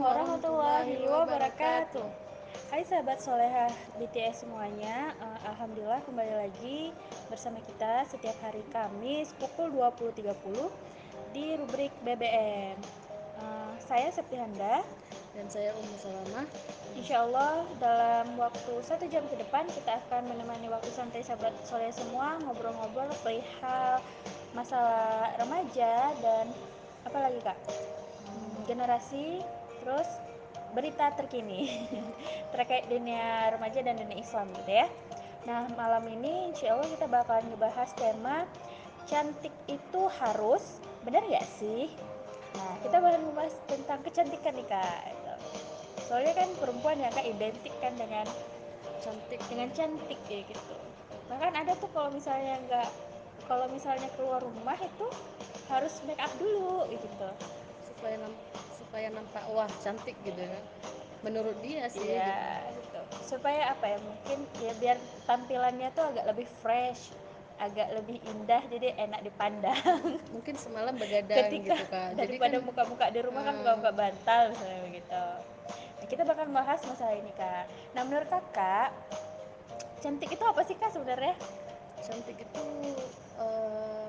warahmatullahi 0.00 1.04
wabarakatuh. 1.04 2.08
Hai 2.72 2.88
sahabat 2.88 3.20
solehah 3.20 3.68
BTS 4.00 4.48
semuanya, 4.48 5.12
uh, 5.20 5.52
Alhamdulillah 5.52 6.00
kembali 6.08 6.34
lagi 6.40 6.88
bersama 7.28 7.60
kita 7.60 8.08
setiap 8.08 8.32
hari 8.40 8.64
Kamis 8.72 9.36
pukul 9.36 9.68
20.30 9.68 10.24
di 11.36 11.52
rubrik 11.60 11.92
BBM. 12.00 12.80
Uh, 13.44 13.76
saya 13.76 14.08
Septianda 14.08 14.80
dan 15.36 15.46
saya 15.52 15.76
Ummu 15.76 15.96
Salamah. 16.00 16.48
Insya 16.96 17.28
Allah 17.28 17.68
dalam 17.76 18.40
waktu 18.40 18.80
satu 18.80 19.04
jam 19.04 19.28
ke 19.28 19.36
depan 19.36 19.68
kita 19.68 20.00
akan 20.08 20.32
menemani 20.32 20.72
waktu 20.72 20.88
santai 20.96 21.20
sahabat 21.20 21.52
soleh 21.68 21.92
semua 21.92 22.40
ngobrol-ngobrol 22.48 23.12
perihal 23.20 24.00
masalah 24.56 25.28
remaja 25.36 26.16
dan 26.24 26.48
apa 27.04 27.18
lagi 27.20 27.40
kak 27.44 27.58
hmm, 28.26 28.64
generasi 28.64 29.44
terus 29.82 30.08
berita 30.70 31.10
terkini 31.18 31.66
terkait 32.54 32.86
dunia 32.86 33.50
remaja 33.50 33.82
dan 33.82 33.98
dunia 33.98 34.18
Islam 34.22 34.46
gitu 34.62 34.70
ya. 34.70 34.86
Nah 35.48 35.66
malam 35.74 36.04
ini 36.06 36.52
insya 36.52 36.76
Allah 36.76 36.88
kita 36.88 37.06
bakalan 37.10 37.46
ngebahas 37.50 37.90
tema 37.96 38.46
cantik 39.08 39.52
itu 39.66 40.02
harus 40.22 40.78
benar 41.02 41.24
gak 41.26 41.46
sih? 41.58 41.90
Nah 42.54 42.72
kita 42.86 43.02
bakal 43.02 43.20
ngebahas 43.24 43.54
tentang 43.66 44.00
kecantikan 44.06 44.54
nih 44.54 44.66
kak. 44.68 45.02
Soalnya 46.06 46.34
kan 46.34 46.48
perempuan 46.58 46.98
ya 46.98 47.10
kak 47.10 47.26
identik 47.26 47.74
kan 47.82 47.94
dengan 47.98 48.26
cantik 49.02 49.40
dengan 49.50 49.68
cantik 49.74 50.20
ya 50.30 50.40
gitu. 50.46 50.76
Bahkan 51.30 51.52
ada 51.56 51.72
tuh 51.78 51.90
kalau 51.90 52.10
misalnya 52.14 52.58
nggak 52.68 52.90
kalau 53.50 53.66
misalnya 53.74 54.06
keluar 54.14 54.38
rumah 54.38 54.78
itu 54.78 55.06
harus 55.66 55.98
make 56.06 56.18
up 56.22 56.30
dulu 56.38 56.86
gitu 56.90 57.30
supaya 57.90 58.14
nampak 58.22 58.69
supaya 58.90 59.06
nampak 59.14 59.46
wah 59.54 59.70
cantik 59.86 60.18
gitu 60.26 60.42
kan. 60.42 60.64
Menurut 61.22 61.54
dia 61.62 61.86
sih 61.86 62.02
iya 62.02 62.66
gitu. 62.74 62.98
supaya 63.22 63.70
apa 63.70 63.86
ya 63.86 63.98
mungkin 64.02 64.38
ya 64.58 64.74
biar 64.82 64.98
tampilannya 65.30 65.94
tuh 65.94 66.10
agak 66.10 66.26
lebih 66.26 66.50
fresh 66.58 67.14
agak 67.60 67.92
lebih 67.92 68.18
indah 68.24 68.58
jadi 68.66 68.98
enak 68.98 69.20
dipandang. 69.22 70.00
Mungkin 70.34 70.56
semalam 70.56 70.96
begadang 70.96 71.44
ketika 71.44 71.76
gitu 71.76 71.84
kan 71.92 72.16
daripada 72.16 72.56
kan, 72.56 72.66
muka-muka 72.66 73.06
di 73.12 73.20
rumah 73.20 73.42
kan 73.44 73.54
muka-muka 73.60 73.92
bantal 73.92 74.42
misalnya 74.50 74.80
begitu. 74.88 75.24
Nah, 76.00 76.06
kita 76.08 76.22
bakal 76.24 76.48
bahas 76.50 76.80
masalah 76.88 77.14
ini 77.14 77.30
kak. 77.36 77.68
Nah 77.92 78.02
menurut 78.08 78.26
kakak 78.32 78.96
cantik 80.00 80.32
itu 80.32 80.44
apa 80.48 80.60
sih 80.64 80.74
kak 80.80 80.88
sebenarnya? 80.88 81.36
Cantik 82.00 82.40
itu 82.40 82.64
uh, 83.36 83.99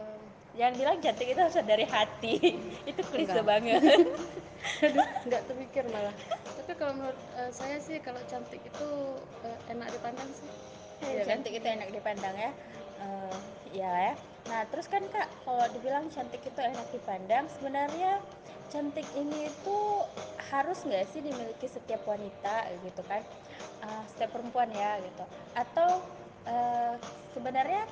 jangan 0.55 0.73
bilang 0.75 0.95
cantik 0.99 1.27
itu 1.31 1.39
harus 1.39 1.57
dari 1.63 1.85
hati. 1.87 2.35
Itu 2.89 3.01
klise 3.07 3.39
banget. 3.43 3.81
Aduh 4.85 5.07
nggak 5.25 5.41
terpikir 5.49 5.83
malah. 5.89 6.13
Tapi 6.45 6.71
kalau 6.77 6.93
menurut 6.93 7.17
uh, 7.33 7.49
saya 7.49 7.81
sih 7.81 7.97
kalau 7.97 8.21
cantik 8.29 8.61
itu 8.61 8.87
uh, 9.41 9.57
enak 9.73 9.89
dipandang 9.89 10.29
sih. 10.37 10.49
Ya, 11.01 11.25
cantik 11.25 11.57
kan? 11.57 11.59
itu 11.65 11.67
enak 11.81 11.89
dipandang 11.89 12.35
ya. 12.37 12.51
Uh, 13.01 13.37
ya 13.73 13.91
ya. 14.11 14.13
Nah 14.53 14.61
terus 14.69 14.85
kan 14.85 15.01
kak 15.09 15.25
kalau 15.45 15.65
dibilang 15.73 16.05
cantik 16.13 16.45
itu 16.45 16.61
enak 16.61 16.85
dipandang 16.93 17.49
sebenarnya 17.57 18.21
cantik 18.69 19.07
ini 19.17 19.49
itu 19.49 19.77
harus 20.53 20.85
nggak 20.85 21.09
sih 21.09 21.25
dimiliki 21.25 21.65
setiap 21.65 22.05
wanita 22.05 22.69
gitu 22.85 23.01
kan? 23.09 23.25
Uh, 23.81 24.03
setiap 24.13 24.29
perempuan 24.37 24.69
ya 24.69 25.01
gitu. 25.01 25.25
Atau 25.57 26.05
uh, 26.45 26.95
sebenarnya 27.33 27.89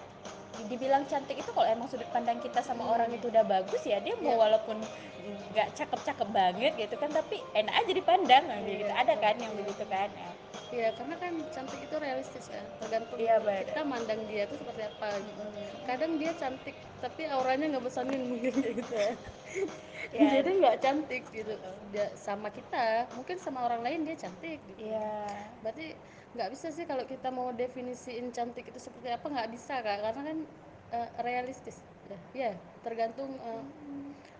dibilang 0.68 1.08
cantik 1.08 1.40
itu 1.40 1.50
kalau 1.56 1.68
emang 1.70 1.88
sudut 1.88 2.10
pandang 2.12 2.42
kita 2.44 2.60
sama 2.60 2.84
hmm. 2.84 2.94
orang 2.98 3.10
itu 3.16 3.32
udah 3.32 3.46
bagus 3.48 3.82
ya 3.88 4.04
dia 4.04 4.18
mau 4.20 4.36
yeah. 4.36 4.42
walaupun 4.42 4.78
nggak 5.54 5.70
cakep-cakep 5.78 6.30
banget 6.34 6.74
gitu 6.76 6.96
kan 6.98 7.10
tapi 7.14 7.40
enak 7.54 7.74
aja 7.74 7.92
dipandang 7.94 8.44
yeah. 8.50 8.66
gitu 8.66 8.92
ada 8.92 9.14
kan 9.22 9.36
yang 9.38 9.54
begitu 9.56 9.84
kan 9.88 10.10
ya. 10.12 10.32
Iya, 10.70 10.94
karena 10.94 11.16
kan 11.18 11.34
cantik 11.50 11.82
itu 11.82 11.96
realistis 11.98 12.46
kan, 12.46 12.62
tergantung 12.78 13.18
iya, 13.18 13.42
kita 13.42 13.82
mandang 13.82 14.22
dia 14.30 14.46
itu 14.46 14.54
seperti 14.54 14.86
apa. 14.86 15.18
Gitu. 15.18 15.42
Kadang 15.90 16.12
dia 16.22 16.32
cantik, 16.38 16.78
tapi 17.02 17.22
auranya 17.26 17.66
nggak 17.74 17.86
bosanin 17.90 18.22
mungkin 18.30 18.54
gitu 18.78 18.94
ya. 18.94 19.12
ya. 20.14 20.30
Jadi 20.42 20.50
nggak 20.62 20.78
cantik 20.78 21.24
gitu. 21.34 21.54
Dia 21.90 22.14
sama 22.14 22.54
kita, 22.54 23.10
mungkin 23.18 23.38
sama 23.42 23.66
orang 23.66 23.82
lain 23.82 24.06
dia 24.06 24.16
cantik. 24.18 24.62
Gitu. 24.62 24.94
Iya. 24.94 25.10
Berarti 25.66 25.88
nggak 26.40 26.56
bisa 26.56 26.72
sih 26.72 26.88
kalau 26.88 27.04
kita 27.04 27.28
mau 27.28 27.52
definisiin 27.52 28.32
cantik 28.32 28.72
itu 28.72 28.80
seperti 28.80 29.12
apa 29.12 29.28
nggak 29.28 29.52
bisa 29.52 29.84
kak, 29.84 30.00
karena 30.00 30.22
kan 30.24 30.38
uh, 30.96 31.10
realistis. 31.28 31.84
Ya, 32.34 32.58
tergantung 32.82 33.38
uh, 33.44 33.62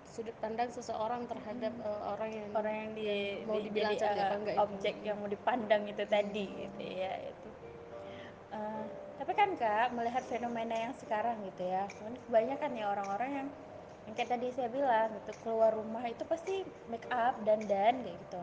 sudut 0.10 0.36
pandang 0.42 0.68
seseorang 0.74 1.24
terhadap 1.30 1.74
uh, 1.86 2.18
orang 2.18 2.32
yang 2.34 2.48
orang 2.52 2.76
yang, 2.76 2.92
di, 2.98 3.08
mau 3.46 3.62
dibilang 3.62 3.94
jadi, 3.94 4.02
cantik 4.02 4.20
uh, 4.20 4.26
apa 4.26 4.36
enggak 4.42 4.56
objek 4.58 4.96
itu. 4.98 5.06
yang 5.06 5.18
mau 5.22 5.30
dipandang 5.30 5.84
itu 5.86 6.04
hmm. 6.04 6.12
tadi 6.12 6.46
gitu 6.50 6.84
ya 6.84 7.14
itu 7.30 7.50
uh, 8.52 8.84
tapi 9.22 9.32
kan 9.38 9.50
kak 9.56 9.88
melihat 9.94 10.24
fenomena 10.26 10.76
yang 10.76 10.94
sekarang 10.98 11.38
gitu 11.46 11.64
ya 11.70 11.86
kan 11.88 12.14
kebanyakan 12.28 12.72
ya 12.74 12.86
orang-orang 12.90 13.30
yang 13.32 13.48
yang 14.10 14.14
kayak 14.18 14.30
tadi 14.34 14.48
saya 14.58 14.70
bilang 14.74 15.14
gitu 15.22 15.32
keluar 15.46 15.72
rumah 15.78 16.04
itu 16.10 16.24
pasti 16.26 16.66
make 16.90 17.06
up 17.14 17.38
dan 17.46 17.62
dan 17.70 18.02
kayak 18.02 18.18
gitu 18.18 18.42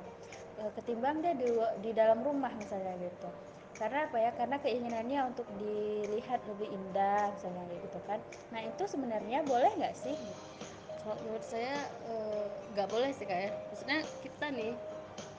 ketimbang 0.76 1.20
dia 1.20 1.36
di, 1.36 1.48
di 1.84 1.90
dalam 1.92 2.24
rumah 2.24 2.52
misalnya 2.56 2.96
gitu. 3.00 3.28
Karena 3.76 4.08
apa 4.08 4.16
ya? 4.16 4.30
Karena 4.32 4.56
keinginannya 4.56 5.20
untuk 5.28 5.44
dilihat 5.60 6.40
lebih 6.48 6.72
indah 6.72 7.28
misalnya 7.36 7.64
gitu 7.68 7.98
kan. 8.08 8.18
Nah 8.52 8.60
itu 8.64 8.82
sebenarnya 8.88 9.44
boleh 9.44 9.68
nggak 9.76 9.96
sih? 9.96 10.16
Kalau 11.04 11.16
menurut 11.22 11.44
saya 11.44 11.76
eh, 12.08 12.44
nggak 12.72 12.88
boleh 12.88 13.10
sih 13.12 13.28
kak 13.28 13.36
ya. 13.36 13.50
Maksudnya 13.70 13.98
kita 14.24 14.46
nih 14.52 14.72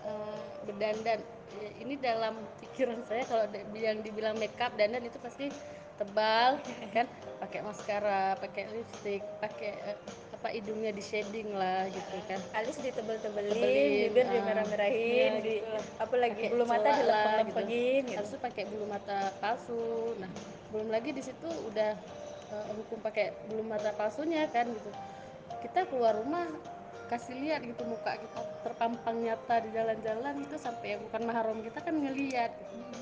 uh, 0.06 0.41
berdandan. 0.69 1.19
Ya, 1.57 1.69
ini 1.81 1.95
dalam 1.97 2.38
pikiran 2.61 3.01
saya 3.07 3.23
kalau 3.25 3.50
yang 3.73 4.06
dibilang 4.06 4.38
makeup 4.38 4.69
dandan 4.77 5.01
itu 5.01 5.17
pasti 5.17 5.50
tebal 5.97 6.61
kan? 6.95 7.09
Pakai 7.41 7.59
maskara 7.66 8.38
pakai 8.38 8.69
lipstick 8.69 9.25
pakai 9.41 9.73
uh, 9.81 10.26
apa 10.38 10.53
hidungnya 10.53 10.94
di 10.94 11.02
shading 11.02 11.50
lah 11.58 11.90
gitu 11.90 12.14
kan 12.30 12.38
alis 12.53 12.78
ditebel-tebelin 12.78 13.58
bibir 13.58 14.22
uh, 14.22 14.31
dimerah-merahin 14.38 15.31
ya, 15.34 15.42
gitu. 15.42 15.50
di, 15.50 15.56
apalagi 15.98 16.44
bulu 16.53 16.66
mata 16.70 16.90
dilempeng-lempengin 16.94 18.02
gitu. 18.06 18.09
gitu. 18.14 18.18
harus 18.22 18.31
pakai 18.38 18.64
bulu 18.70 18.86
mata 18.86 19.34
palsu 19.42 20.14
nah 20.22 20.30
belum 20.70 20.94
lagi 20.94 21.09
di 21.09 21.25
situ 21.25 21.50
udah 21.74 21.98
uh, 22.53 22.70
hukum 22.78 23.02
pakai 23.02 23.34
bulu 23.50 23.66
mata 23.66 23.90
palsunya 23.98 24.46
kan 24.53 24.70
gitu 24.70 24.94
kita 25.66 25.90
keluar 25.90 26.14
rumah 26.14 26.46
kasih 27.09 27.34
lihat 27.42 27.66
gitu 27.66 27.81
muka 27.90 28.22
kita 28.22 28.40
terpampang 28.62 29.18
nyata 29.18 29.66
di 29.66 29.69
jalan-jalan 29.74 30.36
itu 30.38 30.56
sampai 30.62 30.96
yang 30.96 31.02
bukan 31.09 31.22
mahram 31.25 31.59
kita 31.66 31.81
kan 31.81 31.96
ngeliat 31.98 32.52
gitu. 32.54 33.00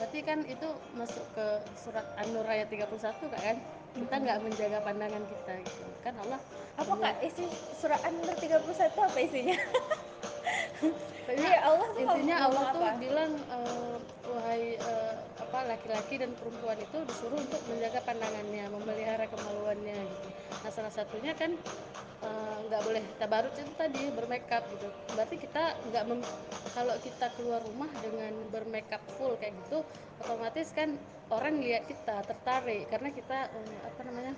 berarti 0.00 0.18
kan 0.24 0.38
itu 0.48 0.68
masuk 0.96 1.26
ke 1.36 1.46
surat 1.78 2.06
An-Nur 2.16 2.48
ayat 2.48 2.72
31 2.72 2.88
kan 3.28 3.56
kita 3.94 4.14
nggak 4.18 4.38
menjaga 4.42 4.78
pandangan 4.82 5.22
kita 5.22 5.52
gitu. 5.62 5.86
Kan 6.02 6.14
Allah 6.26 6.40
apa 6.74 6.92
kak? 6.98 7.14
Isi 7.22 7.46
surat 7.78 8.02
An-Nur 8.02 8.34
31 8.34 8.60
apa 8.82 9.18
isinya? 9.22 9.58
Ya 11.24 11.64
Allah 11.64 11.88
intinya 11.96 12.36
Allah 12.36 12.62
tuh 12.76 12.84
apa? 12.84 13.00
bilang 13.00 13.32
uh, 13.48 13.96
wahai 14.28 14.76
uh, 14.76 15.13
laki-laki 15.62 16.18
dan 16.18 16.34
perempuan 16.34 16.74
itu 16.80 16.98
disuruh 17.06 17.38
untuk 17.38 17.62
menjaga 17.70 18.02
pandangannya 18.02 18.64
memelihara 18.74 19.30
kemaluannya 19.30 19.94
gitu. 19.94 20.28
Nah 20.66 20.70
salah 20.74 20.90
satunya 20.90 21.32
kan 21.38 21.54
eh, 22.24 22.56
nggak 22.66 22.80
uh, 22.82 22.84
boleh 22.90 23.04
tabarut 23.22 23.54
itu 23.54 23.72
tadi 23.78 24.02
bermakeup 24.10 24.64
gitu. 24.74 24.88
Berarti 25.14 25.36
kita 25.38 25.78
nggak 25.92 26.04
kalau 26.74 26.94
kita 26.98 27.26
keluar 27.38 27.62
rumah 27.62 27.90
dengan 28.02 28.34
bermakeup 28.50 29.02
full 29.14 29.38
kayak 29.38 29.54
gitu 29.66 29.86
otomatis 30.18 30.74
kan 30.74 30.98
orang 31.30 31.62
lihat 31.62 31.86
kita 31.86 32.26
tertarik. 32.26 32.90
Karena 32.90 33.14
kita 33.14 33.38
uh, 33.54 33.78
apa 33.86 34.00
namanya 34.02 34.34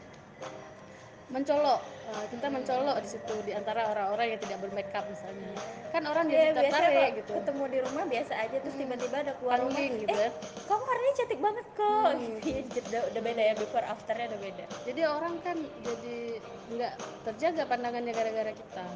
mencolok 1.27 1.81
uh, 1.83 2.25
kita 2.31 2.47
mencolok 2.47 2.97
di 3.03 3.09
situ 3.11 3.35
di 3.43 3.51
antara 3.51 3.91
orang-orang 3.91 4.37
yang 4.37 4.41
tidak 4.47 4.59
bermakeup 4.63 5.05
misalnya 5.11 5.51
kan 5.91 6.03
orang 6.07 6.27
ya, 6.31 6.55
jadi 6.55 6.71
tertarik 6.71 7.11
gitu 7.19 7.31
ketemu 7.35 7.65
di 7.67 7.79
rumah 7.83 8.05
biasa 8.07 8.33
aja 8.47 8.57
terus 8.63 8.77
tiba 8.79 8.95
tiba-tiba 8.95 9.17
ada 9.27 9.33
keluar 9.43 9.59
rumah 9.59 9.81
gitu 9.83 10.07
eh 10.07 10.23
ya. 10.23 10.31
kamu 10.71 10.85
hari 10.87 11.03
ini 11.03 11.13
cantik 11.19 11.41
banget 11.43 11.67
kok 11.75 12.11
hmm. 12.15 12.37
gitu. 12.47 12.79
udah, 12.95 13.03
udah 13.11 13.23
beda 13.27 13.43
ya 13.43 13.55
before 13.59 13.87
afternya 13.91 14.27
udah 14.31 14.41
beda 14.47 14.65
jadi 14.87 15.01
orang 15.11 15.35
kan 15.43 15.57
jadi 15.83 16.17
nggak 16.79 16.95
terjaga 17.27 17.63
pandangannya 17.67 18.13
gara-gara 18.15 18.53
kita 18.55 18.87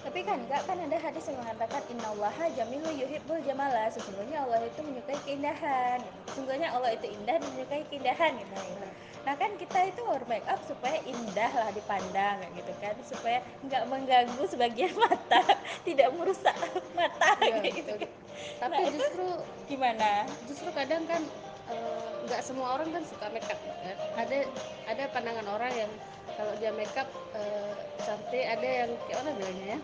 tapi 0.00 0.24
kan 0.24 0.40
enggak 0.40 0.64
kan 0.64 0.80
ada 0.80 0.96
hadis 0.96 1.28
yang 1.28 1.36
mengatakan 1.44 1.84
innallaha 1.92 2.48
jamilu 2.56 2.88
yuhibbul 2.96 3.40
jamala. 3.44 3.92
Sesungguhnya 3.92 4.48
Allah 4.48 4.64
itu 4.64 4.80
menyukai 4.80 5.20
keindahan. 5.28 6.00
Sesungguhnya 6.32 6.72
Allah 6.72 6.96
itu 6.96 7.06
indah 7.12 7.36
dan 7.36 7.48
menyukai 7.52 7.84
keindahan 7.92 8.32
gitu, 8.40 8.54
gitu. 8.56 8.88
nah 9.20 9.36
kan 9.36 9.52
kita 9.60 9.92
itu 9.92 10.00
make 10.24 10.48
up 10.48 10.56
supaya 10.64 10.96
indah 11.04 11.52
lah 11.52 11.68
dipandang 11.76 12.40
gitu 12.56 12.72
kan. 12.80 12.96
Supaya 13.04 13.44
nggak 13.68 13.82
mengganggu 13.92 14.44
sebagian 14.48 14.96
mata 15.04 15.44
tidak 15.84 16.08
merusak 16.16 16.56
mata 16.98 17.36
ya, 17.44 17.60
gitu 17.60 17.92
kan. 18.00 18.10
tapi 18.56 18.80
nah, 18.80 18.88
justru 18.88 19.28
gimana? 19.68 20.24
justru 20.48 20.68
kadang 20.72 21.04
kan 21.04 21.20
eh, 21.68 22.12
nggak 22.24 22.40
uh, 22.40 22.44
semua 22.44 22.80
orang 22.80 22.88
kan 22.88 23.04
suka 23.04 23.28
makeup 23.28 23.60
kan. 23.60 23.96
Ada 24.16 24.48
ada 24.88 25.04
pandangan 25.12 25.46
orang 25.52 25.72
yang 25.76 25.92
kalau 26.40 26.56
dia 26.56 26.72
makeup 26.72 27.08
uh, 27.36 27.72
cantik 28.00 28.44
ada 28.48 28.64
yang 28.64 28.90
kayak 29.04 29.16
mana 29.20 29.30
bilangnya 29.36 29.66
ya. 29.76 29.78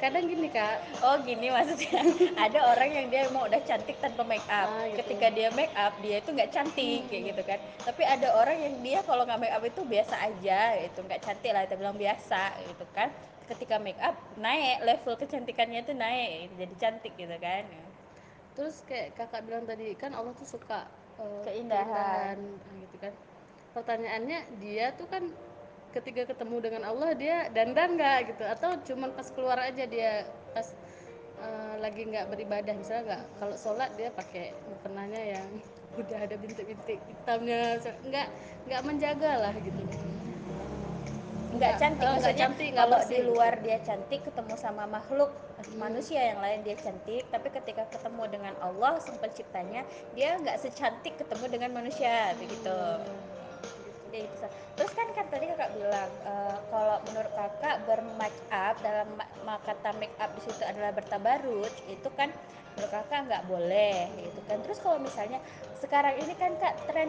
Kadang 0.00 0.24
gini 0.26 0.48
kak. 0.48 0.76
Oh 1.04 1.20
gini 1.20 1.46
maksudnya. 1.52 2.00
Ada 2.48 2.58
orang 2.74 2.90
yang 2.90 3.06
dia 3.12 3.20
emang 3.30 3.46
udah 3.46 3.60
cantik 3.62 3.94
tanpa 4.02 4.26
make 4.26 4.42
up 4.50 4.66
ah 4.66 4.88
gitu. 4.88 4.98
Ketika 5.04 5.26
dia 5.30 5.48
make 5.54 5.74
up 5.78 5.94
dia 6.02 6.18
itu 6.18 6.30
nggak 6.34 6.50
cantik 6.50 7.06
kayak 7.06 7.22
gitu 7.34 7.42
kan. 7.46 7.58
Tapi 7.86 8.02
ada 8.02 8.34
orang 8.34 8.58
yang 8.58 8.74
dia 8.82 8.98
kalau 9.06 9.22
nggak 9.22 9.38
make 9.38 9.54
up 9.54 9.62
itu 9.62 9.82
biasa 9.86 10.14
aja 10.18 10.74
itu 10.82 10.98
nggak 11.06 11.22
cantik 11.22 11.50
lah 11.54 11.62
kita 11.66 11.76
bilang 11.78 11.94
biasa 11.94 12.42
gitu 12.66 12.84
kan. 12.94 13.14
Ketika 13.46 13.78
make 13.78 13.98
up 14.02 14.18
naik. 14.38 14.82
Level 14.82 15.14
kecantikannya 15.18 15.86
itu 15.86 15.94
naik. 15.94 16.50
Jadi 16.58 16.74
cantik 16.82 17.12
gitu 17.14 17.36
kan. 17.38 17.62
Terus 18.58 18.82
kayak 18.90 19.14
kakak 19.14 19.46
bilang 19.46 19.70
tadi 19.70 19.94
kan 19.94 20.14
Allah 20.18 20.34
tuh 20.34 20.46
suka 20.46 20.86
uh, 21.22 21.42
keindahan. 21.46 22.38
keindahan 22.38 22.38
ah, 22.42 22.78
gitu 22.86 22.96
kan. 22.98 23.12
Pertanyaannya 23.70 24.38
dia 24.58 24.90
tuh 24.98 25.06
kan 25.06 25.30
ketika 25.92 26.32
ketemu 26.32 26.56
dengan 26.64 26.82
Allah 26.88 27.12
dia 27.14 27.48
dandan 27.52 28.00
nggak 28.00 28.34
gitu? 28.34 28.44
Atau 28.48 28.80
cuman 28.88 29.12
pas 29.12 29.28
keluar 29.30 29.58
aja 29.60 29.84
dia 29.84 30.26
pas 30.56 30.66
uh, 31.38 31.74
lagi 31.78 32.08
nggak 32.08 32.32
beribadah 32.32 32.74
misalnya 32.74 33.02
nggak 33.12 33.22
kalau 33.38 33.56
sholat 33.56 33.90
dia 34.00 34.08
pakai 34.12 34.56
mukenanya 34.68 35.38
yang 35.38 35.48
udah 36.00 36.18
ada 36.24 36.34
bintik-bintik 36.40 36.98
hitamnya 37.04 37.76
nggak 38.08 38.28
nggak 38.68 38.82
menjaga 38.82 39.32
lah 39.38 39.54
gitu. 39.60 39.82
Nggak 41.52 41.72
cantik 41.76 42.00
nggak 42.00 42.12
maksudnya 42.16 42.40
cantik 42.40 42.70
kalau 42.72 42.96
bersih. 42.96 43.12
di 43.12 43.18
luar 43.28 43.52
dia 43.60 43.78
cantik 43.84 44.20
ketemu 44.24 44.54
sama 44.56 44.84
makhluk 44.88 45.30
manusia 45.76 46.32
yang 46.32 46.40
lain 46.40 46.64
dia 46.64 46.74
cantik 46.80 47.22
tapi 47.30 47.48
ketika 47.52 47.86
ketemu 47.92 48.24
dengan 48.32 48.54
Allah 48.64 48.98
sang 48.98 49.20
penciptanya 49.20 49.86
dia 50.16 50.34
nggak 50.40 50.58
secantik 50.58 51.14
ketemu 51.20 51.46
dengan 51.52 51.70
manusia 51.76 52.34
begitu 52.40 52.76
Ya, 54.12 54.28
itu. 54.28 54.46
terus 54.76 54.92
kan 54.92 55.08
kan 55.16 55.24
tadi 55.32 55.48
kakak 55.48 55.72
bilang 55.72 56.10
eh, 56.28 56.56
kalau 56.68 57.00
menurut 57.08 57.32
kakak 57.32 57.80
bermake 57.88 58.36
up 58.52 58.76
dalam 58.84 59.08
ma- 59.48 59.62
kata 59.64 59.96
make 59.96 60.12
up 60.20 60.28
di 60.36 60.44
situ 60.44 60.60
adalah 60.68 60.92
bertabaruj 60.92 61.72
itu 61.88 62.08
kan 62.12 62.28
menurut 62.76 62.92
kakak 62.92 63.24
nggak 63.24 63.44
boleh 63.48 64.12
gitu 64.20 64.40
kan. 64.44 64.60
Terus 64.60 64.78
kalau 64.84 65.00
misalnya 65.00 65.40
sekarang 65.80 66.20
ini 66.20 66.36
kan 66.36 66.52
kak 66.60 66.76
tren 66.92 67.08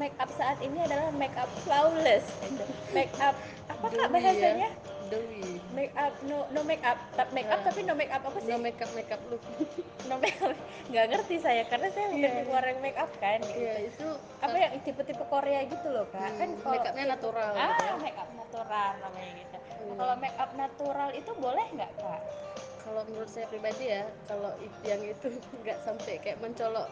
make 0.00 0.16
up 0.16 0.32
saat 0.40 0.56
ini 0.64 0.80
adalah 0.88 1.12
make 1.12 1.36
up 1.36 1.52
flawless 1.68 2.24
gitu. 2.40 2.64
Make 2.96 3.12
up 3.20 3.36
apa 3.68 3.86
kak 3.92 4.08
dewi 4.08 4.64
ya 4.64 4.70
dewi. 5.08 5.60
Make 5.72 5.94
up 5.96 6.14
no 6.24 6.46
no 6.52 6.60
make 6.62 6.84
up 6.84 6.98
tak 7.16 7.28
make 7.32 7.48
up 7.48 7.60
Eh, 7.60 7.64
tapi 7.68 7.80
no 7.84 7.92
make 7.92 8.12
up 8.12 8.22
apa 8.22 8.38
no 8.38 8.44
sih 8.44 8.56
makeup 8.56 8.90
makeup 8.94 9.20
look. 9.28 9.42
No 10.08 10.16
make 10.16 10.40
up 10.40 10.56
nggak 10.88 11.04
ngerti 11.12 11.36
saya 11.36 11.68
karena 11.68 11.92
saya 11.92 12.08
bukan 12.08 12.20
iya. 12.24 12.30
tipe 12.32 12.48
iya 12.48 12.56
orang 12.56 12.70
yang 12.72 12.80
make 12.80 12.96
up 12.96 13.10
kan 13.20 13.38
iya 13.44 13.74
gitu 13.84 13.92
itu 13.92 14.08
apa 14.40 14.56
yang 14.56 14.72
tipe-tipe 14.80 15.24
Korea 15.28 15.60
gitu 15.68 15.88
loh 15.92 16.06
kak. 16.08 16.32
Kan 16.40 16.48
hmm, 16.48 16.60
kalau 16.64 16.72
makeupnya 16.80 17.04
tipe 17.04 17.12
natural 17.12 17.50
gitu 17.52 17.60
ah 17.60 17.76
ya. 17.76 17.94
make 18.00 18.18
up 18.18 18.30
natural 18.32 18.90
namanya 19.04 19.32
gitu. 19.36 19.56
Nah 19.58 19.76
Iya. 19.78 19.94
kalau 20.00 20.14
make 20.16 20.38
up 20.38 20.50
natural 20.56 21.08
itu 21.12 21.30
boleh 21.36 21.66
nggak 21.76 21.90
kak? 21.96 22.20
Kalau 22.88 23.02
menurut 23.04 23.28
saya 23.28 23.46
pribadi 23.52 23.84
ya 23.92 24.02
kalau 24.24 24.50
yang 24.82 25.02
itu 25.04 25.28
nggak 25.62 25.78
sampai 25.84 26.14
kayak 26.24 26.38
mencolok 26.40 26.88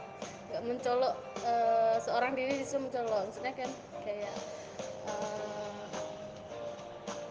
nggak 0.47 0.63
mencolok 0.63 1.15
eh, 1.43 1.97
seorang 2.05 2.33
diri 2.37 2.61
itu 2.61 2.77
mencolok. 2.77 3.33
Maksudnya 3.33 3.55
kan 3.57 3.71
kayak 4.05 4.35
eh, 5.09 5.56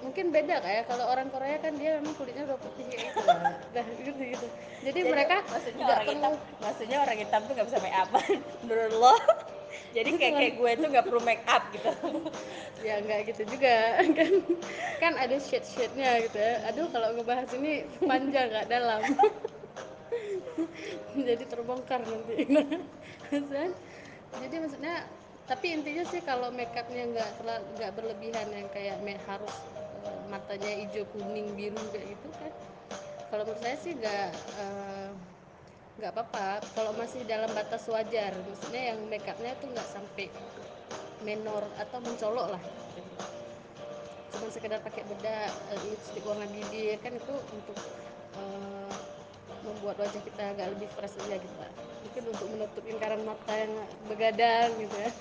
mungkin 0.05 0.29
beda 0.29 0.61
kayak 0.61 0.85
kalau 0.85 1.09
orang 1.09 1.33
Korea 1.33 1.57
kan 1.57 1.73
dia 1.81 1.97
memang 1.97 2.13
kulitnya 2.13 2.45
udah 2.45 2.59
putih 2.61 2.85
kayak 2.85 3.01
gitu. 3.09 3.21
Nah 3.75 3.85
gitu 3.97 4.21
gitu. 4.21 4.47
Jadi, 4.85 4.99
jadi 5.01 5.09
mereka 5.09 5.35
maksudnya 5.49 5.85
orang 5.89 6.05
hitam 6.05 6.31
perlu 6.37 6.61
maksudnya 6.61 6.97
orang 7.01 7.17
hitam 7.17 7.41
tuh 7.41 7.53
nggak 7.57 7.67
bisa 7.73 7.79
make 7.81 7.97
up 7.97 8.09
menurut 8.63 8.93
lo? 8.93 9.15
Jadi 9.95 10.09
kayak 10.15 10.33
kayak 10.37 10.53
gue 10.59 10.71
tuh 10.77 10.87
nggak 10.93 11.05
perlu 11.09 11.21
make 11.25 11.45
up 11.49 11.63
gitu. 11.73 11.89
Ya 12.85 13.01
nggak 13.01 13.33
gitu 13.33 13.41
juga. 13.49 13.97
Kan 14.13 14.31
kan 15.01 15.13
ada 15.17 15.35
shade 15.41 15.65
shade 15.65 15.95
nya 15.97 16.21
gitu 16.21 16.37
ya. 16.37 16.61
Aduh 16.69 16.85
kalau 16.93 17.17
ngebahas 17.17 17.49
ini 17.57 17.89
panjang 17.97 18.53
nggak 18.53 18.67
dalam. 18.69 19.01
Jadi 21.17 21.43
terbongkar 21.49 22.05
nanti. 22.05 22.45
Jadi 24.37 24.55
maksudnya 24.61 25.09
tapi 25.45 25.77
intinya 25.77 26.03
sih 26.09 26.21
kalau 26.21 26.49
makeupnya 26.53 27.09
nggak 27.09 27.29
nggak 27.77 27.91
berlebihan 27.97 28.47
yang 28.53 28.67
kayak 28.69 28.97
harus 29.25 29.55
matanya 30.31 30.71
hijau 30.81 31.05
kuning 31.13 31.47
biru 31.57 31.79
kayak 31.93 32.15
gitu 32.15 32.27
kan. 32.37 32.53
Kalau 33.29 33.43
menurut 33.43 33.61
saya 33.61 33.77
sih 33.79 33.93
nggak 33.97 34.29
eh, 34.61 35.09
nggak 36.01 36.11
apa-apa. 36.11 36.63
Kalau 36.75 36.91
masih 36.97 37.23
dalam 37.25 37.49
batas 37.55 37.87
wajar 37.87 38.31
maksudnya 38.45 38.93
yang 38.93 38.99
makeupnya 39.07 39.51
tuh 39.59 39.67
nggak 39.71 39.89
sampai 39.89 40.27
menor 41.23 41.63
atau 41.79 41.97
mencolok 42.03 42.47
lah. 42.57 42.63
Cuma 44.35 44.47
sekedar 44.51 44.79
pakai 44.83 45.03
bedak 45.07 45.51
eh, 45.71 45.79
lipstick 45.89 46.23
warna 46.27 46.45
bibir 46.51 46.99
kan 47.01 47.13
itu 47.15 47.33
untuk 47.53 47.77
eh, 48.39 48.93
membuat 49.65 49.97
wajah 49.97 50.21
kita 50.21 50.43
agak 50.53 50.67
lebih 50.77 50.89
fresh 50.93 51.17
aja 51.25 51.41
gitu 51.41 51.57
lah 51.57 51.73
mungkin 52.15 52.31
untuk 52.31 52.47
menutup 52.47 52.83
lingkaran 52.87 53.21
mata 53.27 53.53
yang 53.59 53.75
begadang 54.07 54.71
gitu 54.79 54.95
ya. 54.95 55.11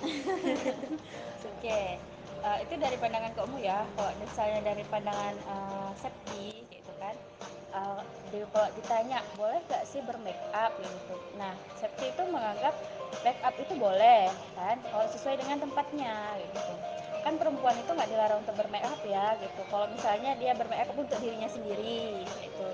Oke, 1.50 1.98
eh, 2.44 2.58
itu 2.64 2.74
dari 2.76 2.96
pandangan 3.00 3.32
kamu 3.38 3.56
ya. 3.64 3.78
Kalau 3.96 4.12
misalnya 4.20 4.60
dari 4.70 4.84
pandangan 4.92 5.34
eh, 5.54 5.90
Septi, 6.02 6.46
gitu 6.70 6.92
kan. 7.02 7.14
di- 8.30 8.46
kalau 8.54 8.70
ditanya 8.78 9.18
boleh 9.34 9.58
gak 9.66 9.82
sih 9.90 9.98
bermake 10.06 10.38
up 10.54 10.72
gitu. 10.78 11.14
Nah, 11.34 11.54
Septi 11.74 12.06
itu 12.14 12.22
menganggap 12.30 12.74
make 13.26 13.40
up 13.42 13.54
itu 13.58 13.74
boleh 13.74 14.30
kan, 14.54 14.76
kalau 14.90 15.06
sesuai 15.10 15.36
dengan 15.42 15.58
tempatnya 15.58 16.38
gitu. 16.38 16.74
Kan 17.24 17.34
perempuan 17.40 17.74
itu 17.80 17.90
nggak 17.90 18.10
dilarang 18.12 18.38
untuk 18.44 18.54
bermake 18.54 18.84
up 18.86 19.00
ya 19.02 19.34
gitu. 19.42 19.60
Kalau 19.72 19.86
misalnya 19.90 20.36
dia 20.38 20.52
bermake 20.54 20.86
up 20.86 20.94
untuk 20.94 21.18
dirinya 21.18 21.48
sendiri 21.50 22.22
gitu. 22.22 22.68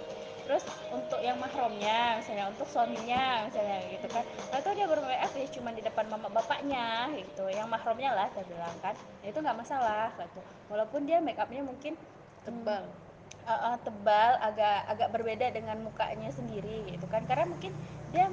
Terus 0.50 0.66
untuk 0.90 1.22
yang 1.22 1.38
mahramnya, 1.38 2.18
misalnya 2.18 2.50
untuk 2.50 2.66
suaminya, 2.66 3.46
misalnya 3.46 3.86
gitu 3.86 4.10
kan. 4.10 4.26
Atau 4.50 4.74
dia 4.74 4.90
bermake 4.90 5.22
up 5.22 5.30
ya 5.30 5.46
cuma 5.46 5.70
di 5.70 5.78
depan 5.78 6.10
mama 6.10 6.26
bapaknya 6.26 7.06
gitu. 7.14 7.46
Yang 7.46 7.70
mahramnya 7.70 8.10
lah 8.18 8.26
saya 8.34 8.42
bilang 8.50 8.74
kan. 8.82 8.98
Ya, 9.22 9.30
itu 9.30 9.38
nggak 9.38 9.54
masalah 9.62 10.10
gitu. 10.18 10.42
Walaupun 10.66 11.06
dia 11.06 11.22
make 11.22 11.38
upnya 11.38 11.62
mungkin 11.62 11.94
hmm, 11.94 12.42
tebal 12.42 12.82
uh, 13.46 13.60
uh, 13.72 13.76
tebal 13.86 14.42
agak 14.42 14.78
agak 14.90 15.08
berbeda 15.14 15.46
dengan 15.54 15.78
mukanya 15.86 16.34
sendiri 16.34 16.82
gitu 16.90 17.06
kan 17.06 17.22
karena 17.30 17.46
mungkin 17.46 17.70
dia 18.10 18.26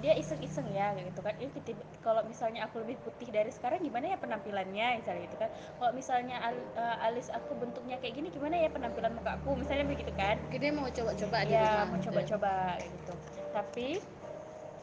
dia 0.00 0.16
iseng-iseng 0.16 0.66
ya 0.72 0.96
gitu 0.96 1.20
kan. 1.20 1.36
Ini 1.36 1.52
kalau 2.00 2.24
misalnya 2.24 2.66
aku 2.66 2.80
lebih 2.82 2.96
putih 3.04 3.28
dari 3.28 3.52
sekarang 3.52 3.84
gimana 3.84 4.16
ya 4.16 4.18
penampilannya? 4.18 5.04
Misalnya 5.04 5.22
gitu 5.28 5.36
kan. 5.36 5.50
Kalau 5.52 5.92
misalnya 5.92 6.36
al, 6.40 6.56
uh, 6.74 7.06
alis 7.06 7.28
aku 7.28 7.52
bentuknya 7.60 8.00
kayak 8.00 8.16
gini 8.16 8.28
gimana 8.32 8.56
ya 8.56 8.68
penampilan 8.72 9.12
muka 9.14 9.36
aku? 9.36 9.54
Misalnya 9.60 9.84
begitu 9.86 10.12
kan. 10.16 10.40
Dia 10.50 10.72
mau 10.72 10.88
coba-coba 10.88 11.36
ya 11.44 11.84
mau 11.86 12.00
gitu. 12.00 12.08
ya 12.08 12.08
coba-coba 12.08 12.54
gitu. 12.80 13.12
Tapi 13.52 13.88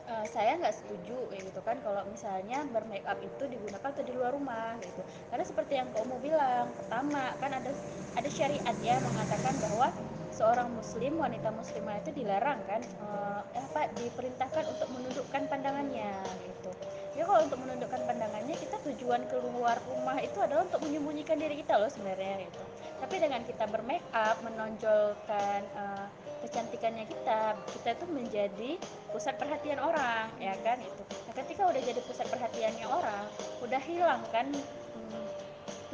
uh, 0.08 0.26
saya 0.30 0.52
nggak 0.62 0.76
setuju 0.78 1.18
kayak 1.34 1.44
gitu 1.50 1.62
kan. 1.66 1.78
Kalau 1.82 2.02
misalnya 2.08 2.58
bermake 2.70 3.08
up 3.10 3.18
itu 3.18 3.44
digunakan 3.50 3.90
atau 3.90 4.04
di 4.06 4.14
luar 4.14 4.32
rumah 4.38 4.78
gitu. 4.86 5.02
Karena 5.34 5.44
seperti 5.44 5.74
yang 5.82 5.90
kamu 5.98 6.16
bilang 6.22 6.70
pertama 6.78 7.34
kan 7.42 7.52
ada 7.58 7.72
ada 8.14 8.30
syariat 8.30 8.78
ya 8.86 9.02
mengatakan 9.02 9.54
bahwa 9.66 9.90
seorang 10.38 10.70
muslim 10.70 11.18
wanita 11.18 11.50
muslimah 11.50 11.98
itu 12.06 12.14
dilarang 12.14 12.62
kan 12.70 12.82
uh, 13.02 13.42
apa 13.58 13.90
diperintahkan 13.98 14.64
untuk 14.70 14.88
menundukkan 14.94 15.42
pandangannya 15.50 16.14
gitu. 16.46 16.70
Ya 17.18 17.26
kalau 17.26 17.42
untuk 17.50 17.58
menundukkan 17.66 18.02
pandangannya 18.06 18.54
kita 18.54 18.78
tujuan 18.86 19.26
keluar 19.26 19.82
rumah 19.90 20.22
itu 20.22 20.38
adalah 20.38 20.70
untuk 20.70 20.86
menyembunyikan 20.86 21.42
diri 21.42 21.58
kita 21.66 21.82
loh 21.82 21.90
sebenarnya 21.90 22.46
gitu. 22.46 22.62
Tapi 23.02 23.16
dengan 23.18 23.42
kita 23.42 23.66
bermake 23.66 24.06
up 24.14 24.38
menonjolkan 24.46 25.66
uh, 25.74 26.06
kecantikannya 26.46 27.06
kita 27.10 27.58
kita 27.74 27.90
itu 27.98 28.06
menjadi 28.08 28.72
pusat 29.10 29.36
perhatian 29.42 29.82
orang 29.82 30.30
ya 30.38 30.54
kan 30.62 30.78
itu 30.78 31.04
nah 31.26 31.34
ketika 31.34 31.66
udah 31.66 31.82
jadi 31.82 32.02
pusat 32.06 32.28
perhatiannya 32.30 32.86
orang 32.86 33.26
udah 33.66 33.82
hilang 33.82 34.22
kan 34.30 34.48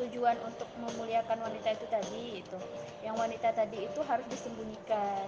tujuan 0.07 0.35
untuk 0.43 0.67
memuliakan 0.79 1.39
wanita 1.39 1.75
itu 1.75 1.85
tadi 1.87 2.43
itu 2.43 2.57
yang 3.03 3.15
wanita 3.15 3.51
tadi 3.55 3.87
itu 3.87 3.99
harus 4.03 4.25
disembunyikan. 4.31 5.27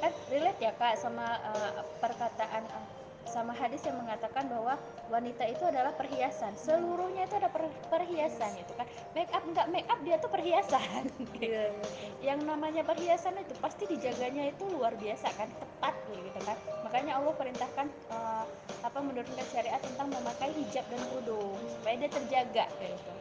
Kan 0.00 0.12
relate 0.28 0.60
ya 0.60 0.72
kak 0.76 1.00
sama 1.00 1.40
uh, 1.48 1.80
perkataan 2.00 2.64
uh, 2.68 2.86
sama 3.24 3.56
hadis 3.56 3.80
yang 3.82 3.96
mengatakan 3.98 4.46
bahwa 4.46 4.76
wanita 5.08 5.48
itu 5.48 5.64
adalah 5.64 5.90
perhiasan. 5.96 6.52
Seluruhnya 6.54 7.24
itu 7.24 7.34
ada 7.40 7.48
per, 7.48 7.66
perhiasan 7.88 8.52
yes. 8.54 8.62
itu 8.62 8.72
kan. 8.76 8.86
Make 9.16 9.32
up 9.32 9.44
nggak 9.48 9.66
make 9.72 9.88
up 9.88 9.98
dia 10.04 10.16
tuh 10.20 10.30
perhiasan. 10.30 11.08
Iya 11.40 11.42
iya 11.48 11.62
betul. 11.72 12.12
yang 12.22 12.40
namanya 12.44 12.82
perhiasan 12.84 13.34
itu 13.40 13.56
pasti 13.58 13.88
dijaganya 13.88 14.52
itu 14.52 14.64
luar 14.70 14.94
biasa 14.94 15.26
kan 15.34 15.48
ketat 15.50 15.96
gitu 16.12 16.40
kan. 16.44 16.56
Makanya 16.84 17.12
Allah 17.18 17.34
perintahkan 17.34 17.86
uh, 18.12 18.44
apa 18.84 18.98
menurunkan 19.00 19.46
syariat 19.50 19.80
tentang 19.80 20.12
memakai 20.12 20.52
hijab 20.54 20.84
dan 20.92 21.00
kerudung 21.10 21.56
supaya 21.80 21.94
dia 21.96 22.10
terjaga 22.12 22.66
gitu 22.78 23.12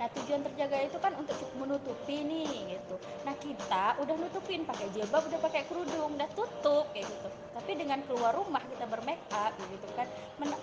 Nah 0.00 0.08
tujuan 0.16 0.40
terjaga 0.40 0.80
itu 0.80 0.96
kan 0.96 1.12
untuk 1.20 1.36
menutupi 1.60 2.24
nih 2.24 2.80
gitu. 2.80 2.96
Nah 3.28 3.36
kita 3.36 4.00
udah 4.00 4.14
nutupin 4.16 4.64
pakai 4.64 4.88
jilbab, 4.96 5.28
udah 5.28 5.40
pakai 5.44 5.68
kerudung, 5.68 6.16
udah 6.16 6.30
tutup 6.32 6.88
kayak 6.96 7.04
gitu. 7.04 7.28
Tapi 7.52 7.70
dengan 7.76 8.00
keluar 8.08 8.32
rumah 8.32 8.64
kita 8.64 8.88
bermake 8.88 9.20
up 9.36 9.52
gitu 9.60 9.86
kan, 9.92 10.08
men 10.40 10.56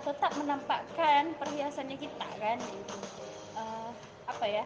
tetap 0.00 0.32
menampakkan 0.40 1.36
perhiasannya 1.36 2.00
kita 2.00 2.28
kan 2.40 2.56
gitu. 2.56 2.96
Uh, 3.52 3.92
apa 4.24 4.46
ya? 4.48 4.64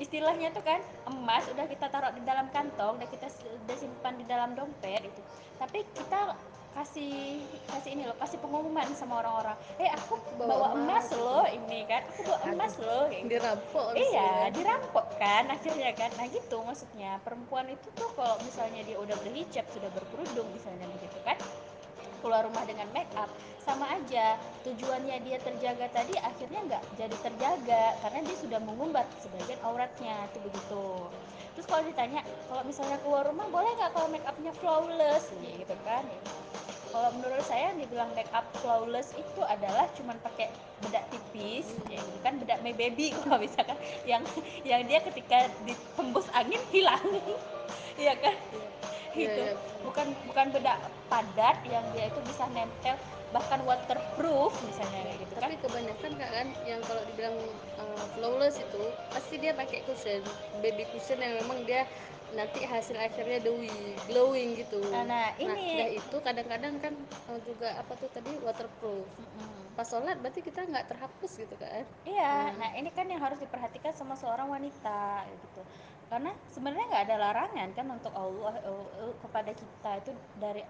istilahnya 0.00 0.50
tuh 0.50 0.64
kan 0.64 0.80
emas 1.06 1.44
udah 1.52 1.68
kita 1.68 1.86
taruh 1.86 2.10
di 2.16 2.24
dalam 2.24 2.48
kantong 2.50 2.96
udah 2.96 3.08
kita 3.12 3.28
udah 3.68 3.76
simpan 3.76 4.18
di 4.18 4.24
dalam 4.24 4.56
dompet 4.58 5.04
itu 5.04 5.22
tapi 5.60 5.86
kita 5.94 6.32
kasih 6.72 7.44
kasih 7.68 7.90
ini 7.92 8.08
loh 8.08 8.16
kasih 8.16 8.40
pengumuman 8.40 8.88
sama 8.96 9.20
orang-orang. 9.20 9.56
Eh 9.76 9.88
aku, 9.92 10.16
aku 10.16 10.40
bawa, 10.40 10.72
emas, 10.72 11.04
gitu. 11.08 11.20
loh 11.20 11.44
ini 11.44 11.84
kan. 11.84 12.02
Aku 12.08 12.20
bawa 12.24 12.40
emas 12.48 12.72
loh 12.80 13.04
gitu. 13.12 13.28
dirampok 13.28 13.86
iya 13.92 14.48
dirampok 14.48 15.06
kan 15.20 15.44
akhirnya 15.52 15.92
kan. 15.92 16.10
Nah 16.16 16.26
gitu 16.32 16.56
maksudnya. 16.64 17.20
Perempuan 17.20 17.68
itu 17.68 17.88
tuh 17.92 18.08
kalau 18.16 18.40
misalnya 18.40 18.80
dia 18.88 18.96
udah 18.96 19.16
berhijab 19.20 19.64
sudah 19.68 19.90
berkerudung 19.92 20.48
misalnya 20.56 20.88
begitu 20.96 21.18
kan. 21.22 21.36
Keluar 22.24 22.46
rumah 22.46 22.64
dengan 22.64 22.88
make 22.96 23.10
up 23.18 23.28
sama 23.60 23.92
aja. 23.92 24.40
Tujuannya 24.64 25.16
dia 25.28 25.38
terjaga 25.44 25.86
tadi 25.92 26.16
akhirnya 26.16 26.60
nggak 26.72 26.82
jadi 26.96 27.16
terjaga. 27.20 27.84
Karena 28.00 28.20
dia 28.24 28.36
sudah 28.40 28.60
mengumbar 28.64 29.04
sebagian 29.20 29.60
auratnya 29.60 30.24
itu 30.32 30.38
begitu. 30.40 30.86
Terus 31.52 31.66
kalau 31.68 31.84
ditanya 31.84 32.24
kalau 32.48 32.64
misalnya 32.64 32.96
keluar 33.04 33.28
rumah 33.28 33.44
boleh 33.52 33.76
nggak 33.76 33.92
kalau 33.92 34.08
make 34.08 34.24
upnya 34.24 34.52
flawless 34.56 35.28
gitu 35.44 35.76
kan 35.84 36.04
kalau 36.92 37.08
menurut 37.16 37.40
saya 37.48 37.72
yang 37.72 37.80
dibilang 37.80 38.10
make 38.12 38.28
up 38.36 38.44
flawless 38.60 39.16
itu 39.16 39.40
adalah 39.48 39.88
cuman 39.96 40.14
pakai 40.20 40.52
bedak 40.84 41.08
tipis 41.08 41.72
hmm. 41.72 41.96
ya 41.96 42.00
kan 42.20 42.36
bedak 42.36 42.60
my 42.60 42.76
baby 42.76 43.10
kalau 43.24 43.40
misalkan 43.40 43.74
yang 44.04 44.22
yang 44.62 44.84
dia 44.84 45.00
ketika 45.00 45.48
ditembus 45.64 46.28
angin 46.36 46.60
hilang 46.68 47.00
iya 48.02 48.12
kan 48.20 48.36
yeah. 49.16 49.16
gitu 49.16 49.42
yeah, 49.42 49.56
yeah. 49.56 49.82
bukan 49.82 50.06
bukan 50.28 50.46
bedak 50.52 50.78
padat 51.08 51.56
yang 51.66 51.84
dia 51.96 52.12
itu 52.12 52.20
bisa 52.28 52.44
nempel 52.52 52.96
bahkan 53.32 53.64
waterproof 53.64 54.52
misalnya 54.68 55.08
kayak 55.08 55.18
gitu 55.24 55.32
tapi 55.40 55.56
kan 55.56 55.60
kebanyakan 55.64 56.10
kak 56.20 56.30
kan 56.36 56.48
yang 56.68 56.80
kalau 56.84 57.00
dibilang 57.08 57.36
uh, 57.80 58.04
flawless 58.12 58.60
itu 58.60 58.84
pasti 59.08 59.40
dia 59.40 59.56
pakai 59.56 59.80
cushion 59.88 60.20
baby 60.60 60.84
cushion 60.92 61.16
yang 61.16 61.40
memang 61.40 61.64
dia 61.64 61.88
nanti 62.32 62.64
hasil 62.64 62.96
akhirnya 62.96 63.38
dewy 63.44 63.70
glowing 64.08 64.56
gitu. 64.56 64.80
Nah, 64.88 65.04
nah 65.04 65.26
ini. 65.36 65.78
nah 65.78 65.88
itu 65.92 66.16
kadang-kadang 66.20 66.74
kan 66.80 66.94
uh, 67.28 67.40
juga 67.44 67.76
apa 67.76 67.92
tuh 67.96 68.08
tadi 68.12 68.32
waterproof. 68.40 69.04
Mm 69.04 69.26
-hmm. 69.26 69.60
pas 69.72 69.88
sholat 69.88 70.20
berarti 70.20 70.44
kita 70.44 70.68
nggak 70.68 70.88
terhapus 70.92 71.32
gitu 71.40 71.54
kan? 71.56 71.84
Iya 72.04 72.56
nah. 72.56 72.68
nah 72.68 72.70
ini 72.76 72.90
kan 72.92 73.08
yang 73.08 73.20
harus 73.20 73.40
diperhatikan 73.40 73.92
sama 73.96 74.16
seorang 74.16 74.48
wanita 74.48 75.24
gitu. 75.28 75.62
Karena 76.12 76.32
sebenarnya 76.52 76.86
nggak 76.92 77.04
ada 77.08 77.16
larangan 77.16 77.68
kan 77.72 77.86
untuk 77.88 78.12
Allah 78.12 78.54
uh, 78.68 79.12
kepada 79.24 79.52
kita 79.56 79.90
itu 80.04 80.12
dari 80.36 80.62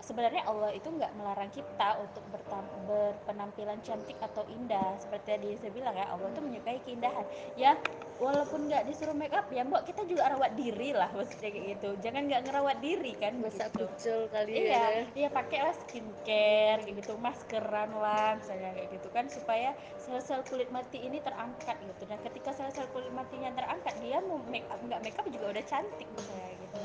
sebenarnya 0.00 0.42
Allah 0.50 0.70
itu 0.74 0.88
nggak 0.88 1.12
melarang 1.18 1.50
kita 1.50 1.98
untuk 2.04 2.24
berpenampilan 2.30 3.78
cantik 3.86 4.18
atau 4.22 4.44
indah. 4.46 4.96
Seperti 5.02 5.28
yang 5.36 5.58
saya 5.60 5.72
bilang 5.74 5.94
ya 5.96 6.06
Allah 6.12 6.28
itu 6.32 6.40
menyukai 6.40 6.78
keindahan. 6.86 7.26
Ya 7.54 7.78
walaupun 8.18 8.66
nggak 8.66 8.82
disuruh 8.88 9.14
make 9.14 9.30
up 9.30 9.46
ya 9.54 9.62
mbok 9.62 9.86
kita 9.86 10.02
juga 10.02 10.26
rawat 10.34 10.58
diri 10.58 10.90
lah 10.90 11.10
maksudnya 11.14 11.50
kayak 11.54 11.66
gitu. 11.78 11.88
Jangan 12.02 12.22
nggak 12.26 12.42
ngerawat 12.46 12.78
diri 12.82 13.12
kan 13.22 13.32
masa 13.38 13.70
gitu. 13.70 13.86
kucel 13.86 14.18
kali 14.34 14.52
iya 14.58 14.74
ya. 14.74 15.02
Iya 15.14 15.28
pakailah 15.30 15.74
skincare 15.82 16.78
kayak 16.84 16.96
gitu 17.00 17.12
maskeran 17.26 17.90
lah 18.02 18.34
misalnya 18.40 18.68
kayak 18.76 18.88
gitu 18.98 19.08
kan 19.16 19.26
supaya 19.30 19.68
sel-sel 20.02 20.40
kulit 20.50 20.68
mati 20.76 20.98
ini 21.06 21.18
terangkat 21.26 21.76
gitu. 21.88 22.02
Dan 22.10 22.18
ketika 22.26 22.50
sel-sel 22.56 22.86
kulit 22.94 23.10
matinya 23.14 23.50
terangkat 23.54 23.94
dia 24.02 24.18
mau 24.28 24.38
make 24.52 24.66
up 24.72 24.80
nggak 24.86 25.00
make 25.04 25.18
up 25.20 25.26
juga 25.34 25.46
udah 25.54 25.64
cantik 25.70 26.08
misalnya 26.10 26.50
gitu 26.64 26.78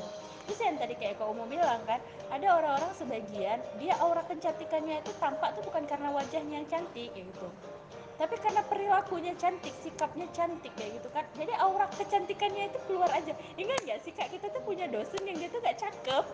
terus 0.44 0.60
yang 0.60 0.76
tadi 0.76 0.94
kayak 0.96 1.16
kau 1.16 1.32
mau 1.32 1.48
bilang 1.48 1.80
kan 1.88 2.00
ada 2.28 2.46
orang-orang 2.56 2.92
sebagian 2.96 3.58
dia 3.80 3.94
aura 4.00 4.20
kecantikannya 4.28 5.00
itu 5.00 5.12
tampak 5.16 5.56
tuh 5.56 5.64
bukan 5.64 5.84
karena 5.88 6.12
wajahnya 6.12 6.60
yang 6.62 6.68
cantik 6.68 7.10
kayak 7.12 7.26
gitu. 7.32 7.48
Tapi 8.14 8.38
karena 8.38 8.62
perilakunya 8.70 9.34
cantik 9.34 9.74
sikapnya 9.82 10.30
cantik 10.30 10.70
kayak 10.78 11.02
gitu 11.02 11.08
kan. 11.10 11.26
Jadi 11.34 11.50
aura 11.58 11.90
kecantikannya 11.90 12.70
itu 12.70 12.78
keluar 12.86 13.10
aja. 13.10 13.34
Ingat 13.58 13.78
nggak 13.82 13.98
sih 14.06 14.14
kak? 14.14 14.30
Kita 14.30 14.54
tuh 14.54 14.62
punya 14.62 14.86
dosen 14.86 15.18
yang 15.26 15.34
dia 15.34 15.50
tuh 15.50 15.58
gak 15.58 15.82
cakep 15.82 16.24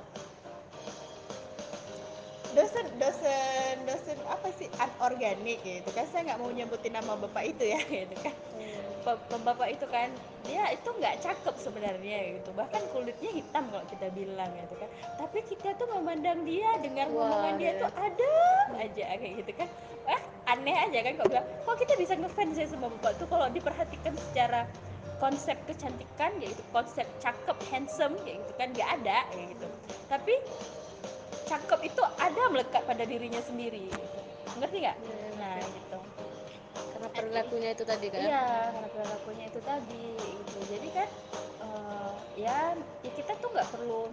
dosen 2.53 2.87
dosen 2.99 3.75
dosen 3.87 4.19
apa 4.27 4.49
sih? 4.59 4.67
Anorganik 4.77 5.63
gitu 5.63 5.91
kan. 5.95 6.07
Saya 6.11 6.33
nggak 6.33 6.41
mau 6.43 6.51
nyebutin 6.51 6.93
nama 6.95 7.15
bapak 7.15 7.45
itu 7.57 7.65
ya 7.71 7.81
gitu 8.07 8.17
kan. 8.19 8.35
Bapak 9.41 9.69
itu 9.73 9.87
kan 9.89 10.13
dia 10.45 10.69
itu 10.77 10.89
nggak 10.91 11.25
cakep 11.25 11.55
sebenarnya 11.57 12.41
gitu. 12.41 12.51
Bahkan 12.53 12.83
kulitnya 12.93 13.31
hitam 13.33 13.65
kalau 13.71 13.87
kita 13.89 14.07
bilang 14.13 14.51
gitu 14.59 14.75
kan. 14.77 14.91
Tapi 15.17 15.39
kita 15.47 15.79
tuh 15.79 15.89
memandang 15.95 16.43
dia 16.45 16.77
dengar 16.83 17.09
ngomongan 17.09 17.55
dia 17.57 17.73
ya. 17.77 17.81
tuh 17.87 17.91
ada 17.97 18.35
aja 18.77 19.05
kayak 19.17 19.35
gitu 19.47 19.53
kan. 19.57 19.69
Eh 20.11 20.21
aneh 20.51 20.77
aja 20.77 20.99
kan 21.07 21.13
kok 21.17 21.29
bilang. 21.31 21.47
Kok 21.65 21.77
kita 21.81 21.95
bisa 21.97 22.13
ngefans 22.19 22.57
ya 22.59 22.67
sama 22.67 22.91
bapak 22.99 23.13
tuh 23.23 23.29
kalau 23.31 23.47
diperhatikan 23.49 24.15
secara 24.31 24.67
konsep 25.21 25.57
kecantikan 25.69 26.33
yaitu 26.41 26.65
konsep 26.73 27.05
cakep 27.21 27.57
handsome 27.73 28.17
kayak 28.27 28.43
gitu 28.45 28.53
kan. 28.59 28.69
Nggak 28.75 28.91
ada 29.01 29.19
kayak 29.33 29.47
gitu. 29.57 29.67
Tapi 30.11 30.35
cakep 31.51 31.81
itu 31.91 32.03
ada 32.15 32.43
melekat 32.47 32.83
pada 32.87 33.03
dirinya 33.03 33.43
sendiri. 33.43 33.91
Gitu. 33.91 34.19
ngerti 34.63 34.77
nggak? 34.87 34.97
Nah 35.39 35.59
gitu. 35.59 35.99
Karena 36.95 37.09
perilakunya 37.11 37.71
itu 37.75 37.85
tadi 37.87 38.07
kan? 38.07 38.21
Iya 38.23 38.47
karena 38.71 38.89
perilakunya 38.95 39.45
itu 39.51 39.61
tadi 39.67 40.09
gitu. 40.15 40.59
Jadi 40.71 40.89
kan 40.95 41.09
uh, 41.67 42.15
ya 42.39 42.79
ya 43.03 43.11
kita 43.19 43.33
tuh 43.43 43.51
nggak 43.51 43.69
perlu 43.75 44.07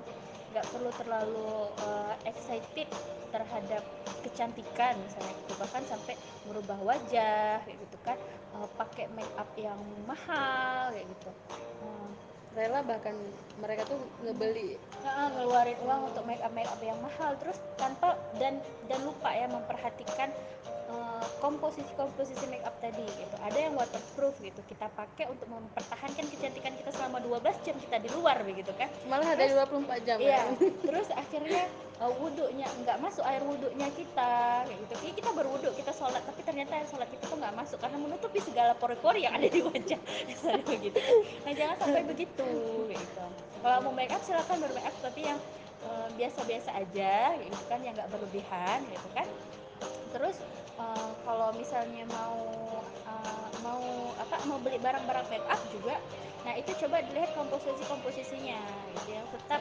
nggak 0.56 0.65
perlu 0.74 0.89
terlalu 0.98 1.53
uh, 1.86 2.15
excited 2.25 2.89
terhadap 3.29 3.84
kecantikan 4.25 4.98
misalnya 4.98 5.34
gitu. 5.46 5.53
Bahkan 5.62 5.84
sampai 5.86 6.17
merubah 6.50 6.79
wajah 6.82 7.62
kayak 7.62 7.77
gitu 7.77 7.98
kan. 8.01 8.17
Uh, 8.58 8.65
pakai 8.82 9.06
make 9.13 9.29
up 9.38 9.50
yang 9.53 9.77
mahal 10.10 10.89
kayak 10.89 11.06
gitu. 11.06 11.29
Uh, 11.86 12.10
rela 12.58 12.82
bahkan 12.82 13.14
mereka 13.62 13.86
tuh 13.86 14.02
ngebeli. 14.26 14.82
Nah, 15.06 15.30
ngeluarin 15.30 15.78
uang 15.86 16.02
untuk 16.10 16.26
make 16.26 16.42
up 16.42 16.50
make 16.58 16.66
up 16.66 16.82
yang 16.82 16.98
mahal. 17.06 17.38
Terus 17.38 17.62
tanpa 17.78 18.18
dan 18.42 18.58
dan 18.90 19.00
lupa 19.06 19.30
ya 19.30 19.46
memperhatikan 19.46 20.34
komposisi 21.38 21.91
komposisi 21.94 22.46
make 22.50 22.63
up 22.65 22.74
tadi 22.82 23.03
gitu. 23.03 23.36
Ada 23.44 23.70
yang 23.70 23.74
waterproof 23.77 24.39
gitu 24.41 24.62
kita 24.65 24.89
pakai 24.96 25.29
untuk 25.29 25.46
mempertahankan 25.51 26.25
kecantikan 26.32 26.74
kita 26.79 26.89
selama 26.96 27.22
12 27.22 27.65
jam 27.67 27.75
kita 27.77 27.98
di 28.01 28.10
luar 28.15 28.41
begitu 28.41 28.72
kan. 28.75 28.89
Malah 29.06 29.38
ada 29.38 29.44
terus, 29.46 29.67
24 29.67 30.08
jam 30.08 30.17
iya 30.17 30.48
kan? 30.48 30.56
terus 30.88 31.08
akhirnya 31.13 31.63
uh, 32.01 32.12
wudhunya 32.17 32.67
nggak 32.84 32.98
masuk 33.03 33.24
air 33.27 33.44
wudhunya 33.46 33.88
kita 33.94 34.34
kayak 34.65 34.79
gitu. 34.88 34.94
Jadi 35.03 35.13
kita 35.24 35.29
berwudhu 35.36 35.70
kita 35.77 35.91
sholat 35.94 36.22
tapi 36.25 36.41
ternyata 36.41 36.72
air 36.79 36.88
sholat 36.89 37.08
kita 37.12 37.24
tuh 37.29 37.38
nggak 37.38 37.56
masuk 37.56 37.77
karena 37.84 37.98
menutupi 38.01 38.39
segala 38.41 38.72
pori-pori 38.75 39.27
yang 39.27 39.36
ada 39.38 39.48
di 39.48 39.62
wajah. 39.62 40.00
Misalnya 40.29 40.63
begitu 40.65 41.00
nah 41.46 41.53
jangan 41.53 41.75
sampai 41.84 42.03
begitu 42.08 42.50
gitu. 42.89 43.25
Kalau 43.62 43.77
mau 43.86 43.94
make 43.94 44.13
up 44.13 44.22
silahkan 44.24 44.58
bermake 44.58 44.88
up 44.88 44.96
tapi 45.03 45.22
yang 45.27 45.39
uh, 45.86 46.08
biasa-biasa 46.15 46.70
aja 46.79 47.36
gitu 47.44 47.63
kan 47.70 47.79
yang 47.84 47.94
nggak 47.94 48.10
berlebihan 48.10 48.82
gitu 48.89 49.08
kan. 49.13 49.27
Terus 50.15 50.39
uh, 50.77 51.10
kalau 51.25 51.50
misalnya 51.57 52.05
mau 52.10 52.38
uh, 53.05 53.48
mau 53.65 53.84
apa 54.17 54.38
mau 54.46 54.57
beli 54.62 54.77
barang-barang 54.79 55.27
make 55.29 55.48
up 55.50 55.62
juga 55.74 55.98
nah 56.48 56.56
itu 56.56 56.72
coba 56.80 57.04
dilihat 57.04 57.36
komposisi 57.36 57.84
komposisinya 57.84 58.56
gitu 58.96 59.20
yang 59.20 59.27
tetap 59.36 59.60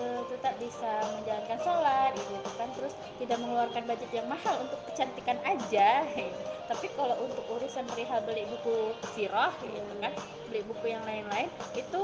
uh, 0.00 0.22
tetap 0.32 0.56
bisa 0.56 0.92
menjalankan 1.20 1.58
sholat 1.60 2.16
gitu 2.16 2.50
kan. 2.56 2.68
Terus 2.72 2.96
tidak 3.20 3.36
mengeluarkan 3.44 3.84
budget 3.84 4.08
yang 4.08 4.24
mahal 4.32 4.56
untuk 4.64 4.80
kecantikan 4.88 5.36
aja. 5.44 6.00
Gitu. 6.16 6.32
tapi 6.64 6.88
kalau 6.96 7.16
untuk 7.20 7.44
urusan 7.52 7.84
perihal 7.92 8.24
beli 8.24 8.48
buku 8.48 8.96
sirah 9.12 9.52
gitu 9.60 9.94
kan 10.00 10.12
beli 10.48 10.64
buku 10.64 10.96
yang 10.96 11.04
lain-lain 11.04 11.52
itu 11.76 12.02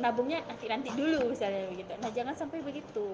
nabungnya 0.00 0.40
nanti 0.48 0.64
nanti 0.72 0.88
dulu 0.96 1.36
misalnya 1.36 1.68
begitu. 1.68 1.92
Nah 2.00 2.10
jangan 2.16 2.32
sampai 2.32 2.64
begitu. 2.64 3.12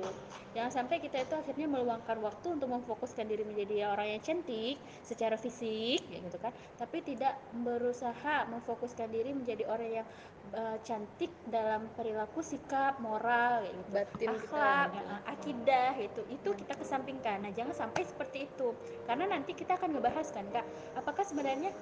Jangan 0.55 0.71
sampai 0.71 1.03
kita 1.03 1.27
itu 1.27 1.35
akhirnya 1.35 1.67
meluangkan 1.67 2.23
waktu 2.23 2.55
untuk 2.55 2.71
memfokuskan 2.71 3.27
diri 3.27 3.43
menjadi 3.43 3.91
orang 3.91 4.15
yang 4.15 4.23
cantik 4.23 4.79
secara 5.03 5.35
fisik 5.35 6.07
gitu 6.07 6.39
kan. 6.39 6.55
Tapi 6.79 7.03
tidak 7.03 7.35
berusaha 7.51 8.47
memfokuskan 8.47 9.11
diri 9.11 9.35
menjadi 9.35 9.67
orang 9.67 10.03
yang 10.03 10.07
uh, 10.55 10.77
cantik 10.85 11.33
dalam 11.49 11.89
perilaku 11.97 12.41
sikap 12.41 12.97
moral 13.03 13.65
ya 13.65 13.73
gitu. 13.73 13.91
Batin 13.93 14.29
akhlak 14.33 14.87
kita, 14.93 15.05
uh, 15.05 15.21
akidah 15.29 15.93
itu 16.01 16.21
itu 16.33 16.49
kita 16.65 16.75
kesampingkan. 16.79 17.37
Nah 17.45 17.53
jangan 17.53 17.75
sampai 17.75 18.03
seperti 18.05 18.49
itu. 18.49 18.73
Karena 19.05 19.29
nanti 19.29 19.53
kita 19.53 19.77
akan 19.77 19.99
ngebahas 19.99 20.29
kan 20.33 20.47
kak 20.53 20.67
apakah 20.97 21.25
sebenarnya 21.25 21.73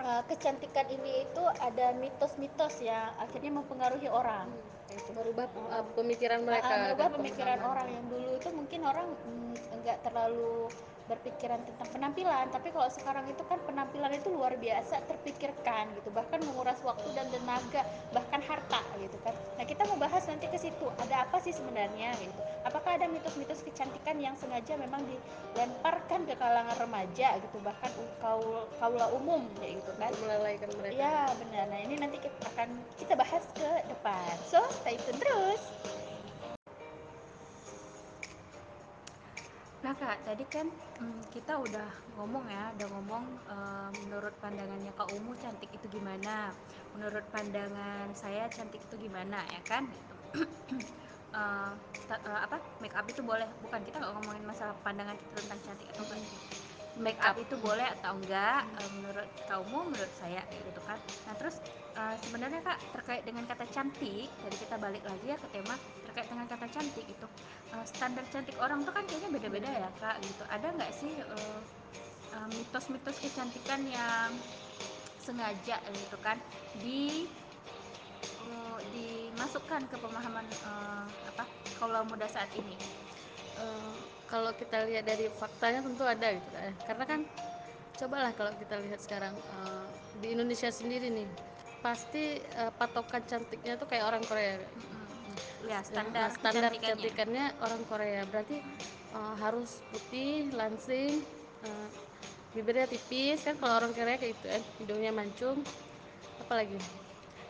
uh, 0.00 0.22
kecantikan 0.28 0.86
ini 0.88 1.24
itu 1.24 1.42
ada 1.60 1.96
mitos-mitos 1.96 2.80
yang 2.84 3.12
akhirnya 3.20 3.52
mempengaruhi 3.54 4.08
orang? 4.08 4.48
Hmm. 4.90 4.98
itu 4.98 5.10
merubah 5.14 5.46
uh, 5.70 5.86
pemikiran 5.94 6.42
mereka 6.42 6.90
merubah 6.90 7.08
pemikiran 7.14 7.58
orang 7.62 7.86
yang 7.94 8.04
dulu 8.10 8.30
itu 8.34 8.48
mungkin 8.50 8.80
orang 8.82 9.06
enggak 9.70 10.02
mm, 10.02 10.04
terlalu 10.10 10.66
berpikiran 11.10 11.58
tentang 11.66 11.88
penampilan 11.90 12.46
tapi 12.54 12.70
kalau 12.70 12.86
sekarang 12.86 13.26
itu 13.26 13.42
kan 13.50 13.58
penampilan 13.66 14.14
itu 14.14 14.30
luar 14.30 14.54
biasa 14.54 15.02
terpikirkan 15.10 15.90
gitu 15.98 16.14
bahkan 16.14 16.38
menguras 16.46 16.78
waktu 16.86 17.10
dan 17.18 17.26
tenaga 17.34 17.82
bahkan 18.14 18.38
harta 18.46 18.80
gitu 19.02 19.18
kan. 19.26 19.34
Nah 19.58 19.66
kita 19.66 19.82
mau 19.90 19.98
bahas 19.98 20.22
nanti 20.30 20.46
ke 20.46 20.58
situ 20.58 20.86
ada 21.02 21.26
apa 21.26 21.42
sih 21.42 21.50
sebenarnya 21.50 22.14
gitu? 22.22 22.38
Apakah 22.62 22.94
ada 23.00 23.10
mitos-mitos 23.10 23.66
kecantikan 23.66 24.16
yang 24.22 24.38
sengaja 24.38 24.78
memang 24.78 25.02
dilemparkan 25.02 26.22
ke 26.28 26.34
kalangan 26.38 26.76
remaja 26.78 27.36
gitu 27.42 27.58
bahkan 27.64 27.90
kaula 28.22 28.70
kaula 28.78 29.06
umum 29.18 29.42
kayak 29.58 29.82
gitu 29.82 29.92
kan? 29.98 30.12
Melalaikan 30.22 30.70
mereka. 30.78 30.94
Ya 30.94 31.26
benar. 31.40 31.64
Nah 31.72 31.80
ini 31.82 31.94
nanti 31.98 32.22
kita 32.22 32.38
akan 32.54 32.68
kita 33.00 33.14
bahas 33.18 33.44
ke 33.56 33.70
depan. 33.88 34.34
So, 34.46 34.62
stay 34.84 35.00
tune 35.02 35.18
terus. 35.18 35.62
Nah 39.84 39.92
kak, 40.00 40.16
tadi 40.26 40.42
kan 40.54 40.66
mm, 41.00 41.32
kita 41.34 41.52
udah 41.64 41.84
ngomong 42.14 42.44
ya, 42.54 42.58
udah 42.76 42.86
ngomong 42.92 43.24
menurut 44.00 44.34
pandangannya 44.42 44.90
Kak 44.98 45.08
Umu 45.16 45.32
cantik 45.42 45.70
itu 45.76 45.86
gimana, 45.96 46.30
menurut 46.94 47.24
pandangan 47.34 48.06
saya 48.22 48.42
cantik 48.56 48.80
itu 48.86 48.94
gimana 49.04 49.36
ya 49.54 49.60
kan? 49.70 49.84
Gitu. 50.68 50.74
Eh, 51.36 52.40
apa 52.46 52.56
make 52.82 52.94
up 52.98 53.06
itu 53.12 53.22
boleh 53.30 53.48
bukan 53.64 53.80
kita 53.86 53.96
nggak 54.00 54.12
ngomongin 54.16 54.44
masalah 54.50 54.74
pandangan 54.84 55.16
kita 55.22 55.32
tentang 55.42 55.60
cantik 55.66 55.88
atau 55.94 56.04
enggak. 56.18 56.42
Make 57.00 57.20
up 57.24 57.36
itu 57.40 57.54
boleh 57.56 57.86
atau 57.98 58.12
enggak 58.20 58.60
eh, 58.80 58.90
menurut 58.96 59.28
kamu 59.48 59.78
menurut 59.90 60.12
saya 60.20 60.42
gitu 60.52 60.80
kan. 60.84 60.98
Nah 61.26 61.34
terus 61.40 61.56
eh, 61.96 62.16
sebenarnya 62.22 62.60
kak 62.66 62.78
terkait 62.94 63.22
dengan 63.28 63.44
kata 63.50 63.64
cantik 63.74 64.28
tadi 64.42 64.56
kita 64.60 64.76
balik 64.84 65.04
lagi 65.08 65.26
ya 65.32 65.36
ke 65.40 65.48
tema 65.50 65.74
terkait 66.06 66.28
dengan 66.30 66.46
kata 66.52 66.66
cantik 66.74 67.06
itu 67.08 67.26
eh, 67.74 67.84
standar 67.88 68.24
cantik 68.32 68.56
orang 68.60 68.84
tuh 68.86 68.92
kan 68.96 69.04
kayaknya 69.08 69.30
beda-beda 69.32 69.70
ya 69.70 69.88
kak 70.00 70.16
gitu. 70.28 70.44
Ada 70.46 70.66
nggak 70.76 70.92
sih 70.94 71.12
eh, 71.18 71.60
eh, 72.36 72.48
mitos-mitos 72.56 73.18
kecantikan 73.24 73.80
yang 73.88 74.30
sengaja 75.20 75.76
gitu 75.94 76.16
kan 76.20 76.38
di 76.82 77.28
eh, 78.40 78.78
dimasukkan 78.94 79.82
ke 79.90 79.96
pemahaman 80.00 80.46
eh, 80.70 81.06
apa 81.30 81.44
kaula 81.78 82.00
muda 82.06 82.26
saat 82.28 82.50
ini? 82.56 82.76
Eh, 83.60 83.99
kalau 84.30 84.50
kita 84.54 84.86
lihat 84.88 85.04
dari 85.10 85.26
faktanya 85.40 85.80
tentu 85.86 86.04
ada 86.06 86.28
gitu 86.38 86.50
ya. 86.54 86.72
karena 86.88 87.04
kan 87.10 87.20
cobalah 88.00 88.32
kalau 88.38 88.52
kita 88.56 88.76
lihat 88.84 89.00
sekarang 89.02 89.34
eh, 89.36 89.86
di 90.22 90.28
Indonesia 90.34 90.70
sendiri 90.72 91.08
nih 91.12 91.28
pasti 91.84 92.24
eh, 92.40 92.72
patokan 92.78 93.22
cantiknya 93.26 93.74
tuh 93.80 93.86
kayak 93.90 94.04
orang 94.10 94.22
Korea. 94.24 94.54
Ya 95.68 95.78
Ya, 95.80 95.80
standar 95.84 96.28
eh, 96.28 96.30
standar 96.36 96.72
kecantikannya. 96.72 97.10
kecantikannya 97.10 97.44
orang 97.60 97.82
Korea. 97.90 98.22
Berarti 98.26 98.56
eh, 99.16 99.34
harus 99.42 99.70
putih 99.90 100.50
langsing 100.54 101.12
eh, 101.66 101.88
bibirnya 102.54 102.86
tipis 102.90 103.44
kan 103.46 103.54
kalau 103.60 103.74
orang 103.80 103.92
Korea 103.94 104.16
kayak 104.18 104.32
gitu 104.38 104.46
kan 104.48 104.62
hidungnya 104.80 105.12
mancung 105.14 105.58
apalagi 106.42 106.76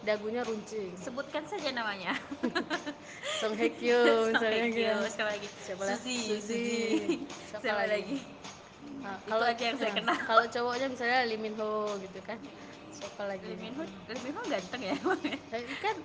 dagunya 0.00 0.42
runcing. 0.44 0.96
Sebutkan 0.96 1.44
saja 1.44 1.68
namanya. 1.72 2.16
Song 3.40 3.52
Hye 3.56 3.72
Kyo 3.76 4.32
Song 4.32 4.44
Hye 4.44 4.72
Kyo 4.72 4.96
siapa 5.12 5.30
lagi? 5.36 5.48
Siapa 5.64 5.82
Suzy 5.96 6.18
Suzy. 6.28 6.66
Siapa, 7.52 7.62
siapa 7.64 7.82
lagi? 7.84 8.16
lagi? 8.16 8.16
Ah, 9.00 9.16
itu 9.16 9.28
kalau 9.32 9.46
aja 9.48 9.62
yang 9.64 9.78
saya 9.80 9.90
ah, 9.90 9.96
kenal. 9.96 10.16
kalau 10.28 10.44
cowoknya 10.48 10.86
misalnya 10.92 11.18
Lee 11.28 11.40
Min 11.40 11.54
Ho 11.56 11.96
gitu 12.00 12.20
kan. 12.24 12.38
Siapa 12.92 13.22
lagi? 13.28 13.44
Lee 13.48 13.60
Min 13.60 13.74
Ho 13.76 13.82
Lee 13.84 14.22
Min 14.24 14.32
Ho 14.36 14.42
ganteng 14.44 14.82
ya. 14.84 14.96
Kan 15.84 15.96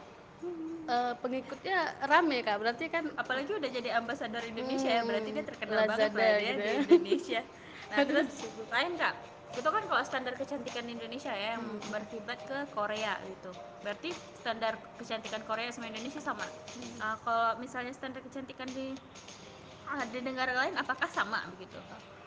eh, 0.91 1.13
pengikutnya 1.19 1.77
rame 2.07 2.37
kak. 2.43 2.55
Berarti 2.59 2.85
kan 2.91 3.03
apalagi 3.15 3.51
udah 3.51 3.69
jadi 3.71 3.89
ambasador 3.99 4.43
Indonesia 4.43 4.91
ya. 4.91 5.01
Berarti 5.03 5.29
dia 5.31 5.43
hmm, 5.43 5.51
terkenal 5.51 5.79
banget 5.87 6.11
Lazada 6.11 6.19
lah 6.19 6.35
dia 6.39 6.51
gitu 6.51 6.59
di 6.59 6.67
ya. 6.67 6.75
Indonesia. 6.83 7.41
Nah 7.85 8.01
terus 8.01 8.33
lain 8.73 8.97
kak 8.97 9.13
itu 9.55 9.69
kan 9.75 9.83
kalau 9.89 10.03
standar 10.03 10.33
kecantikan 10.41 10.85
Indonesia 10.95 11.31
ya 11.31 11.55
yang 11.55 11.63
Hmm, 11.63 11.79
berkiblat 11.93 12.39
ke 12.49 12.57
Korea 12.75 13.13
gitu. 13.31 13.51
Berarti 13.83 14.09
standar 14.35 14.73
kecantikan 14.99 15.41
Korea 15.47 15.71
sama 15.71 15.87
Indonesia 15.91 16.19
sama. 16.19 16.45
Ah, 16.99 17.15
kalau 17.23 17.59
misalnya 17.63 17.91
standar 17.95 18.21
kecantikan 18.27 18.69
di 18.77 18.95
ah, 19.87 20.03
di 20.11 20.19
negara 20.21 20.53
lain 20.59 20.75
apakah 20.77 21.07
sama 21.09 21.39
begitu? 21.55 21.79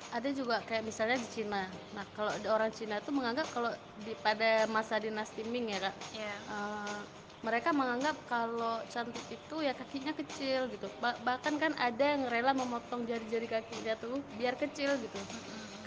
Ada 0.09 0.33
juga 0.33 0.65
kayak 0.65 0.85
misalnya 0.89 1.21
di 1.21 1.29
Cina. 1.29 1.69
Nah 1.93 2.05
kalau 2.17 2.33
orang 2.49 2.73
Cina 2.73 2.97
tuh 3.05 3.13
menganggap 3.13 3.53
kalau 3.53 3.73
di 4.01 4.17
pada 4.17 4.65
masa 4.65 4.97
dinasti 4.97 5.45
Ming 5.45 5.69
ya 5.69 5.79
kak. 5.85 5.95
Ya 6.17 6.41
eh, 6.49 7.01
mereka 7.45 7.71
menganggap 7.77 8.17
kalau 8.25 8.83
cantik 8.89 9.29
itu 9.29 9.57
ya 9.63 9.73
kakinya 9.77 10.13
kecil 10.17 10.73
gitu. 10.73 10.89
Ba- 11.03 11.21
bahkan 11.21 11.55
kan 11.61 11.73
ada 11.77 12.05
yang 12.17 12.23
rela 12.33 12.57
memotong 12.57 13.05
jari-jari 13.05 13.47
kakinya 13.47 13.95
tuh 14.01 14.25
biar 14.33 14.57
kecil 14.57 14.97
gitu 15.05 15.21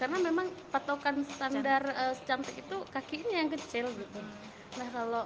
karena 0.02 0.18
memang 0.18 0.50
patokan 0.74 1.22
standar 1.22 1.82
eh, 1.86 2.14
cantik 2.26 2.58
itu 2.58 2.76
kakinya 2.90 3.38
yang 3.38 3.50
kecil 3.54 3.86
gitu. 3.94 4.18
Nah 4.74 4.88
kalau 4.90 5.22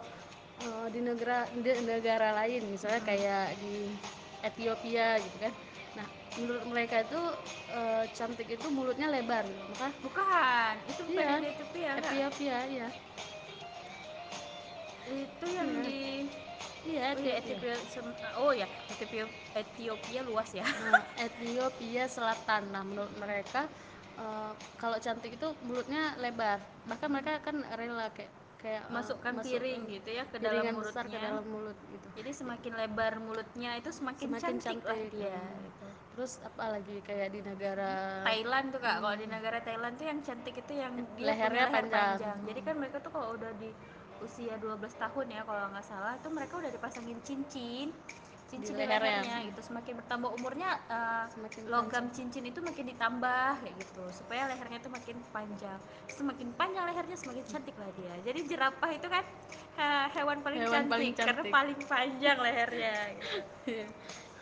eh, 0.60 0.86
di 0.92 1.00
negara 1.00 1.48
di 1.56 1.72
negara 1.80 2.36
lain 2.44 2.68
misalnya 2.68 3.00
kayak 3.00 3.56
di 3.64 3.88
Ethiopia 4.44 5.16
gitu 5.24 5.36
kan. 5.40 5.52
Nah 5.96 6.06
menurut 6.36 6.64
mereka 6.68 7.00
itu 7.00 7.20
eh, 7.72 8.04
cantik 8.12 8.48
itu 8.52 8.66
mulutnya 8.68 9.08
lebar 9.08 9.48
gitu 9.48 9.64
maka 9.72 9.88
bukan 10.04 10.74
itu 10.92 11.02
bukan 11.08 11.24
iya. 11.24 11.40
Di 11.40 11.48
Ethiopia 11.56 11.90
Ethiopia 11.96 12.56
iya. 12.68 12.88
Itu 15.08 15.46
yang 15.56 15.68
iya. 15.72 15.82
di 15.88 16.00
iya 16.86 17.04
oh 17.16 17.22
ya 17.24 17.34
Ethiopia. 17.40 17.72
Ethiopia 17.72 17.74
sem- 17.88 18.18
oh 18.44 18.52
ya 18.52 18.68
Ethiopia 18.92 19.24
Ethiopia 19.56 20.20
luas 20.20 20.50
ya. 20.52 20.68
Nah, 20.68 21.00
Ethiopia 21.16 22.04
Selatan. 22.12 22.62
Nah, 22.76 22.84
menurut 22.84 23.14
mereka 23.16 23.64
eh, 24.16 24.52
kalau 24.76 24.96
cantik 24.98 25.36
itu 25.36 25.48
mulutnya 25.64 26.16
lebar. 26.20 26.60
Bahkan 26.88 27.08
mereka 27.08 27.40
kan 27.44 27.56
rela 27.76 28.08
kayak 28.12 28.32
kayak 28.56 28.82
eh, 28.88 28.92
masukkan 28.92 29.32
masuk 29.36 29.46
piring 29.46 29.80
gitu 29.86 30.10
ya 30.10 30.24
ke 30.26 30.36
dalam 30.40 30.64
besar 30.80 31.04
ke 31.06 31.14
mulutnya 31.14 31.28
dalam 31.28 31.46
mulut 31.46 31.78
gitu. 31.92 32.06
jadi 32.18 32.30
semakin 32.32 32.72
lebar 32.74 33.12
mulutnya 33.20 33.70
itu 33.76 33.90
semakin, 33.92 34.26
Semakin 34.32 34.42
cantik, 34.58 34.80
lah 34.82 34.96
cantik. 34.96 35.12
dia 35.12 35.28
eh. 35.36 35.56
gitu. 35.62 35.86
Terus 36.16 36.32
apalagi 36.40 36.96
kayak 37.04 37.28
di 37.36 37.40
negara 37.44 38.24
Thailand 38.24 38.66
tuh 38.72 38.80
kak 38.80 38.96
kalau 39.04 39.16
di 39.20 39.26
negara 39.28 39.58
Thailand 39.60 39.94
tuh 40.00 40.06
yang 40.08 40.20
cantik 40.24 40.54
itu 40.56 40.72
yang 40.72 40.92
dia 41.14 41.26
lehernya 41.28 41.68
leher 41.68 41.76
panjang. 41.76 41.92
panjang 42.16 42.38
jadi 42.48 42.60
kan 42.64 42.74
mereka 42.80 42.96
tuh 43.04 43.12
kalau 43.12 43.28
udah 43.36 43.52
di 43.60 43.70
usia 44.24 44.56
12 44.56 44.80
tahun 44.96 45.26
ya 45.28 45.40
kalau 45.44 45.68
nggak 45.76 45.84
salah 45.84 46.16
itu 46.16 46.28
mereka 46.32 46.54
udah 46.56 46.70
dipasangin 46.72 47.18
cincin 47.20 47.92
cincin 48.46 48.74
di, 48.74 48.82
lehernya. 48.82 49.22
lehernya 49.22 49.36
gitu 49.50 49.60
semakin 49.62 49.92
bertambah 49.98 50.30
umurnya 50.38 50.70
eh, 50.86 51.24
Semakin 51.34 51.62
logam 51.66 52.04
cincin 52.14 52.44
itu 52.46 52.62
makin 52.62 52.84
ditambah 52.86 53.50
kayak 53.58 53.74
gitu 53.74 54.04
supaya 54.14 54.46
lehernya 54.46 54.78
itu 54.78 54.90
makin 54.90 55.16
panjang 55.34 55.78
semakin 56.14 56.48
panjang 56.54 56.84
lehernya 56.86 57.16
semakin 57.18 57.44
cantik 57.44 57.76
lah 57.76 57.90
dia 57.98 58.14
jadi 58.22 58.40
jerapah 58.46 58.90
itu 58.94 59.06
kan 59.10 59.24
eh, 59.76 60.06
hewan 60.14 60.38
paling 60.40 60.58
Hewan 60.62 60.72
cantik, 60.72 60.92
paling 60.94 61.10
karena 61.12 61.34
cantik. 61.42 61.52
paling 61.52 61.78
panjang 61.84 62.36
lehernya 62.40 62.94
gitu. 63.18 63.38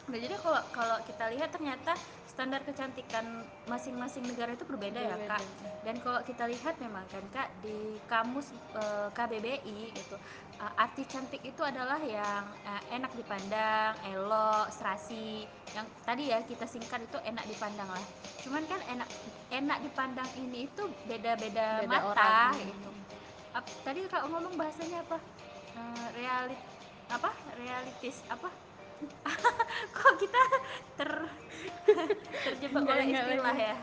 Nah, 0.05 0.21
jadi 0.21 0.37
kalau 0.37 0.61
kalau 0.69 0.97
kita 1.09 1.33
lihat 1.33 1.49
ternyata 1.49 1.97
standar 2.35 2.67
kecantikan 2.67 3.47
masing-masing 3.71 4.27
negara 4.27 4.59
itu 4.59 4.67
berbeda, 4.67 4.99
ya 4.99 5.17
kak. 5.31 5.39
Dan 5.87 6.03
kalau 6.03 6.19
kita 6.27 6.51
lihat 6.51 6.75
memang 6.83 7.07
kan 7.07 7.23
kak 7.31 7.49
di 7.63 7.95
kamus 8.11 8.51
eh, 8.75 9.09
KBBI 9.15 9.95
gitu 9.95 10.17
eh, 10.59 10.83
arti 10.83 11.07
cantik 11.07 11.39
itu 11.47 11.63
adalah 11.63 12.03
yang 12.03 12.43
eh, 12.67 12.83
enak 12.99 13.15
dipandang, 13.15 13.95
elok, 14.11 14.67
serasi. 14.75 15.47
Yang 15.79 15.87
tadi 16.03 16.23
ya 16.35 16.43
kita 16.43 16.67
singkat 16.67 17.07
itu 17.07 17.19
enak 17.23 17.47
dipandang 17.47 17.87
lah. 17.87 18.05
Cuman 18.43 18.67
kan 18.67 18.83
enak 18.91 19.09
enak 19.55 19.79
dipandang 19.87 20.29
ini 20.35 20.67
itu 20.67 20.83
beda-beda 21.07 21.87
Beda 21.87 21.87
mata 21.87 22.11
orang. 22.11 22.59
gitu. 22.59 22.91
Ap- 23.55 23.75
tadi 23.87 24.03
kak 24.11 24.27
ngomong 24.27 24.59
bahasanya 24.59 25.07
apa? 25.07 25.19
Eh, 25.79 26.07
realit 26.19 26.61
apa? 27.07 27.31
Realitis 27.55 28.19
apa? 28.27 28.64
kok 29.97 30.15
kita 30.21 30.41
ter 30.99 31.11
terjebak 32.45 32.85
oleh 32.85 33.07
istilah 33.13 33.57
ya? 33.57 33.75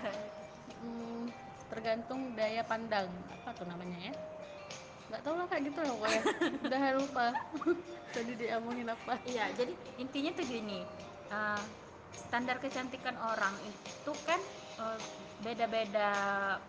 Hmm, 0.81 1.29
tergantung 1.69 2.33
daya 2.35 2.63
pandang. 2.65 3.07
Apa 3.39 3.49
tuh 3.55 3.65
namanya 3.69 4.11
ya? 4.11 4.13
Nggak 5.11 5.21
tahu 5.27 5.35
lah 5.35 5.47
kayak 5.51 5.63
gitu 5.67 5.79
lah 5.83 5.93
pokoknya. 5.95 6.21
Udah 6.67 6.81
lupa. 6.95 7.25
Tadi 8.15 8.31
diomongin 8.35 8.87
apa? 8.91 9.13
Iya 9.23 9.45
jadi 9.55 9.73
intinya 9.99 10.31
tuh 10.35 10.45
gini 10.47 10.79
eh, 11.31 11.63
standar 12.27 12.57
kecantikan 12.59 13.15
orang 13.19 13.55
itu 13.67 14.11
kan 14.27 14.39
eh, 14.79 14.99
beda-beda 15.41 16.11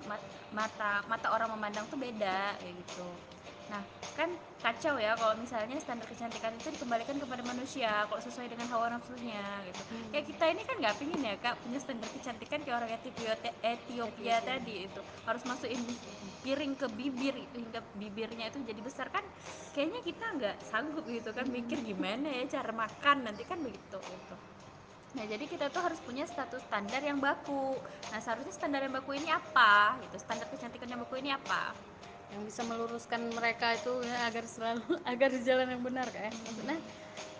ma- 0.08 0.26
mata 0.52 1.04
mata 1.10 1.28
orang 1.34 1.52
memandang 1.54 1.84
tuh 1.90 1.98
beda 2.00 2.56
kayak 2.60 2.74
gitu 2.82 3.31
nah 3.70 3.82
kan 4.12 4.28
kacau 4.62 4.94
ya 5.00 5.16
kalau 5.16 5.34
misalnya 5.40 5.74
standar 5.80 6.04
kecantikan 6.06 6.52
itu 6.54 6.68
dikembalikan 6.70 7.16
kepada 7.18 7.42
manusia 7.42 8.04
kalau 8.06 8.20
sesuai 8.20 8.46
dengan 8.52 8.68
hawa 8.70 8.92
nafsunya 8.92 9.42
gitu 9.66 9.82
ya 10.12 10.20
kita 10.22 10.44
ini 10.52 10.62
kan 10.62 10.76
nggak 10.78 10.96
pingin 11.00 11.20
ya 11.24 11.34
kak 11.40 11.56
punya 11.64 11.78
standar 11.80 12.08
kecantikan 12.12 12.60
kayak 12.62 12.76
orang 12.78 12.90
Ethiopia, 12.92 13.34
Ethiopia 13.64 14.36
tadi 14.44 14.86
itu 14.86 15.00
harus 15.24 15.42
masukin 15.48 15.80
piring 16.44 16.74
ke 16.76 16.86
bibir 16.92 17.34
hingga 17.56 17.80
bibirnya 17.96 18.50
itu 18.52 18.58
jadi 18.62 18.80
besar 18.84 19.06
kan 19.08 19.24
kayaknya 19.72 20.00
kita 20.04 20.24
nggak 20.38 20.56
sanggup 20.68 21.06
gitu 21.08 21.30
kan 21.32 21.48
mikir 21.48 21.80
gimana 21.80 22.28
ya 22.28 22.60
cara 22.60 22.70
makan 22.70 23.26
nanti 23.26 23.42
kan 23.48 23.58
begitu 23.58 23.98
gitu 23.98 24.36
Nah, 25.12 25.28
jadi 25.28 25.44
kita 25.44 25.68
tuh 25.68 25.84
harus 25.84 26.00
punya 26.00 26.24
status 26.24 26.64
standar 26.64 27.04
yang 27.04 27.20
baku. 27.20 27.76
Nah, 28.08 28.20
seharusnya 28.24 28.48
standar 28.48 28.80
yang 28.80 28.96
baku 28.96 29.12
ini 29.12 29.28
apa? 29.28 30.00
Gitu. 30.00 30.16
Standar 30.16 30.48
kecantikan 30.48 30.88
yang 30.88 31.04
baku 31.04 31.20
ini 31.20 31.28
apa? 31.36 31.76
Yang 32.32 32.42
bisa 32.42 32.64
meluruskan 32.64 33.28
mereka 33.30 33.76
itu 33.76 33.92
ya 34.02 34.26
agar 34.26 34.44
selalu 34.44 34.84
agar 35.12 35.28
di 35.28 35.40
jalan 35.44 35.68
yang 35.68 35.82
benar 35.84 36.06
kayak. 36.08 36.32
Maksudnya 36.32 36.78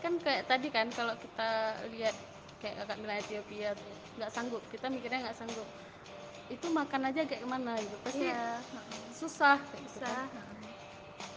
kan 0.03 0.13
kayak 0.19 0.43
tadi 0.47 0.69
kan 0.69 0.87
kalau 0.93 1.15
kita 1.17 1.51
lihat 1.91 2.17
kayak 2.61 2.85
kakak 2.85 2.97
bilang 3.01 3.19
Ethiopia 3.19 3.71
nggak 4.21 4.31
sanggup. 4.31 4.63
Kita 4.69 4.87
mikirnya 4.87 5.25
nggak 5.25 5.39
sanggup. 5.39 5.69
Itu 6.47 6.69
makan 6.69 7.09
aja 7.09 7.25
kayak 7.25 7.41
gimana 7.41 7.73
gitu. 7.81 7.97
Pasti 8.05 8.29
Iya, 8.29 8.61
susah 9.11 9.57
kayak 9.63 9.83
gitu 9.89 9.99
kan. 10.01 10.13
Bisa. 10.13 10.51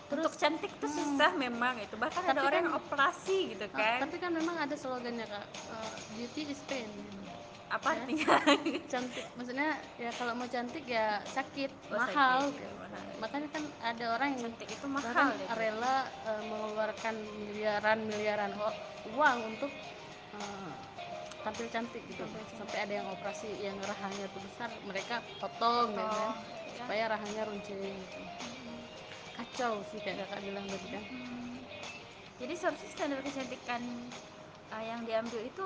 untuk 0.06 0.22
terus 0.22 0.38
cantik 0.38 0.70
tuh 0.78 0.86
susah 0.86 1.34
memang 1.34 1.82
itu. 1.82 1.98
Bahkan 1.98 2.22
ada 2.24 2.38
Tapi 2.38 2.46
orang 2.46 2.54
kan- 2.54 2.66
yang 2.68 2.76
operasi 2.78 3.38
gitu 3.52 3.66
eh, 3.66 3.74
kan. 3.74 3.98
tapi 4.06 4.16
kan 4.20 4.32
memang 4.32 4.56
ada 4.60 4.76
slogannya 4.76 5.26
kak. 5.26 5.46
Eh, 5.50 5.92
beauty 6.14 6.42
is 6.46 6.62
pain. 6.68 6.86
Apa 7.66 7.98
ya. 7.98 8.06
artinya? 8.06 8.38
Cantik. 8.94 9.26
Maksudnya 9.34 9.70
ya 9.98 10.14
kalau 10.14 10.38
mau 10.38 10.46
cantik 10.46 10.86
ya 10.86 11.18
sakit. 11.26 11.72
Oh, 11.90 11.98
mahal 11.98 12.40
sakit, 12.46 12.62
gitu. 12.62 12.75
Makanya 13.20 13.50
kan 13.52 13.64
ada 13.82 14.06
orang 14.16 14.28
yang 14.36 14.42
cantik 14.50 14.70
itu 14.70 14.86
mahal 14.92 15.32
ya 15.36 15.54
rela 15.56 16.08
eh, 16.28 16.42
mengeluarkan 16.46 17.16
miliaran 17.48 18.00
miliaran 18.08 18.52
uang 19.16 19.38
untuk 19.56 19.72
eh, 20.36 20.72
tampil 21.46 21.68
cantik 21.70 22.02
gitu. 22.10 22.26
Tampil 22.26 22.42
cantik. 22.42 22.58
sampai 22.58 22.78
ada 22.82 22.94
yang 22.98 23.08
operasi 23.14 23.48
yang 23.62 23.78
rahangnya 23.86 24.26
tuh 24.34 24.42
besar 24.42 24.70
mereka 24.90 25.22
potong 25.38 25.94
kan. 25.94 26.10
Potong, 26.10 26.34
ya. 26.42 26.76
supaya 26.82 27.04
rahangnya 27.14 27.44
runcing 27.46 27.80
gitu. 27.80 28.20
Kacau 29.36 29.74
sih 29.94 30.00
kayak 30.02 30.26
kakak 30.26 30.40
bilang 30.42 30.66
tadi 30.66 30.88
kan. 30.90 31.04
Hmm. 31.06 31.56
jadi 32.36 32.52
seharusnya 32.52 32.90
standar 32.92 33.20
kecantikan 33.24 33.80
uh, 34.76 34.84
yang 34.84 35.08
diambil 35.08 35.40
itu 35.40 35.66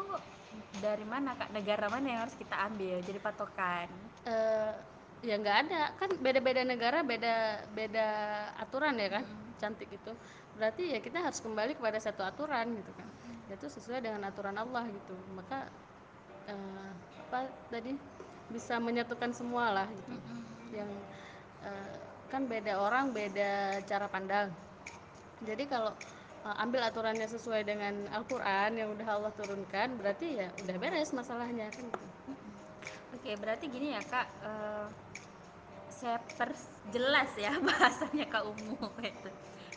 dari 0.84 1.06
mana 1.06 1.34
kak? 1.38 1.50
Negara 1.54 1.90
mana 1.90 2.06
yang 2.06 2.20
harus 2.28 2.36
kita 2.38 2.54
ambil? 2.70 3.02
Jadi 3.02 3.20
patokan. 3.22 3.90
Eh, 4.26 4.74
ya 5.22 5.36
nggak 5.40 5.58
ada. 5.68 5.82
Kan 6.00 6.10
beda-beda 6.20 6.62
negara 6.64 7.04
beda 7.04 7.66
beda 7.76 8.08
aturan 8.60 8.96
ya 9.00 9.20
kan? 9.20 9.24
Cantik 9.60 9.92
itu 9.92 10.12
berarti 10.56 10.92
ya 10.96 11.00
kita 11.00 11.24
harus 11.24 11.40
kembali 11.40 11.76
kepada 11.80 12.00
satu 12.00 12.24
aturan 12.24 12.76
gitu 12.76 12.92
kan. 12.96 13.08
Yaitu 13.52 13.68
sesuai 13.68 14.04
dengan 14.04 14.24
aturan 14.28 14.56
Allah 14.56 14.88
gitu. 14.88 15.16
Maka 15.36 15.68
eh, 16.48 16.92
apa 17.28 17.50
tadi? 17.72 17.96
Bisa 18.50 18.82
menyatukan 18.82 19.32
semua 19.36 19.72
lah 19.72 19.88
gitu. 19.88 20.14
Yang 20.74 20.92
eh, 21.64 21.96
kan 22.30 22.46
beda 22.46 22.80
orang 22.80 23.12
beda 23.12 23.84
cara 23.86 24.08
pandang. 24.08 24.50
Jadi 25.44 25.64
kalau 25.68 25.92
eh, 26.48 26.64
ambil 26.64 26.84
aturannya 26.88 27.28
sesuai 27.28 27.68
dengan 27.68 28.08
Al-Quran 28.16 28.80
yang 28.80 28.90
udah 28.96 29.08
Allah 29.08 29.34
turunkan 29.36 30.00
berarti 30.00 30.40
ya 30.40 30.48
udah 30.64 30.76
beres 30.80 31.12
masalahnya 31.12 31.68
kan 31.72 31.86
gitu. 31.88 32.09
Oke 33.20 33.32
berarti 33.36 33.66
gini 33.68 33.92
ya 33.92 34.02
kak. 34.08 34.28
Uh, 34.40 34.88
saya 35.90 36.16
perjelas 36.40 37.36
ya 37.36 37.52
bahasanya 37.68 38.26
kak 38.32 38.48
Umu 38.48 38.80
itu 39.04 39.30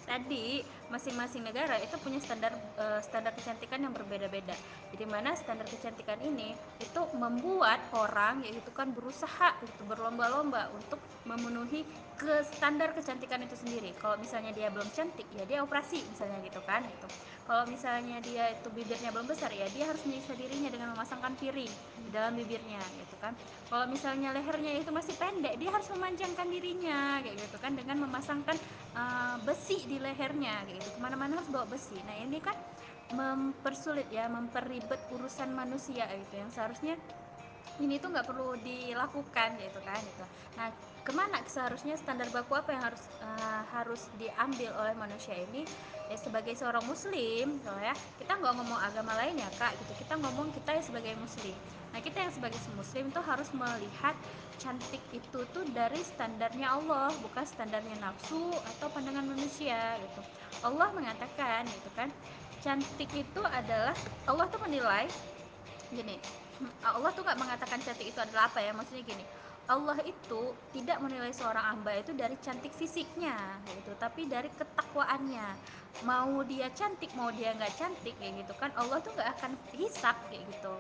tadi 0.07 0.63
masing-masing 0.91 1.47
negara 1.47 1.79
itu 1.79 1.95
punya 2.01 2.19
standar 2.19 2.53
uh, 2.81 3.01
standar 3.05 3.33
kecantikan 3.37 3.81
yang 3.85 3.95
berbeda-beda. 3.95 4.57
Jadi 4.93 5.05
mana 5.09 5.33
standar 5.39 5.65
kecantikan 5.69 6.19
ini 6.21 6.53
itu 6.83 7.01
membuat 7.17 7.81
orang 7.95 8.43
yaitu 8.45 8.69
kan 8.75 8.91
berusaha 8.93 9.57
untuk 9.63 9.85
berlomba-lomba 9.89 10.69
untuk 10.75 10.99
memenuhi 11.25 11.87
ke 12.19 12.45
standar 12.55 12.95
kecantikan 12.95 13.43
itu 13.43 13.57
sendiri. 13.59 13.91
Kalau 13.99 14.15
misalnya 14.19 14.55
dia 14.55 14.69
belum 14.69 14.87
cantik 14.95 15.27
ya 15.35 15.43
dia 15.49 15.59
operasi 15.65 16.03
misalnya 16.13 16.39
gitu 16.45 16.61
kan 16.67 16.85
gitu. 16.87 17.07
Kalau 17.43 17.67
misalnya 17.67 18.23
dia 18.23 18.55
itu 18.55 18.69
bibirnya 18.71 19.11
belum 19.11 19.27
besar 19.27 19.51
ya 19.51 19.67
dia 19.75 19.91
harus 19.91 20.03
menyiksa 20.07 20.39
dirinya 20.39 20.71
dengan 20.71 20.95
memasangkan 20.95 21.35
piring 21.43 21.73
di 22.07 22.11
dalam 22.15 22.39
bibirnya 22.39 22.79
gitu 22.79 23.17
kan. 23.19 23.35
Kalau 23.67 23.89
misalnya 23.91 24.31
lehernya 24.31 24.79
itu 24.79 24.91
masih 24.95 25.15
pendek 25.19 25.59
dia 25.59 25.71
harus 25.73 25.89
memanjangkan 25.91 26.47
dirinya 26.47 27.19
kayak 27.25 27.37
gitu 27.39 27.57
kan 27.59 27.73
dengan 27.75 27.97
memasangkan 28.07 28.57
uh, 28.95 29.37
besi 29.43 29.83
di 29.89 29.99
lehernya 29.99 30.63
kayak 30.69 30.82
gitu. 30.83 30.99
Ke 30.99 31.01
mana-mana 31.01 31.39
harus 31.39 31.49
bawa 31.49 31.67
besi. 31.71 31.97
Nah 32.03 32.17
ini 32.19 32.43
kan 32.43 32.59
mempersulit 33.13 34.09
ya 34.09 34.27
memperribet 34.27 34.99
urusan 35.13 35.53
manusia 35.53 36.09
gitu 36.09 36.35
yang 36.41 36.49
seharusnya 36.49 36.97
ini 37.81 38.01
tuh 38.01 38.13
nggak 38.13 38.29
perlu 38.29 38.57
dilakukan 38.61 39.57
gitu 39.61 39.81
kan 39.85 40.01
gitu. 40.01 40.25
Nah 40.59 40.69
ke 41.03 41.13
mana 41.15 41.43
seharusnya 41.51 41.99
standar 41.99 42.31
baku 42.31 42.55
apa 42.55 42.71
yang 42.71 42.83
harus 42.85 43.05
uh, 43.25 43.63
harus 43.75 44.03
diambil 44.17 44.71
oleh 44.81 44.95
manusia 44.97 45.35
ini? 45.35 45.65
Ya 46.11 46.17
sebagai 46.21 46.53
seorang 46.53 46.85
muslim 46.85 47.57
gitu 47.57 47.73
ya 47.81 47.97
kita 48.21 48.37
nggak 48.37 48.55
ngomong 48.61 48.81
agama 48.81 49.17
lain 49.17 49.41
ya 49.41 49.49
kak 49.57 49.73
gitu. 49.81 50.05
Kita 50.05 50.21
ngomong 50.21 50.53
kita 50.53 50.77
ya 50.77 50.83
sebagai 50.85 51.15
muslim. 51.17 51.57
Nah 51.93 52.01
kita 52.01 52.19
yang 52.25 52.33
sebagai 52.33 52.61
muslim 52.77 53.09
tuh 53.13 53.25
harus 53.25 53.49
melihat 53.53 54.17
cantik 54.61 55.03
itu 55.13 55.41
tuh 55.53 55.65
dari 55.73 56.01
standarnya 56.01 56.77
Allah 56.77 57.11
bukan 57.21 57.45
standarnya 57.45 57.97
nafsu 57.99 58.53
atau 58.77 58.87
pandangan 58.93 59.27
manusia 59.27 59.97
gitu 60.01 60.23
Allah 60.61 60.89
mengatakan 60.93 61.65
gitu 61.65 61.91
kan? 61.97 62.13
Cantik 62.63 63.11
itu 63.17 63.43
adalah 63.43 63.97
Allah 64.29 64.47
tuh 64.53 64.61
menilai 64.63 65.09
gini 65.91 66.21
Allah 66.87 67.11
tuh 67.11 67.27
nggak 67.27 67.41
mengatakan 67.41 67.79
cantik 67.83 68.13
itu 68.13 68.21
adalah 68.21 68.53
apa 68.53 68.61
ya? 68.61 68.71
Maksudnya 68.77 69.03
gini 69.03 69.25
Allah 69.71 69.99
itu 70.03 70.55
tidak 70.75 70.99
menilai 70.99 71.31
seorang 71.31 71.63
hamba 71.63 71.95
itu 71.95 72.11
dari 72.17 72.35
cantik 72.43 72.75
fisiknya 72.75 73.37
gitu 73.71 73.95
tapi 73.99 74.27
dari 74.27 74.51
ketakwaannya. 74.51 75.79
Mau 76.09 76.41
dia 76.49 76.73
cantik 76.73 77.13
mau 77.15 77.29
dia 77.29 77.53
nggak 77.53 77.77
cantik 77.77 78.17
kayak 78.17 78.43
gitu 78.43 78.57
kan 78.57 78.73
Allah 78.75 78.99
tuh 79.05 79.13
nggak 79.13 79.29
akan 79.39 79.53
hisap 79.77 80.17
kayak 80.33 80.43
gitu. 80.51 80.75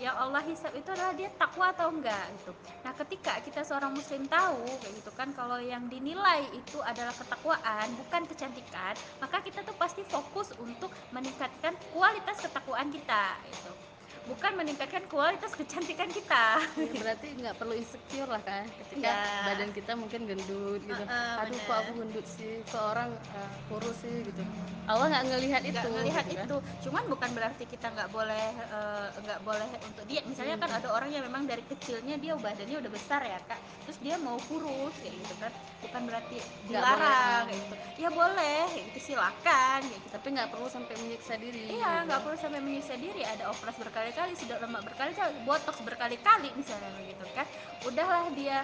Yang 0.00 0.16
Allah 0.18 0.42
hisap 0.42 0.72
itu 0.74 0.88
adalah 0.88 1.14
dia 1.14 1.30
takwa 1.36 1.70
atau 1.70 1.92
enggak 1.92 2.26
gitu. 2.40 2.52
Nah 2.82 2.92
ketika 2.96 3.38
kita 3.44 3.60
seorang 3.62 3.92
muslim 3.92 4.24
tahu 4.26 4.64
kayak 4.82 4.94
gitu 4.98 5.10
kan 5.12 5.28
kalau 5.36 5.60
yang 5.60 5.86
dinilai 5.86 6.48
itu 6.56 6.80
adalah 6.80 7.12
ketakwaan 7.12 7.86
bukan 8.00 8.22
kecantikan 8.26 8.94
maka 9.20 9.40
kita 9.44 9.60
tuh 9.62 9.76
pasti 9.76 10.02
fokus 10.06 10.50
untuk 10.58 10.90
meningkatkan 11.14 11.76
kualitas 11.92 12.40
ketakwaan 12.40 12.88
kita 12.90 13.36
gitu 13.50 13.83
bukan 14.24 14.52
meningkatkan 14.56 15.04
kualitas 15.06 15.52
kecantikan 15.52 16.08
kita 16.08 16.56
Ya, 16.74 16.92
berarti 16.96 17.26
nggak 17.36 17.54
perlu 17.56 17.76
insecure 17.76 18.24
lah 18.26 18.40
kan 18.40 18.64
ketika 18.80 19.04
Ya. 19.04 19.44
badan 19.44 19.70
kita 19.70 19.92
mungkin 19.94 20.24
gendut 20.24 20.80
gitu. 20.80 21.02
Heeh, 21.04 21.40
Aduh 21.44 21.52
bener. 21.52 21.68
kok 21.68 21.76
aku 21.76 21.92
gendut 22.00 22.26
sih, 22.26 22.54
kok 22.64 22.84
orang 22.94 23.10
uh, 23.36 23.50
kurus 23.68 23.96
sih 24.00 24.24
gitu. 24.24 24.40
Allah 24.84 25.06
nggak 25.12 25.24
ngelihat 25.28 25.62
itu. 25.64 25.76
nggak 25.76 25.92
ngelihat 25.92 26.24
gitu 26.24 26.36
kan. 26.40 26.46
itu 26.48 26.56
cuman 26.88 27.02
bukan 27.08 27.30
berarti 27.32 27.64
kita 27.64 27.86
nggak 27.88 28.08
boleh 28.12 28.48
eh, 28.52 29.06
nggak 29.16 29.40
boleh 29.40 29.68
untuk 29.80 30.04
diet 30.04 30.24
misalnya 30.24 30.56
kan 30.60 30.70
ada 30.72 30.88
orang 30.92 31.08
yang 31.08 31.24
memang 31.24 31.44
dari 31.44 31.64
kecilnya 31.64 32.20
dia 32.20 32.36
badannya 32.36 32.76
udah 32.80 32.92
besar 32.92 33.20
ya 33.24 33.40
kak 33.44 33.56
terus 33.84 33.96
dia 34.04 34.16
mau 34.20 34.36
kurus 34.44 34.92
kayak 35.00 35.16
gitu 35.16 35.34
kan 35.40 35.52
bukan 35.80 36.02
berarti 36.04 36.36
dilarang 36.68 37.44
kayak 37.48 37.60
gitu 37.64 37.74
ya 37.96 38.08
boleh 38.08 38.60
kayak 38.68 38.84
gitu 38.92 39.00
silakan 39.12 39.80
kayak 39.80 40.00
gitu 40.00 40.12
Tapi 40.14 40.26
nggak 40.30 40.48
perlu 40.48 40.68
sampai 40.70 40.94
menyiksa 40.96 41.34
diri. 41.36 41.64
Iya, 41.68 41.90
gitu. 41.90 42.06
nggak 42.06 42.20
perlu 42.22 42.36
sampai 42.38 42.60
menyiksa 42.62 42.94
diri. 42.96 43.22
Ada 43.26 43.44
operasi 43.50 43.78
berkali-kali, 44.14 44.38
sedot 44.38 44.62
lemak 44.62 44.82
berkali-kali, 44.86 45.34
botox 45.42 45.76
berkali-kali 45.82 46.48
misalnya 46.54 46.86
begitu 47.02 47.26
kan. 47.34 47.46
Udahlah 47.82 48.30
dia 48.30 48.62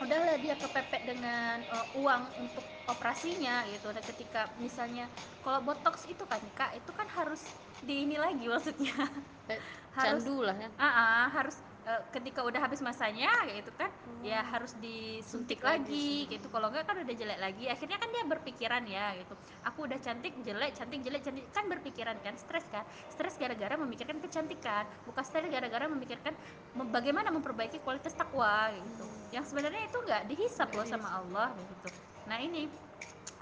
udahlah 0.00 0.40
dia 0.40 0.56
kepepet 0.56 1.04
dengan 1.04 1.60
uh, 1.68 2.00
uang 2.00 2.22
untuk 2.40 2.64
operasinya 2.88 3.68
gitu. 3.68 3.92
Dan 3.92 4.00
ketika 4.00 4.48
misalnya 4.56 5.04
kalau 5.44 5.60
botox 5.60 6.08
itu 6.08 6.24
kan 6.24 6.40
Kak, 6.56 6.72
itu 6.80 6.90
kan 6.96 7.04
harus 7.12 7.44
di 7.84 8.08
ini 8.08 8.16
lagi 8.16 8.48
maksudnya. 8.48 8.96
Kayak 9.44 9.60
harus 10.00 10.24
candu 10.24 10.40
lah 10.40 10.56
ya. 10.56 10.68
Ah, 10.80 10.88
ah, 10.88 11.24
harus 11.28 11.60
eh, 11.84 12.02
ketika 12.12 12.40
udah 12.44 12.60
habis 12.64 12.80
masanya 12.80 13.30
gitu 13.52 13.70
kan 13.76 13.92
ya 14.24 14.40
harus 14.40 14.72
disuntik 14.80 15.60
Suntik 15.60 15.60
lagi 15.60 15.84
lagi 15.84 16.32
gitu. 16.32 16.46
Kalau 16.48 16.72
enggak 16.72 16.84
kan 16.88 16.96
udah 16.96 17.14
jelek 17.14 17.38
lagi. 17.40 17.64
Akhirnya 17.68 17.98
kan 18.00 18.08
dia 18.08 18.24
berpikiran 18.24 18.82
ya 18.88 19.06
gitu. 19.20 19.34
Aku 19.68 19.84
udah 19.84 19.98
cantik 20.00 20.32
jelek 20.40 20.72
cantik 20.76 21.00
jelek 21.04 21.22
cantik. 21.24 21.44
Kan 21.52 21.68
berpikiran 21.68 22.16
kan 22.24 22.34
stres 22.40 22.64
kan? 22.72 22.84
Stres 23.12 23.36
gara-gara 23.36 23.74
memikirkan 23.76 24.18
kecantikan 24.22 24.88
bukan 25.04 25.24
stres 25.24 25.46
gara-gara 25.52 25.84
memikirkan 25.88 26.32
mem- 26.72 26.90
bagaimana 26.90 27.28
memperbaiki 27.28 27.84
kualitas 27.84 28.16
takwa 28.16 28.72
gitu. 28.72 29.04
Yang 29.34 29.52
sebenarnya 29.52 29.82
itu 29.84 29.98
nggak 30.00 30.22
dihisap 30.32 30.68
loh 30.72 30.86
sama 30.88 31.08
Allah 31.20 31.52
gitu. 31.60 31.88
Nah 32.24 32.40
ini 32.40 32.68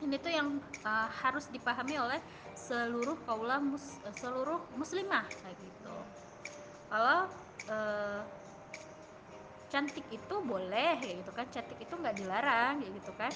ini 0.02 0.18
tuh 0.18 0.34
yang 0.34 0.58
uh, 0.82 1.08
harus 1.22 1.46
dipahami 1.46 1.94
oleh 1.94 2.18
seluruh 2.58 3.22
kaula 3.22 3.62
mus- 3.62 4.02
uh, 4.02 4.10
seluruh 4.10 4.58
muslimah 4.74 5.22
kayak 5.46 5.54
gitu. 5.62 5.94
Kalau 6.90 7.30
uh, 7.70 8.22
cantik 9.72 10.04
itu 10.12 10.34
boleh 10.44 11.00
kayak 11.00 11.14
gitu 11.22 11.32
kan. 11.32 11.46
Cantik 11.50 11.78
itu 11.80 11.94
nggak 11.94 12.14
dilarang 12.18 12.74
kayak 12.82 12.92
gitu 13.02 13.12
kan. 13.16 13.32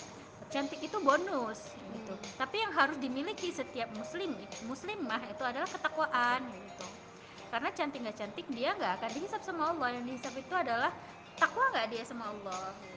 Cantik 0.46 0.80
itu 0.82 0.96
bonus 1.02 1.60
gitu. 1.94 2.14
Tapi 2.38 2.56
yang 2.62 2.72
harus 2.74 2.96
dimiliki 3.02 3.50
setiap 3.50 3.90
muslim 3.98 4.34
muslimah 4.66 5.22
itu 5.26 5.42
adalah 5.42 5.66
ketakwaan 5.66 6.42
gitu. 6.54 6.86
Karena 7.50 7.68
cantik 7.72 7.98
nggak 8.02 8.18
cantik 8.18 8.46
dia 8.52 8.74
nggak 8.74 8.92
akan 9.02 9.10
dihisap 9.16 9.42
sama 9.42 9.74
Allah. 9.74 9.88
Yang 9.96 10.04
dihisap 10.12 10.34
itu 10.38 10.54
adalah 10.54 10.92
takwa 11.36 11.64
nggak 11.72 11.86
dia 11.92 12.02
sama 12.04 12.32
Allah 12.32 12.72
gitu. 12.80 12.96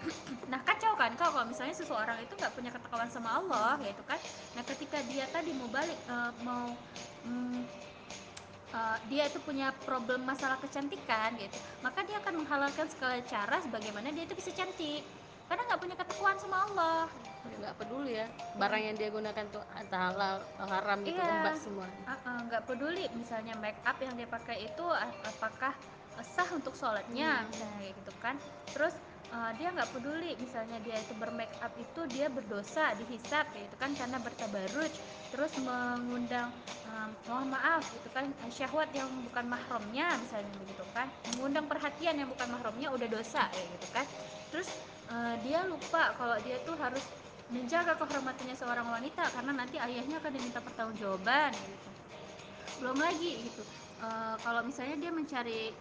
Nah 0.52 0.60
kacau 0.64 0.96
kan 0.96 1.12
kau 1.16 1.28
kalau 1.28 1.46
misalnya 1.48 1.76
seseorang 1.76 2.16
itu 2.24 2.32
nggak 2.36 2.52
punya 2.56 2.70
ketakwaan 2.72 3.10
sama 3.12 3.40
Allah 3.40 3.76
gitu 3.84 4.02
kan. 4.08 4.20
Nah 4.56 4.62
ketika 4.64 4.98
dia 5.08 5.28
tadi 5.28 5.52
mau 5.52 5.68
balik 5.68 5.96
eh, 6.08 6.32
mau 6.44 6.72
mm, 7.28 7.60
eh, 8.74 8.96
dia 9.10 9.26
itu 9.26 9.38
punya 9.42 9.74
problem 9.84 10.22
masalah 10.24 10.58
kecantikan 10.62 11.34
gitu. 11.38 11.56
Maka 11.82 12.06
dia 12.06 12.18
akan 12.22 12.44
menghalalkan 12.44 12.86
segala 12.90 13.18
cara 13.26 13.56
sebagaimana 13.62 14.10
dia 14.14 14.24
itu 14.24 14.34
bisa 14.34 14.50
cantik. 14.54 15.02
Karena 15.50 15.66
nggak 15.66 15.80
punya 15.82 15.96
ketakwaan 15.98 16.38
sama 16.38 16.56
Allah. 16.70 17.10
Ya, 17.42 17.54
nggak 17.58 17.76
peduli 17.82 18.12
ya. 18.14 18.26
Barang 18.54 18.82
yang 18.86 18.94
dia 18.94 19.08
gunakan 19.10 19.44
tuh 19.50 19.62
entah 19.74 20.00
halal 20.12 20.36
atau 20.46 20.66
haram 20.70 20.98
itu 21.02 21.18
iya. 21.18 21.42
embas 21.42 21.58
semua. 21.58 21.86
Nggak 22.46 22.62
peduli. 22.70 23.04
Misalnya 23.18 23.58
make 23.58 23.80
up 23.82 23.98
yang 23.98 24.14
dia 24.14 24.30
pakai 24.30 24.70
itu 24.70 24.86
apakah 25.26 25.74
sah 26.22 26.46
untuk 26.54 26.76
sholatnya? 26.78 27.48
Misalnya 27.50 27.76
kayak 27.82 27.94
gitu 27.98 28.12
kan. 28.22 28.36
Terus 28.70 28.94
uh, 29.34 29.50
dia 29.58 29.68
nggak 29.70 29.90
peduli 29.94 30.34
misalnya 30.38 30.78
dia 30.82 30.96
itu 30.98 31.14
bermake 31.18 31.54
up 31.62 31.72
itu 31.78 32.00
dia 32.10 32.26
berdosa 32.30 32.94
dihisap 32.98 33.46
gitu 33.54 33.76
kan 33.78 33.90
karena 33.94 34.18
bertabaruj 34.22 34.92
terus 35.30 35.52
mengundang 35.62 36.50
um, 36.90 37.10
mohon 37.30 37.48
maaf 37.54 37.86
gitu 37.94 38.08
kan 38.10 38.26
syahwat 38.50 38.90
yang 38.90 39.08
bukan 39.30 39.46
mahramnya 39.46 40.10
misalnya 40.18 40.50
begitu 40.58 40.84
kan 40.92 41.06
mengundang 41.36 41.66
perhatian 41.70 42.14
yang 42.18 42.28
bukan 42.28 42.48
mahramnya 42.50 42.88
udah 42.90 43.08
dosa 43.08 43.46
ya 43.50 43.64
gitu 43.78 43.88
kan. 43.94 44.06
Terus 44.50 44.68
uh, 45.10 45.34
dia 45.46 45.62
lupa 45.66 46.14
kalau 46.18 46.36
dia 46.42 46.58
tuh 46.66 46.74
harus 46.78 47.02
menjaga 47.50 47.98
kehormatannya 47.98 48.54
seorang 48.54 48.86
wanita 48.86 49.26
karena 49.34 49.52
nanti 49.54 49.76
ayahnya 49.78 50.22
akan 50.22 50.32
diminta 50.34 50.60
pertanggungjawaban 50.62 51.50
gitu. 51.54 51.88
Belum 52.82 52.98
lagi 52.98 53.32
gitu. 53.46 53.62
Uh, 54.00 54.34
kalau 54.40 54.64
misalnya 54.64 54.96
dia 54.96 55.12
mencari 55.12 55.74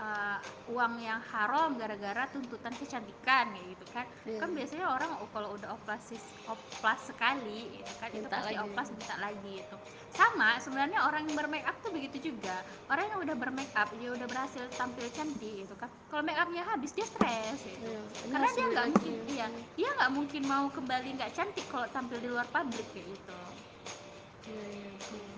uh, 0.00 0.38
uang 0.72 1.00
yang 1.00 1.20
haram 1.32 1.76
gara-gara 1.76 2.28
tuntutan 2.30 2.72
kecantikan 2.76 3.52
kayak 3.52 3.66
gitu 3.76 3.84
kan. 3.92 4.06
Iya. 4.28 4.38
kan 4.42 4.50
biasanya 4.52 4.86
orang 4.92 5.10
oh, 5.20 5.28
kalau 5.32 5.48
udah 5.56 5.72
oplasis 5.72 6.22
oplas 6.46 7.00
sekali 7.08 7.80
gitu 7.80 7.92
kan 8.00 8.08
itu 8.12 8.26
Minta 8.26 8.36
pasti 8.36 8.54
lagi. 8.54 8.64
oplas 8.64 8.88
minta 8.92 9.16
lagi 9.18 9.52
itu 9.60 9.76
sama 10.16 10.56
sebenarnya 10.64 11.04
orang 11.04 11.28
yang 11.28 11.36
bermake 11.36 11.66
up 11.68 11.76
tuh 11.84 11.92
begitu 11.92 12.32
juga. 12.32 12.64
Orang 12.88 13.04
yang 13.12 13.20
udah 13.20 13.36
bermake 13.36 13.74
up 13.76 13.88
dia 14.00 14.10
udah 14.16 14.24
berhasil 14.24 14.64
tampil 14.80 15.04
cantik 15.12 15.64
gitu 15.64 15.74
kan. 15.76 15.92
Kalau 16.08 16.22
make 16.24 16.40
upnya 16.40 16.64
habis 16.64 16.96
dia 16.96 17.04
stres 17.04 17.60
gitu. 17.60 17.92
Ini 18.24 18.32
karena 18.32 18.48
dia 18.56 18.66
nggak 18.72 18.86
mungkin 18.96 19.14
iya 19.28 19.46
dia 19.76 19.88
nggak 19.92 20.12
mungkin 20.16 20.42
mau 20.48 20.66
kembali 20.72 21.08
nggak 21.20 21.32
cantik 21.36 21.66
kalau 21.68 21.84
tampil 21.92 22.16
di 22.16 22.28
luar 22.32 22.48
publik 22.48 22.86
kayak 22.96 23.12
gitu. 23.12 23.38
Iya, 24.46 24.64
iya, 24.72 24.90
iya. 24.94 25.35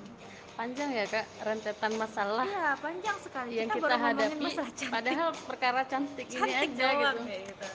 Panjang 0.59 0.91
ya 0.91 1.07
kak 1.07 1.27
rentetan 1.47 1.93
masalah 1.95 2.43
iya 2.43 2.75
panjang 2.83 3.15
sekali. 3.23 3.63
yang 3.63 3.71
kita, 3.71 3.87
kita, 3.87 3.95
hadapi. 3.95 4.47
Padahal 4.91 5.31
perkara 5.47 5.87
cantik, 5.87 6.27
ini 6.27 6.35
cantik 6.35 6.75
aja 6.75 6.83
doang 6.83 6.99
gitu. 6.99 7.31
kayak 7.31 7.43
gitu 7.47 7.67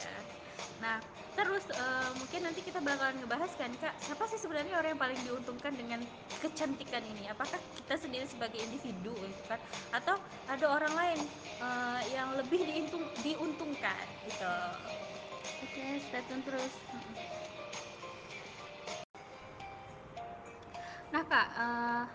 ya 0.00 0.14
nah 0.80 0.96
terus 1.36 1.64
uh, 1.76 2.10
mungkin 2.16 2.40
nanti 2.48 2.64
kita 2.64 2.80
bakalan 2.80 3.20
ngebahas 3.20 3.52
kan 3.60 3.68
kak 3.76 3.92
siapa 4.00 4.24
sih 4.32 4.40
sebenarnya 4.40 4.72
orang 4.80 4.96
yang 4.96 5.02
paling 5.04 5.20
diuntungkan 5.28 5.72
dengan 5.76 6.00
kecantikan 6.40 7.04
ini? 7.04 7.28
Apakah 7.28 7.60
kita 7.76 8.00
sendiri 8.00 8.24
sebagai 8.24 8.56
individu 8.56 9.12
gitu 9.12 9.42
kan? 9.44 9.60
Atau 9.92 10.16
ada 10.48 10.66
orang 10.66 10.92
lain 10.96 11.20
uh, 11.60 12.00
yang 12.08 12.32
lebih 12.40 12.64
diuntung, 12.64 13.04
diuntungkan 13.20 14.04
gitu? 14.24 14.54
Oke, 15.60 16.00
stay 16.08 16.24
tune 16.24 16.42
terus. 16.48 16.72
nah 21.10 21.26
kak 21.26 21.48
uh, 21.58 22.06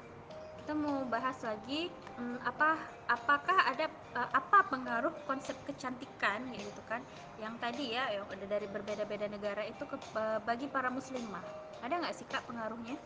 kita 0.65 0.73
mau 0.73 1.05
bahas 1.05 1.37
lagi 1.45 1.93
um, 2.17 2.41
apa 2.41 2.81
apakah 3.05 3.69
ada 3.69 3.85
uh, 4.17 4.29
apa 4.33 4.65
pengaruh 4.65 5.13
konsep 5.29 5.53
kecantikan 5.69 6.41
gitu 6.57 6.81
kan 6.89 7.05
yang 7.37 7.53
tadi 7.61 7.93
ya 7.93 8.09
yang 8.09 8.25
ada 8.33 8.49
dari 8.49 8.65
berbeda-beda 8.65 9.29
negara 9.29 9.61
itu 9.61 9.85
ke, 9.85 9.93
uh, 10.17 10.41
bagi 10.41 10.65
para 10.65 10.89
muslimah 10.89 11.45
ada 11.85 12.01
nggak 12.01 12.17
sih 12.17 12.25
kak 12.25 12.49
pengaruhnya 12.49 12.97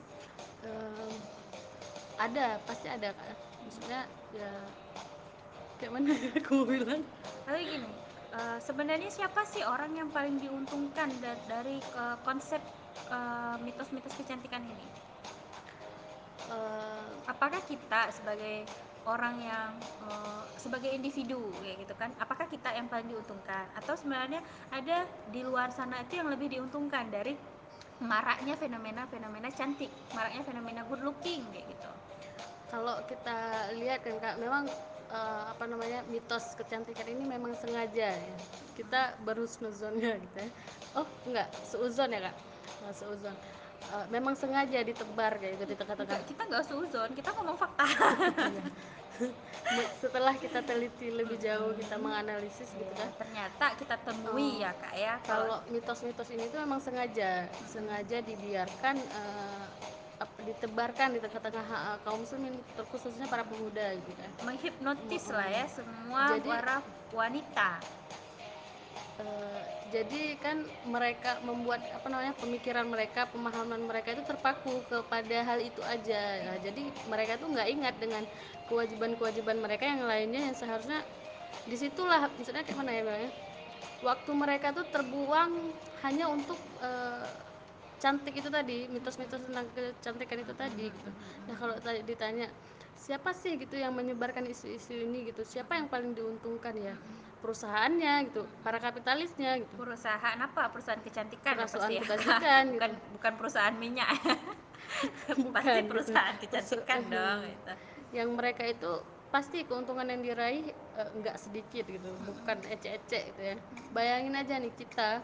Em, 0.64 1.16
ada, 2.20 2.60
pasti 2.68 2.88
ada 2.92 3.16
kak. 3.16 3.36
Maksudnya 3.64 4.08
ya 4.36 4.52
kayak 5.80 5.92
mana 5.96 6.12
aku 6.40 6.52
mau 6.64 6.68
bilang? 6.68 7.02
tapi 7.48 7.62
gini 7.66 7.90
uh, 8.36 8.60
sebenarnya 8.60 9.10
siapa 9.10 9.48
sih 9.48 9.64
orang 9.64 9.96
yang 9.96 10.10
paling 10.12 10.38
diuntungkan 10.38 11.10
da- 11.24 11.40
dari 11.48 11.80
uh, 11.96 12.20
konsep 12.28 12.60
uh, 13.10 13.56
mitos-mitos 13.64 14.14
kecantikan 14.14 14.62
ini 14.68 14.88
Eh, 16.50 17.06
apakah 17.30 17.62
kita 17.62 18.10
sebagai 18.10 18.66
orang 19.06 19.38
yang 19.38 19.70
uh, 20.02 20.42
sebagai 20.58 20.90
individu 20.90 21.54
kayak 21.62 21.86
gitu 21.86 21.94
kan 21.94 22.10
apakah 22.20 22.50
kita 22.50 22.74
yang 22.74 22.90
paling 22.90 23.06
diuntungkan 23.06 23.70
atau 23.78 23.94
sebenarnya 23.94 24.42
ada 24.74 25.06
di 25.30 25.46
luar 25.46 25.70
sana 25.72 26.04
itu 26.04 26.20
yang 26.20 26.28
lebih 26.30 26.52
diuntungkan 26.52 27.08
dari 27.14 27.38
maraknya 28.02 28.60
fenomena-fenomena 28.60 29.50
cantik 29.56 29.90
maraknya 30.14 30.42
fenomena 30.42 30.82
good 30.90 31.06
looking 31.06 31.42
kayak 31.54 31.70
gitu 31.70 31.90
kalau 32.70 33.02
kita 33.10 33.38
lihat 33.82 34.06
kan 34.06 34.22
kak, 34.22 34.36
memang 34.38 34.70
eh, 35.10 35.44
apa 35.50 35.66
namanya 35.66 36.06
mitos 36.06 36.54
kecantikan 36.54 37.10
ini 37.10 37.26
memang 37.26 37.58
sengaja 37.58 38.14
ya. 38.14 38.36
Kita 38.78 39.18
baru 39.26 39.50
snuzonnya 39.50 40.22
gitu 40.22 40.38
ya. 40.38 40.50
Oh 40.94 41.08
enggak, 41.26 41.50
seuzon 41.66 42.14
ya 42.14 42.30
kak? 42.30 42.36
Nah, 42.86 42.94
seuzon. 42.94 43.34
Eh, 43.82 44.06
memang 44.08 44.36
sengaja 44.36 44.84
ditebar 44.84 45.40
kayak 45.40 45.56
gitu 45.56 45.66
di 45.66 45.76
tengah-tengah. 45.76 46.20
Kita 46.22 46.42
nggak 46.46 46.64
seuzon 46.64 47.10
kita 47.10 47.30
ngomong 47.32 47.56
fakta 47.56 47.88
Iya. 48.46 48.64
Setelah 49.94 50.32
kita 50.34 50.62
teliti 50.62 51.10
lebih 51.10 51.36
jauh, 51.36 51.74
kita 51.74 51.96
menganalisis 51.96 52.70
gitu 52.70 52.94
kan. 52.94 53.10
ternyata 53.18 53.66
kita 53.74 53.96
temui 53.98 54.30
Oh, 54.56 54.62
ya 54.62 54.72
kak 54.74 54.94
ya 54.94 55.14
Kalau 55.22 55.60
mitos-mitos 55.68 56.30
ini 56.30 56.48
tuh 56.48 56.60
memang 56.60 56.80
sengaja, 56.80 57.48
sengaja 57.66 58.18
dibiarkan 58.22 58.96
ap- 60.18 60.40
ditebarkan 60.40 61.16
di 61.16 61.20
tengah-tengah 61.20 61.66
eh, 61.66 61.98
kaum 62.02 62.20
muslimin, 62.20 62.56
terkhususnya 62.74 63.26
para 63.26 63.44
pemuda 63.44 63.96
gitu 63.98 64.12
kan. 64.14 64.32
menghipnotis 64.46 65.24
Mm-mm. 65.26 65.36
lah 65.36 65.48
ya 65.50 65.66
semua 65.68 66.24
Jadi- 66.36 66.50
para 66.50 66.76
wanita 67.10 67.70
jadi 69.90 70.38
kan 70.40 70.58
mereka 70.86 71.42
membuat 71.44 71.82
apa 71.92 72.08
namanya 72.08 72.34
pemikiran 72.38 72.86
mereka 72.88 73.28
pemahaman 73.34 73.82
mereka 73.84 74.14
itu 74.16 74.24
terpaku 74.24 74.86
kepada 74.86 75.38
hal 75.44 75.60
itu 75.60 75.82
aja. 75.84 76.46
Nah, 76.46 76.58
jadi 76.62 76.94
mereka 77.04 77.40
tuh 77.42 77.50
nggak 77.52 77.70
ingat 77.74 77.96
dengan 78.00 78.24
kewajiban-kewajiban 78.70 79.58
mereka 79.60 79.84
yang 79.90 80.06
lainnya 80.06 80.42
yang 80.52 80.56
seharusnya 80.56 81.04
di 81.68 81.76
situlah. 81.76 82.32
Misalnya 82.40 82.64
kayak 82.68 82.80
mana 82.80 82.92
ya 82.96 83.02
bilangnya 83.04 83.32
waktu 84.04 84.32
mereka 84.36 84.68
tuh 84.78 84.86
terbuang 84.88 85.52
hanya 86.06 86.26
untuk 86.32 86.60
eh, 86.80 87.32
cantik 88.00 88.34
itu 88.40 88.48
tadi 88.48 88.88
mitos-mitos 88.88 89.44
tentang 89.44 89.68
kecantikan 89.76 90.40
itu 90.46 90.54
tadi 90.56 90.86
gitu. 90.96 91.12
Nah 91.50 91.56
kalau 91.60 91.76
tadi 91.84 92.00
ditanya 92.08 92.48
siapa 92.96 93.36
sih 93.36 93.60
gitu 93.60 93.76
yang 93.76 93.92
menyebarkan 93.96 94.48
isu-isu 94.48 94.96
ini? 94.96 95.32
gitu. 95.32 95.44
Siapa 95.44 95.76
yang 95.80 95.88
paling 95.92 96.16
diuntungkan 96.16 96.76
ya 96.80 96.96
perusahaannya 97.40 98.14
gitu 98.30 98.42
para 98.62 98.78
kapitalisnya 98.78 99.64
gitu. 99.64 99.74
Perusahaan 99.80 100.38
apa? 100.40 100.62
Perusahaan 100.70 101.02
kecantikan 101.02 101.54
ya 101.56 101.66
Perusahaan 101.66 101.92
ya. 101.92 102.02
kecantikan, 102.04 102.64
gitu. 102.74 102.74
bukan 102.78 102.92
bukan 103.16 103.34
perusahaan 103.40 103.76
minyak. 103.76 104.10
Bukan, 105.30 105.54
pasti 105.56 105.80
gitu. 105.80 105.90
perusahaan 105.92 106.36
Perso- 106.36 106.44
kecantikan 106.44 107.00
dong 107.08 107.40
gitu. 107.48 107.72
yang 108.10 108.30
mereka 108.34 108.64
itu 108.66 108.92
pasti 109.30 109.62
keuntungan 109.70 110.10
yang 110.10 110.22
diraih 110.26 110.74
eh, 110.74 111.10
nggak 111.22 111.38
sedikit 111.38 111.86
gitu 111.86 112.10
bukan 112.26 112.58
ece-ece 112.66 113.20
gitu 113.34 113.42
ya. 113.42 113.56
Bayangin 113.94 114.34
aja 114.34 114.58
nih 114.58 114.74
kita 114.74 115.22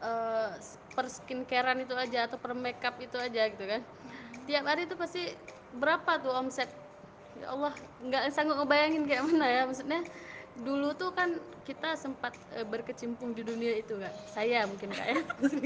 eh, 0.00 0.50
per 0.96 1.06
skincarean 1.08 1.80
itu 1.84 1.94
aja 1.96 2.26
atau 2.28 2.38
per 2.40 2.52
makeup 2.56 2.96
itu 3.00 3.16
aja 3.16 3.42
gitu 3.48 3.64
kan. 3.64 3.80
Tiap 4.48 4.64
hari 4.66 4.88
itu 4.88 4.94
pasti 4.98 5.22
berapa 5.72 6.18
tuh 6.20 6.32
omset? 6.34 6.70
Ya 7.38 7.46
Allah 7.54 7.72
nggak 8.02 8.22
sanggup 8.34 8.58
ngebayangin 8.60 9.06
kayak 9.06 9.22
mana 9.22 9.46
ya 9.46 9.62
maksudnya 9.64 10.00
dulu 10.60 10.92
tuh 10.96 11.10
kan 11.16 11.36
kita 11.64 11.96
sempat 11.96 12.36
eh, 12.52 12.66
berkecimpung 12.66 13.32
di 13.32 13.42
dunia 13.46 13.78
itu 13.80 13.96
nggak 13.96 14.14
saya 14.32 14.66
mungkin 14.68 14.92
kak 14.92 15.06
ya. 15.06 15.20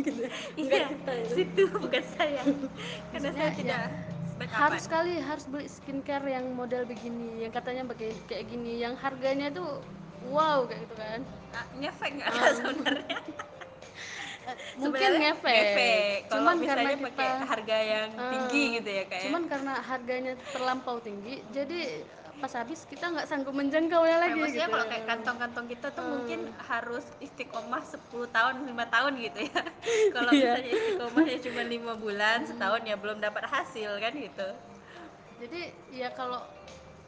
Iya 0.60 0.78
kita 0.92 1.12
ya. 1.12 1.26
situ 1.32 1.62
bukan 1.74 2.04
saya. 2.14 2.40
Karena 3.10 3.30
saya 3.34 3.50
tidak 3.54 3.82
ya, 4.34 4.46
harus 4.54 4.82
sekali 4.84 5.14
harus 5.22 5.44
beli 5.46 5.66
skincare 5.70 6.26
yang 6.26 6.46
model 6.52 6.82
begini 6.86 7.46
yang 7.46 7.52
katanya 7.54 7.86
pakai 7.86 8.10
kayak 8.26 8.44
gini 8.50 8.82
yang 8.82 8.94
harganya 8.98 9.50
tuh 9.50 9.82
wow 10.30 10.66
kayak 10.66 10.86
gitu 10.86 10.94
kan. 10.98 11.20
Ah, 11.54 11.66
ngefek 11.78 12.10
nggak. 12.18 12.28
Kak, 12.34 12.50
sebenarnya? 12.58 13.18
Mungkin 14.76 15.10
ngefek, 15.24 16.28
kalau 16.28 16.52
cuman 16.52 16.56
karena 16.68 16.90
kita 16.92 17.04
pakai 17.08 17.28
harga 17.48 17.78
yang 17.80 18.08
tinggi 18.12 18.62
gitu 18.76 18.90
ya 18.92 19.04
kak 19.08 19.16
ya. 19.16 19.24
Cuman 19.32 19.42
karena 19.48 19.72
harganya 19.80 20.32
terlampau 20.52 20.96
tinggi 21.00 21.40
jadi 21.48 22.04
pas 22.34 22.52
habis 22.52 22.82
kita 22.84 23.04
nggak 23.06 23.24
sanggup 23.24 23.52
menjangkaunya 23.52 24.18
lagi 24.18 24.36
maksudnya 24.36 24.66
gitu 24.66 24.74
kalau 24.74 24.86
kayak 24.86 25.04
kantong-kantong 25.06 25.66
kita 25.66 25.86
tuh 25.90 26.02
Ah. 26.02 26.10
mungkin 26.10 26.40
harus 26.60 27.04
istiqomah 27.18 27.82
10 27.82 28.00
tahun, 28.28 28.54
lima 28.64 28.84
tahun 28.86 29.12
gitu 29.18 29.38
ya. 29.44 29.62
kalau 30.14 30.30
Iya. 30.30 30.52
misalnya 30.52 30.70
istiqomahnya 30.72 31.36
cuma 31.40 31.62
lima 31.64 31.92
bulan, 31.94 32.38
setahun 32.42 32.82
ya 32.82 32.96
belum 32.96 33.18
dapat 33.18 33.44
hasil 33.44 33.90
kan 33.96 34.12
gitu. 34.12 34.48
jadi 35.34 35.60
ya 35.90 36.08
kalau 36.10 36.40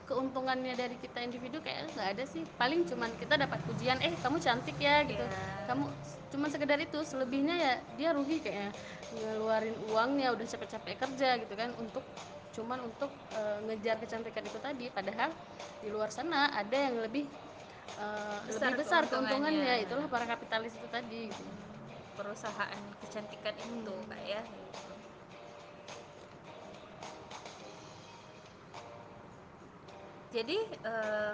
keuntungannya 0.05 0.75
dari 0.75 0.95
kita 0.97 1.19
individu 1.21 1.59
kayak 1.59 1.91
nggak 1.93 2.09
ada 2.15 2.25
sih 2.25 2.47
paling 2.57 2.83
cuman 2.85 3.11
kita 3.17 3.35
dapat 3.35 3.59
pujian 3.65 3.99
eh 3.99 4.15
kamu 4.17 4.39
cantik 4.39 4.77
ya 4.77 5.03
gitu 5.03 5.19
Iya. 5.19 5.67
kamu 5.67 5.85
cuman 6.27 6.49
sekedar 6.49 6.79
itu 6.79 6.99
selebihnya 7.03 7.55
ya 7.55 7.75
dia 7.95 8.11
rugi 8.11 8.39
kayaknya 8.39 8.71
ngeluarin 9.13 9.75
uangnya 9.89 10.31
udah 10.31 10.43
capek-capek 10.45 10.95
kerja 10.97 11.29
gitu 11.39 11.55
kan 11.55 11.71
untuk 11.77 12.03
cuman 12.57 12.79
untuk 12.89 13.11
eh, 13.39 13.59
ngejar 13.67 13.97
kecantikan 14.03 14.45
itu 14.51 14.59
tadi 14.67 14.85
padahal 14.97 15.31
di 15.83 15.89
luar 15.95 16.11
sana 16.19 16.37
ada 16.61 16.77
yang 16.87 16.97
lebih 17.05 17.25
eh, 18.01 18.39
Besar 18.49 18.71
lebih 18.71 18.77
besar 18.81 19.03
keuntungannya. 19.11 19.75
itulah 19.85 20.07
para 20.13 20.27
kapitalis 20.33 20.73
itu 20.79 20.89
tadi 20.97 21.21
gitu. 21.31 21.45
Perusahaan 22.19 22.83
kecantikan 23.01 23.57
itu 23.69 23.95
kak 24.11 24.23
ya. 24.33 24.41
Gitu. 24.57 24.93
Jadi 30.35 30.57
eh, 30.83 31.33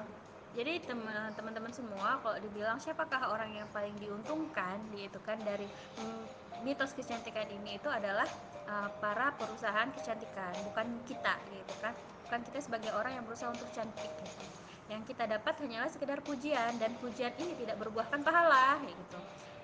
jadi 0.52 0.72
teman- 0.88 1.32
teman-teman 1.36 1.72
semua 1.72 2.20
kalau 2.22 2.36
dibilang 2.44 2.76
siapakah 2.76 3.32
orang 3.32 3.50
yang 3.58 3.68
paling 3.72 3.96
diuntungkan 3.96 4.92
gitu 4.92 5.18
kan 5.24 5.40
dari 5.48 5.72
mm, 5.96 6.22
mitos 6.60 6.92
kecantikan 6.98 7.48
ini 7.48 7.80
itu 7.80 7.88
adalah 7.88 8.28
uh, 8.68 8.90
para 9.02 9.34
perusahaan 9.38 9.88
kecantikan 9.94 10.52
bukan 10.70 10.86
kita 11.08 11.34
gitu 11.50 11.74
kan. 11.80 11.94
Bukan 12.28 12.40
kita 12.48 12.58
sebagai 12.64 12.90
orang 12.96 13.20
yang 13.20 13.24
berusaha 13.28 13.52
untuk 13.52 13.68
cantik. 13.76 14.08
Gitu 14.08 14.62
yang 14.92 15.02
kita 15.08 15.24
dapat 15.24 15.56
hanyalah 15.64 15.88
sekedar 15.88 16.20
pujian 16.20 16.76
dan 16.76 16.92
pujian 17.00 17.32
ini 17.40 17.56
tidak 17.64 17.80
berbuahkan 17.80 18.20
pahala 18.20 18.76
gitu. 18.84 19.18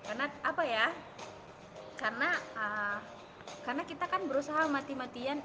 Karena 0.09 0.25
apa 0.41 0.63
ya? 0.65 0.87
Karena 2.01 2.31
uh, 2.57 2.99
karena 3.65 3.83
kita 3.85 4.09
kan 4.09 4.25
berusaha 4.29 4.65
mati-matian 4.69 5.41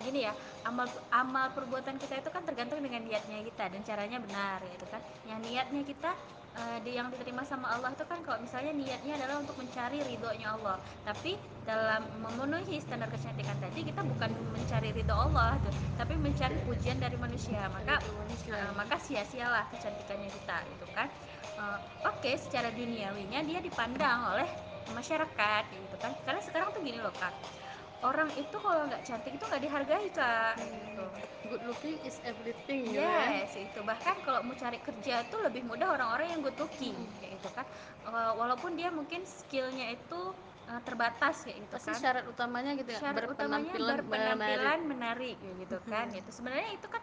gini 0.00 0.22
ya 0.22 0.32
amal 0.64 0.86
amal 1.12 1.50
perbuatan 1.52 1.98
kita 1.98 2.22
itu 2.22 2.30
kan 2.30 2.46
tergantung 2.46 2.80
dengan 2.80 3.02
niatnya 3.02 3.42
kita 3.42 3.68
dan 3.72 3.80
caranya 3.80 4.18
benar 4.20 4.60
gitu 4.68 4.84
kan. 4.92 5.00
Yang 5.24 5.40
niatnya 5.48 5.82
kita 5.88 6.10
uh, 6.58 6.78
di 6.82 6.96
yang 6.96 7.10
diterima 7.10 7.42
sama 7.46 7.70
Allah 7.74 7.90
itu 7.94 8.04
kan 8.06 8.22
kalau 8.22 8.38
misalnya 8.42 8.72
niatnya 8.74 9.18
adalah 9.18 9.42
untuk 9.42 9.56
mencari 9.58 9.98
ridhonya 10.02 10.54
Allah. 10.58 10.76
Tapi 11.02 11.36
dalam 11.64 12.04
memenuhi 12.20 12.78
standar 12.82 13.08
kecantikan 13.10 13.56
tadi 13.58 13.80
kita 13.86 14.04
bukan 14.04 14.30
mencari 14.52 14.90
ridho 14.94 15.14
Allah 15.14 15.56
tuh 15.64 15.74
tapi 15.96 16.14
mencari 16.18 16.54
pujian 16.66 16.98
dari 16.98 17.16
manusia. 17.18 17.66
Maka 17.70 17.98
uh, 18.02 18.72
maka 18.78 18.96
sia-sialah 19.02 19.66
kecantikannya 19.74 20.30
kita 20.30 20.56
gitu 20.76 20.86
kan. 20.94 21.08
Uh, 21.54 21.78
oke 22.06 22.18
okay, 22.18 22.34
secara 22.34 22.70
duniawinya 22.74 23.46
dia 23.46 23.62
dipandang 23.62 24.34
oleh 24.34 24.48
masyarakat 24.94 25.62
gitu 25.70 25.96
kan. 25.98 26.12
Karena 26.22 26.40
sekarang 26.42 26.68
tuh 26.74 26.82
gini 26.82 26.98
loh 27.02 27.14
kak 27.18 27.63
orang 28.04 28.28
itu 28.36 28.56
kalau 28.60 28.84
nggak 28.84 29.02
cantik 29.02 29.32
itu 29.32 29.44
nggak 29.48 29.62
dihargai 29.64 30.08
kak. 30.12 30.54
Hmm. 30.60 30.68
gitu 30.68 31.04
good 31.44 31.62
looking 31.68 31.96
is 32.08 32.16
everything 32.24 32.88
yes 32.88 33.52
gitu 33.52 33.64
ya. 33.64 33.68
itu. 33.68 33.80
Bahkan 33.84 34.16
kalau 34.24 34.40
mau 34.44 34.56
cari 34.56 34.78
kerja 34.80 35.24
tuh 35.28 35.44
lebih 35.44 35.64
mudah 35.64 35.92
orang-orang 35.92 36.32
yang 36.32 36.40
good 36.40 36.56
looking 36.56 36.96
hmm. 36.96 37.14
kayak 37.20 37.40
gitu 37.40 37.48
kan. 37.52 37.66
Walaupun 38.12 38.76
dia 38.76 38.88
mungkin 38.92 39.24
skillnya 39.24 39.96
itu 39.96 40.20
uh, 40.68 40.80
terbatas 40.84 41.44
kayak 41.44 41.68
gitu 41.68 41.74
Pasti 41.80 41.90
kan. 41.92 42.00
syarat 42.00 42.24
utamanya 42.28 42.72
gitu 42.76 42.90
ya 42.96 43.00
syarat 43.00 43.28
utamanya 43.28 43.72
berpenampilan 43.72 44.78
menarik, 44.84 45.36
menarik 45.36 45.36
gitu 45.64 45.76
kan. 45.88 46.06
Itu 46.12 46.30
sebenarnya 46.32 46.70
itu 46.76 46.86
kan 46.88 47.02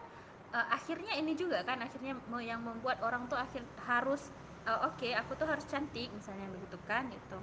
uh, 0.54 0.66
akhirnya 0.70 1.12
ini 1.18 1.32
juga 1.34 1.64
kan 1.64 1.80
akhirnya 1.80 2.18
yang 2.44 2.60
membuat 2.62 3.00
orang 3.00 3.26
tuh 3.26 3.40
akhir 3.40 3.64
harus 3.88 4.30
uh, 4.68 4.86
oke 4.86 5.00
okay, 5.00 5.12
aku 5.16 5.34
tuh 5.34 5.48
harus 5.48 5.64
cantik 5.66 6.08
misalnya 6.12 6.46
begitu 6.52 6.78
kan 6.86 7.08
itu 7.10 7.38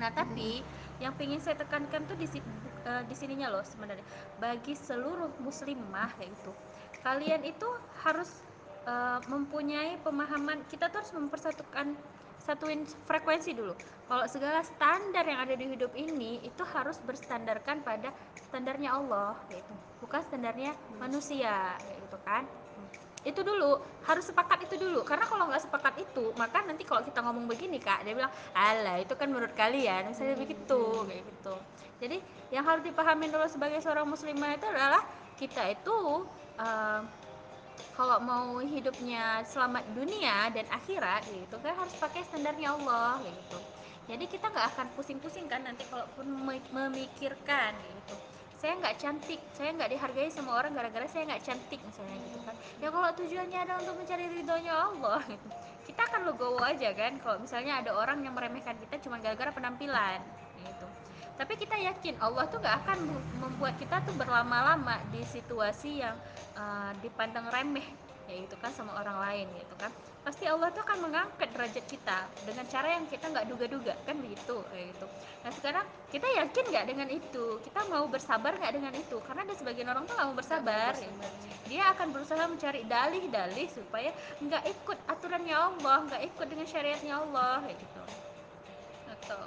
nah 0.00 0.08
tapi 0.14 0.64
yang 1.00 1.16
ingin 1.16 1.40
saya 1.40 1.56
tekankan 1.56 2.04
tuh 2.06 2.14
di 2.14 2.28
uh, 2.28 3.02
di 3.08 3.14
sininya 3.16 3.48
loh 3.48 3.64
sebenarnya. 3.64 4.04
Bagi 4.38 4.76
seluruh 4.76 5.32
muslimah 5.40 6.12
yaitu. 6.20 6.52
Kalian 7.00 7.42
itu 7.48 7.68
harus 8.04 8.44
uh, 8.84 9.18
mempunyai 9.26 9.96
pemahaman 10.04 10.60
kita 10.68 10.92
tuh 10.92 11.00
harus 11.00 11.12
mempersatukan 11.16 11.96
satuin 12.40 12.84
frekuensi 13.08 13.56
dulu. 13.56 13.72
Kalau 14.08 14.24
segala 14.28 14.60
standar 14.60 15.24
yang 15.24 15.40
ada 15.40 15.56
di 15.56 15.64
hidup 15.72 15.92
ini 15.96 16.44
itu 16.44 16.62
harus 16.76 17.00
berstandarkan 17.04 17.80
pada 17.80 18.12
standarnya 18.36 18.96
Allah 18.96 19.36
gitu 19.48 19.74
bukan 20.00 20.20
standarnya 20.26 20.72
manusia 20.96 21.76
gitu 22.00 22.18
kan 22.24 22.48
itu 23.20 23.40
dulu 23.44 23.76
harus 24.08 24.24
sepakat 24.24 24.64
itu 24.64 24.80
dulu. 24.80 25.04
Karena 25.04 25.28
kalau 25.28 25.48
nggak 25.52 25.68
sepakat 25.68 25.94
itu 26.00 26.32
maka 26.40 26.64
nanti 26.64 26.88
kalau 26.88 27.04
kita 27.04 27.20
ngomong 27.20 27.44
begini 27.44 27.76
kak 27.76 28.00
dia 28.04 28.16
bilang 28.16 28.32
alah 28.56 28.96
itu 28.96 29.12
kan 29.12 29.28
menurut 29.28 29.52
kalian. 29.52 30.12
Hmm. 30.12 30.36
begitu 30.40 30.80
kayak 31.04 31.22
gitu. 31.28 31.54
Jadi 32.00 32.16
yang 32.48 32.64
harus 32.64 32.80
dipahami 32.80 33.28
dulu 33.28 33.44
sebagai 33.44 33.78
seorang 33.84 34.08
muslimah 34.08 34.56
itu 34.56 34.66
adalah 34.72 35.04
kita 35.36 35.68
itu 35.68 36.24
uh, 36.56 37.00
kalau 37.96 38.16
mau 38.24 38.60
hidupnya 38.60 39.44
selamat 39.44 39.84
dunia 39.92 40.48
dan 40.52 40.64
akhirat 40.72 41.24
gitu 41.28 41.56
kan 41.60 41.76
harus 41.76 41.92
pakai 42.00 42.24
standarnya 42.24 42.72
Allah 42.72 43.20
gitu. 43.20 43.58
Jadi 44.08 44.24
kita 44.26 44.48
nggak 44.48 44.66
akan 44.74 44.86
pusing-pusing 44.96 45.46
kan 45.46 45.60
nanti 45.62 45.84
kalaupun 45.92 46.24
memikirkan 46.72 47.76
gitu 47.76 48.29
saya 48.60 48.76
nggak 48.76 48.96
cantik. 49.00 49.40
Saya 49.56 49.72
nggak 49.72 49.90
dihargai 49.96 50.28
semua 50.28 50.60
orang 50.60 50.76
gara-gara 50.76 51.08
saya 51.08 51.24
nggak 51.32 51.42
cantik 51.42 51.80
misalnya 51.80 52.16
gitu 52.28 52.38
kan. 52.44 52.56
Ya 52.76 52.88
kalau 52.92 53.10
tujuannya 53.16 53.58
adalah 53.64 53.80
untuk 53.80 53.96
mencari 53.96 54.24
ridhonya 54.28 54.72
Allah 54.76 55.20
gitu. 55.24 55.48
Kita 55.88 56.00
akan 56.06 56.20
legowo 56.28 56.60
aja 56.60 56.92
kan 56.92 57.16
kalau 57.24 57.36
misalnya 57.40 57.80
ada 57.80 57.96
orang 57.96 58.20
yang 58.20 58.36
meremehkan 58.36 58.76
kita 58.76 59.00
cuma 59.00 59.16
gara-gara 59.16 59.48
penampilan 59.48 60.20
gitu. 60.60 60.86
Tapi 61.40 61.56
kita 61.56 61.72
yakin 61.72 62.20
Allah 62.20 62.44
tuh 62.52 62.60
gak 62.60 62.84
akan 62.84 63.00
membuat 63.40 63.80
kita 63.80 64.04
tuh 64.04 64.12
berlama-lama 64.12 65.00
di 65.08 65.24
situasi 65.24 66.04
yang 66.04 66.12
uh, 66.52 66.92
dipandang 67.00 67.48
remeh 67.48 67.88
ya 68.30 68.46
itu 68.46 68.56
kan 68.62 68.70
sama 68.70 68.94
orang 68.94 69.18
lain 69.18 69.46
gitu 69.58 69.74
kan 69.74 69.90
pasti 70.22 70.46
Allah 70.46 70.70
tuh 70.70 70.86
akan 70.86 71.10
mengangkat 71.10 71.50
derajat 71.50 71.84
kita 71.90 72.30
dengan 72.46 72.64
cara 72.70 72.88
yang 72.94 73.04
kita 73.10 73.26
nggak 73.26 73.46
duga-duga 73.50 73.94
kan 74.06 74.16
begitu 74.22 74.62
kayak 74.70 74.94
gitu 74.94 75.06
nah 75.42 75.50
sekarang 75.50 75.84
kita 76.14 76.26
yakin 76.38 76.64
nggak 76.70 76.86
dengan 76.86 77.08
itu 77.10 77.46
kita 77.66 77.80
mau 77.90 78.06
bersabar 78.06 78.52
nggak 78.54 78.74
dengan 78.78 78.94
itu 78.94 79.16
karena 79.26 79.40
ada 79.42 79.54
sebagian 79.58 79.88
orang 79.90 80.04
tuh 80.06 80.14
nggak 80.14 80.28
mau 80.30 80.36
bersabar. 80.38 80.92
Gitu. 80.94 81.26
dia 81.66 81.82
akan 81.94 82.06
berusaha 82.14 82.44
mencari 82.46 82.82
dalih-dalih 82.86 83.68
supaya 83.70 84.10
nggak 84.38 84.62
ikut 84.70 84.98
aturannya 85.10 85.56
Allah 85.56 85.98
nggak 86.06 86.22
ikut 86.34 86.46
dengan 86.46 86.66
syariatnya 86.66 87.14
Allah 87.18 87.66
kayak 87.66 87.78
gitu 87.82 88.02
atau 89.10 89.42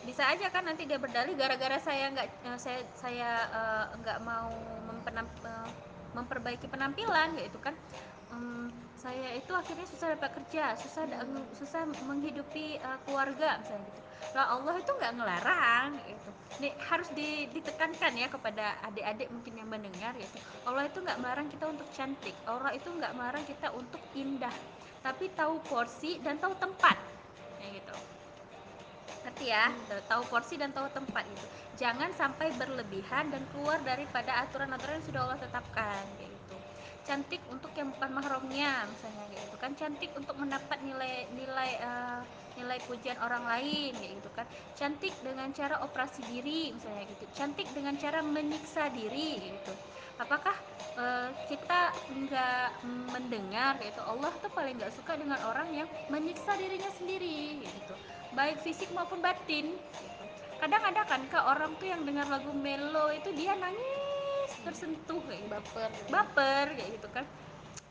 bisa 0.00 0.24
aja 0.32 0.48
kan 0.48 0.64
nanti 0.64 0.88
dia 0.88 0.96
berdalih 0.96 1.36
gara-gara 1.36 1.76
saya 1.76 2.08
nggak 2.08 2.28
uh, 2.48 2.58
saya 2.58 2.80
saya 2.96 3.30
uh, 3.52 3.84
nggak 4.00 4.18
mau 4.24 4.48
mempenam, 4.88 5.28
uh, 5.44 5.68
memperbaiki 6.14 6.66
penampilan 6.66 7.36
yaitu 7.38 7.58
kan 7.62 7.74
um, 8.34 8.70
saya 9.00 9.32
itu 9.36 9.52
akhirnya 9.56 9.86
susah 9.88 10.12
dapat 10.12 10.30
kerja 10.42 10.76
susah 10.76 11.08
susah 11.56 11.88
menghidupi 12.04 12.76
uh, 12.84 12.98
keluarga 13.08 13.56
misalnya 13.62 13.88
gitu. 13.88 14.00
Lah 14.36 14.46
Allah 14.52 14.74
itu 14.76 14.92
nggak 14.92 15.12
ngelarang 15.16 15.90
itu 16.04 16.28
harus 16.84 17.08
ditekankan 17.56 18.12
ya 18.12 18.28
kepada 18.28 18.76
adik-adik 18.84 19.32
mungkin 19.32 19.54
yang 19.56 19.68
mendengar 19.72 20.12
gitu. 20.20 20.36
Allah 20.68 20.84
itu 20.84 21.00
nggak 21.00 21.18
melarang 21.18 21.48
kita 21.48 21.64
untuk 21.72 21.88
cantik. 21.96 22.36
Allah 22.44 22.76
itu 22.76 22.88
nggak 22.92 23.12
melarang 23.16 23.44
kita 23.48 23.72
untuk 23.72 24.02
indah. 24.12 24.52
Tapi 25.00 25.32
tahu 25.32 25.64
porsi 25.64 26.20
dan 26.20 26.36
tahu 26.36 26.52
tempat 26.60 27.00
ya 27.60 27.68
gitu 27.72 28.19
ngerti 29.26 29.46
ya? 29.50 29.70
Tahu 30.08 30.22
porsi 30.30 30.54
dan 30.56 30.70
tahu 30.72 30.88
tempat 30.92 31.24
itu 31.26 31.46
jangan 31.80 32.12
sampai 32.12 32.52
berlebihan 32.60 33.32
dan 33.32 33.40
keluar 33.56 33.80
daripada 33.80 34.44
aturan-aturan 34.44 35.00
yang 35.00 35.06
sudah 35.08 35.20
Allah 35.24 35.40
tetapkan 35.40 36.04
kayak 36.20 36.28
gitu. 36.28 36.56
Cantik 37.08 37.42
untuk 37.48 37.72
yang 37.72 37.88
bukan 37.96 38.10
mahramnya 38.12 38.84
misalnya 38.84 39.24
kayak 39.32 39.42
gitu 39.48 39.56
kan. 39.56 39.70
Cantik 39.72 40.10
untuk 40.12 40.36
mendapat 40.36 40.78
nilai 40.84 41.24
nilai 41.32 41.70
uh, 41.80 42.20
nilai 42.60 42.78
pujian 42.84 43.16
orang 43.24 43.48
lain 43.48 43.96
kayak 43.96 44.12
gitu 44.20 44.30
kan. 44.36 44.46
Cantik 44.76 45.14
dengan 45.24 45.48
cara 45.56 45.80
operasi 45.80 46.20
diri 46.28 46.76
misalnya 46.76 47.08
gitu. 47.08 47.24
Cantik 47.32 47.68
dengan 47.72 47.96
cara 47.96 48.20
menyiksa 48.20 48.92
diri 48.92 49.40
gitu. 49.40 49.72
Apakah 50.20 50.52
uh, 51.00 51.32
kita 51.48 51.96
nggak 52.12 52.84
mendengar 53.08 53.80
gitu? 53.80 54.04
Allah 54.04 54.28
tuh 54.36 54.52
paling 54.52 54.76
nggak 54.76 54.92
suka 54.92 55.16
dengan 55.16 55.40
orang 55.48 55.72
yang 55.72 55.88
menyiksa 56.12 56.60
dirinya 56.60 56.92
sendiri 56.92 57.64
gitu 57.64 57.96
baik 58.34 58.62
fisik 58.62 58.90
maupun 58.94 59.18
batin. 59.22 59.74
Kadang 60.60 60.82
ada 60.84 61.02
kan 61.08 61.24
ke 61.24 61.38
orang 61.40 61.72
tuh 61.80 61.88
yang 61.88 62.04
dengar 62.04 62.28
lagu 62.28 62.52
melo 62.52 63.08
itu 63.10 63.32
dia 63.32 63.56
nangis 63.56 64.52
tersentuh 64.60 65.20
kayak 65.24 65.40
gitu. 65.40 65.52
baper. 65.56 65.90
Baper 66.12 66.66
kayak 66.76 66.90
gitu 67.00 67.08
kan. 67.10 67.24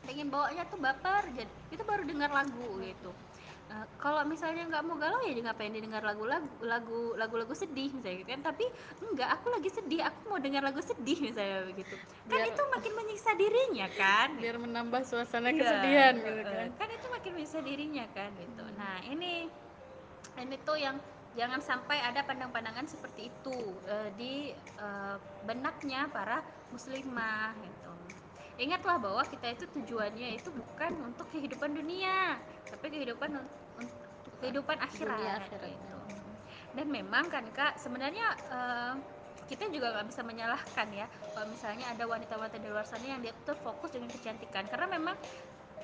Pengen 0.06 0.30
bawanya 0.30 0.64
tuh 0.70 0.78
baper 0.78 1.22
jadi 1.34 1.50
itu 1.74 1.82
baru 1.82 2.02
dengar 2.06 2.30
lagu 2.30 2.78
gitu. 2.78 3.10
Uh, 3.70 3.86
kalau 4.02 4.26
misalnya 4.26 4.66
nggak 4.66 4.82
mau 4.82 4.98
galau 4.98 5.22
ya 5.22 5.30
ngapain 5.30 5.70
didengar 5.70 6.02
lagu-lagu 6.02 6.42
lagu 6.58 7.14
lagu-lagu 7.14 7.54
sedih 7.54 7.90
misalnya 7.94 8.22
gitu 8.22 8.30
kan. 8.34 8.42
Tapi 8.54 8.64
enggak 9.02 9.30
aku 9.38 9.46
lagi 9.50 9.70
sedih 9.70 10.00
aku 10.06 10.20
mau 10.26 10.38
dengar 10.42 10.62
lagu 10.62 10.82
sedih 10.82 11.18
misalnya 11.22 11.66
begitu. 11.70 11.94
Kan 12.26 12.38
biar, 12.38 12.50
itu 12.50 12.62
makin 12.70 12.92
menyiksa 12.98 13.30
dirinya 13.34 13.86
kan. 13.94 14.28
Biar 14.38 14.56
menambah 14.58 15.02
suasana 15.06 15.50
iya, 15.50 15.58
kesedihan 15.58 16.14
uh, 16.18 16.22
gitu 16.22 16.42
kan. 16.42 16.68
kan 16.78 16.88
itu 16.90 17.06
makin 17.10 17.30
menyiksa 17.34 17.58
dirinya 17.62 18.04
kan 18.14 18.30
gitu. 18.38 18.64
Nah 18.74 18.96
ini 19.06 19.46
ini 20.42 20.56
tuh 20.64 20.76
yang 20.80 20.96
jangan 21.38 21.62
sampai 21.62 22.02
ada 22.02 22.26
pandang-pandangan 22.26 22.90
seperti 22.90 23.30
itu 23.30 23.56
uh, 23.86 24.08
di 24.18 24.50
uh, 24.82 25.16
benaknya 25.46 26.10
para 26.10 26.42
muslimah 26.74 27.54
gitu. 27.62 27.92
Ingatlah 28.60 29.00
bahwa 29.00 29.22
kita 29.24 29.56
itu 29.56 29.64
tujuannya 29.72 30.36
itu 30.36 30.52
bukan 30.52 30.92
untuk 31.06 31.24
kehidupan 31.32 31.72
dunia, 31.72 32.36
tapi 32.68 32.92
kehidupan 32.92 33.40
untuk 33.40 33.94
kehidupan 34.44 34.76
akhirat, 34.84 35.48
akhirat. 35.48 35.70
gitu. 35.70 35.98
Dan 36.76 36.86
memang 36.92 37.32
kan 37.32 37.46
Kak, 37.56 37.80
sebenarnya 37.80 38.36
uh, 38.52 38.94
kita 39.50 39.66
juga 39.66 39.90
nggak 39.90 40.06
bisa 40.14 40.22
menyalahkan 40.22 40.88
ya 40.94 41.10
kalau 41.34 41.50
misalnya 41.50 41.90
ada 41.90 42.06
wanita-wanita 42.06 42.62
di 42.62 42.70
luar 42.70 42.86
sana 42.86 43.02
yang 43.02 43.18
dia 43.18 43.34
terfokus 43.42 43.90
dengan 43.90 44.06
kecantikan 44.06 44.62
karena 44.70 44.86
memang 44.86 45.18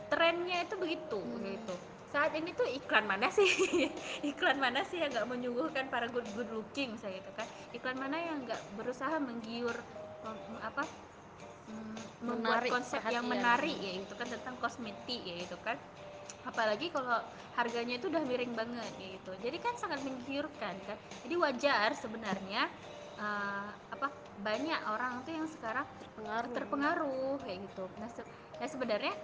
trennya 0.07 0.63
itu 0.63 0.79
begitu 0.79 1.19
hmm. 1.19 1.43
gitu 1.51 1.75
saat 2.07 2.33
ini 2.39 2.55
tuh 2.55 2.67
iklan 2.71 3.05
mana 3.05 3.29
sih? 3.29 3.47
Iklan 4.31 4.59
mana 4.63 4.87
sih 4.87 5.03
yang 5.03 5.11
nggak 5.11 5.27
menyuguhkan 5.27 5.91
para 5.91 6.07
good 6.07 6.27
good 6.39 6.49
looking 6.55 6.95
saya 6.97 7.19
gitu 7.19 7.31
kan? 7.35 7.47
Iklan 7.75 7.99
mana 7.99 8.17
yang 8.19 8.47
nggak 8.47 8.63
berusaha 8.79 9.19
menggiur 9.19 9.75
apa? 10.63 10.87
Mm, 11.67 11.99
membuat 12.23 12.63
Menarik 12.63 12.71
konsep 12.71 13.03
yang 13.11 13.27
menarik 13.27 13.75
ya 13.83 13.93
itu 13.99 14.15
kan 14.15 14.31
tentang 14.31 14.55
kosmetik 14.63 15.23
ya 15.23 15.37
itu 15.43 15.57
kan? 15.59 15.77
Apalagi 16.47 16.95
kalau 16.95 17.19
harganya 17.59 17.99
itu 17.99 18.07
udah 18.07 18.23
miring 18.23 18.55
banget 18.55 18.93
ya 19.03 19.09
gitu. 19.19 19.33
Jadi 19.43 19.57
kan 19.59 19.75
sangat 19.75 20.01
menggiurkan 20.07 20.79
kan? 20.87 20.99
Jadi 21.27 21.35
wajar 21.35 21.91
sebenarnya 21.99 22.71
uh, 23.19 23.71
apa 23.91 24.09
banyak 24.39 24.81
orang 24.87 25.27
tuh 25.27 25.33
yang 25.35 25.49
sekarang 25.51 25.87
Terpengaruh. 25.99 26.53
terpengaruh 26.55 27.35
kayak 27.43 27.59
gitu. 27.67 27.85
Nah, 27.99 28.09
se 28.15 28.23
nah 28.57 28.69
sebenarnya 28.71 29.15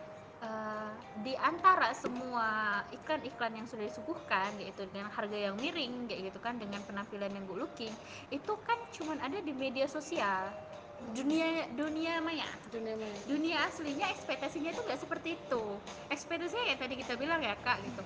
uh, 0.43 0.91
di 1.23 1.39
antara 1.39 1.95
semua 1.95 2.81
iklan-iklan 2.91 3.63
yang 3.63 3.67
sudah 3.67 3.87
disuguhkan 3.87 4.51
yaitu 4.59 4.85
dengan 4.91 5.09
harga 5.15 5.39
yang 5.39 5.55
miring 5.57 6.11
kayak 6.11 6.33
gitu 6.33 6.39
kan 6.43 6.59
dengan 6.59 6.83
penampilan 6.85 7.31
yang 7.31 7.45
good 7.47 7.63
looking 7.63 7.95
itu 8.35 8.53
kan 8.67 8.79
cuman 8.93 9.23
ada 9.23 9.39
di 9.39 9.55
media 9.55 9.87
sosial. 9.87 10.51
Dunia 11.15 11.67
dunia 11.75 12.23
maya. 12.23 12.47
Dunia 12.71 12.95
maya. 12.95 13.17
Dunia 13.27 13.57
aslinya 13.67 14.07
ekspektasinya 14.15 14.71
itu 14.71 14.83
nggak 14.87 15.01
seperti 15.03 15.35
itu. 15.35 15.63
Ekspektasinya 16.11 16.65
ya 16.71 16.77
tadi 16.79 16.95
kita 16.99 17.19
bilang 17.19 17.43
ya 17.43 17.59
kak 17.63 17.83
gitu. 17.83 18.03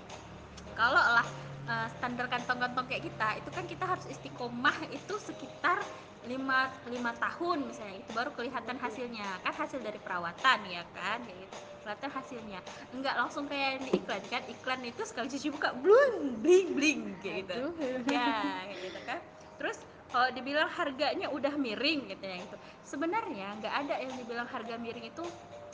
Kalau 0.76 1.00
lah 1.00 1.28
uh, 1.68 1.88
standar 2.00 2.28
kantong-kantong 2.28 2.88
kayak 2.88 3.04
kita 3.04 3.28
itu 3.40 3.48
kan 3.52 3.64
kita 3.68 3.84
harus 3.84 4.04
istiqomah 4.08 4.76
itu 4.92 5.14
sekitar 5.20 5.80
5, 6.24 6.32
5 6.32 7.24
tahun 7.24 7.58
misalnya. 7.68 7.96
Itu 8.00 8.10
baru 8.16 8.32
kelihatan 8.32 8.76
hasilnya. 8.80 9.28
Kan 9.44 9.54
hasil 9.56 9.80
dari 9.84 10.00
perawatan 10.00 10.58
ya 10.72 10.82
kan 10.96 11.20
kayak 11.20 11.36
gitu 11.44 11.75
kelihatan 11.86 12.10
hasilnya. 12.10 12.60
Enggak 12.90 13.14
langsung 13.14 13.46
kayak 13.46 13.78
yang 13.78 13.82
di 13.86 13.92
iklan 13.94 14.22
kan? 14.26 14.42
Iklan 14.50 14.80
itu 14.82 15.02
sekali 15.06 15.30
cuci 15.30 15.48
buka 15.54 15.70
bling 15.78 16.42
bling 16.42 16.68
bling 16.74 17.00
kayak 17.22 17.46
gitu. 17.46 17.62
Ya 18.10 18.66
gitu 18.74 19.00
kan. 19.06 19.22
Terus 19.62 19.78
kalau 20.10 20.28
dibilang 20.34 20.66
harganya 20.66 21.30
udah 21.30 21.54
miring 21.54 22.10
gitu 22.10 22.24
ya 22.26 22.36
gitu. 22.42 22.56
Sebenarnya 22.82 23.54
nggak 23.62 23.74
ada 23.86 23.94
yang 24.02 24.12
dibilang 24.18 24.50
harga 24.50 24.74
miring 24.74 25.06
itu 25.06 25.22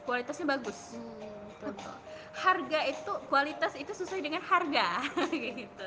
kualitasnya 0.04 0.44
bagus. 0.52 1.00
Hmm, 1.00 1.72
harga 2.36 2.80
itu 2.92 3.12
kualitas 3.32 3.72
itu 3.80 3.92
sesuai 3.96 4.20
dengan 4.20 4.44
harga 4.44 5.00
gitu. 5.32 5.86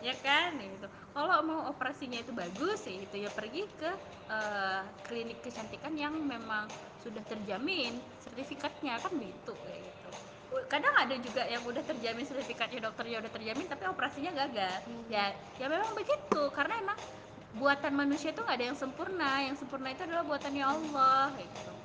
Ya 0.00 0.16
kan 0.24 0.56
gitu 0.56 0.88
kalau 1.10 1.42
mau 1.42 1.60
operasinya 1.70 2.22
itu 2.22 2.30
bagus 2.30 2.86
ya 2.86 3.02
itu 3.02 3.16
ya 3.26 3.30
pergi 3.34 3.66
ke 3.78 3.90
uh, 4.30 4.82
klinik 5.06 5.42
kecantikan 5.42 5.94
yang 5.98 6.14
memang 6.14 6.70
sudah 7.02 7.22
terjamin 7.26 7.98
sertifikatnya 8.22 9.00
kan 9.02 9.12
begitu 9.18 9.52
kayak 9.52 9.80
gitu. 9.82 10.10
Kadang 10.66 10.94
ada 10.94 11.14
juga 11.18 11.46
yang 11.46 11.62
udah 11.66 11.82
terjamin 11.82 12.26
sertifikatnya 12.26 12.90
dokternya 12.90 13.22
udah 13.26 13.32
terjamin 13.32 13.66
tapi 13.66 13.84
operasinya 13.90 14.30
gagal. 14.34 14.76
Hmm. 14.86 15.04
ya 15.10 15.34
ya 15.58 15.66
memang 15.66 15.90
begitu 15.98 16.42
karena 16.54 16.78
emang 16.78 16.98
buatan 17.58 17.92
manusia 17.98 18.30
itu 18.30 18.42
nggak 18.46 18.56
ada 18.58 18.66
yang 18.70 18.78
sempurna. 18.78 19.32
Yang 19.42 19.66
sempurna 19.66 19.88
itu 19.90 20.02
adalah 20.06 20.22
buatannya 20.22 20.64
Allah 20.64 21.34
gitu 21.38 21.79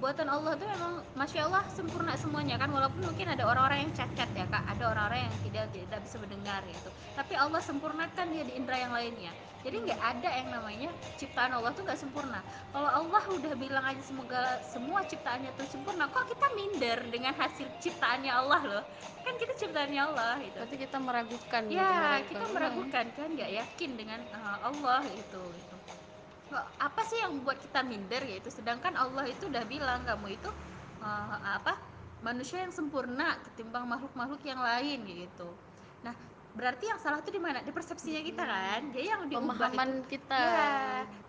buatan 0.00 0.26
Allah 0.32 0.56
itu 0.56 0.64
memang 0.64 1.04
masya 1.12 1.46
Allah 1.46 1.62
sempurna 1.70 2.16
semuanya 2.16 2.56
kan. 2.56 2.72
Walaupun 2.72 3.04
mungkin 3.04 3.28
ada 3.28 3.44
orang-orang 3.44 3.86
yang 3.86 3.92
cacat 3.92 4.28
ya 4.32 4.46
kak. 4.48 4.64
Ada 4.72 4.84
orang-orang 4.90 5.28
yang 5.28 5.34
tidak 5.44 5.64
tidak 5.76 6.00
bisa 6.02 6.16
mendengar 6.16 6.60
gitu. 6.64 6.90
Tapi 7.14 7.34
Allah 7.36 7.60
sempurnakan 7.60 8.26
dia 8.32 8.44
di 8.48 8.52
indera 8.56 8.80
yang 8.80 8.96
lainnya. 8.96 9.32
Jadi 9.60 9.76
nggak 9.76 10.00
ada 10.00 10.28
yang 10.32 10.48
namanya 10.56 10.90
ciptaan 11.20 11.52
Allah 11.52 11.70
tuh 11.76 11.84
nggak 11.84 12.00
sempurna. 12.00 12.40
Kalau 12.72 12.88
Allah 12.88 13.22
udah 13.28 13.52
bilang 13.60 13.84
aja 13.84 14.00
semoga 14.00 14.56
semua 14.64 15.04
ciptaannya 15.04 15.52
tuh 15.60 15.68
sempurna 15.68 16.08
kok 16.08 16.32
kita 16.32 16.48
minder 16.56 16.98
dengan 17.12 17.36
hasil 17.36 17.68
ciptaannya 17.84 18.32
Allah 18.32 18.60
loh? 18.64 18.84
Kan 19.20 19.36
kita 19.36 19.52
ciptaannya 19.60 20.00
Allah 20.00 20.40
gitu. 20.40 20.56
Berarti 20.56 20.76
kita 20.80 20.96
meragukan 20.96 21.62
ya 21.68 21.76
gitu, 21.76 21.76
meragukan 21.76 22.24
kita 22.24 22.46
meragukan 22.56 23.04
kan 23.12 23.28
nggak 23.36 23.50
yakin 23.52 23.90
dengan 24.00 24.20
uh, 24.32 24.58
Allah 24.64 25.04
gitu, 25.12 25.44
gitu 25.44 25.76
apa 26.58 27.02
sih 27.06 27.18
yang 27.22 27.36
membuat 27.38 27.62
kita 27.62 27.80
minder 27.86 28.22
yaitu 28.26 28.50
sedangkan 28.50 28.94
Allah 28.98 29.26
itu 29.28 29.46
udah 29.46 29.62
bilang 29.66 30.02
kamu 30.02 30.34
itu 30.34 30.50
uh, 31.02 31.38
apa 31.58 31.78
manusia 32.20 32.60
yang 32.60 32.72
sempurna 32.74 33.40
ketimbang 33.50 33.88
makhluk-makhluk 33.88 34.42
yang 34.44 34.60
lain 34.60 34.98
gitu. 35.08 35.48
Nah 36.04 36.12
berarti 36.52 36.90
yang 36.90 36.98
salah 36.98 37.22
itu 37.22 37.30
di 37.32 37.40
mana? 37.40 37.62
Di 37.62 37.72
persepsinya 37.72 38.20
kita 38.20 38.42
kan? 38.44 38.82
Jadi 38.92 39.06
yang 39.06 39.22
diubah 39.30 39.56
Pemahaman 39.56 39.90
itu. 40.04 40.18
kita. 40.18 40.40
Ya 40.42 40.70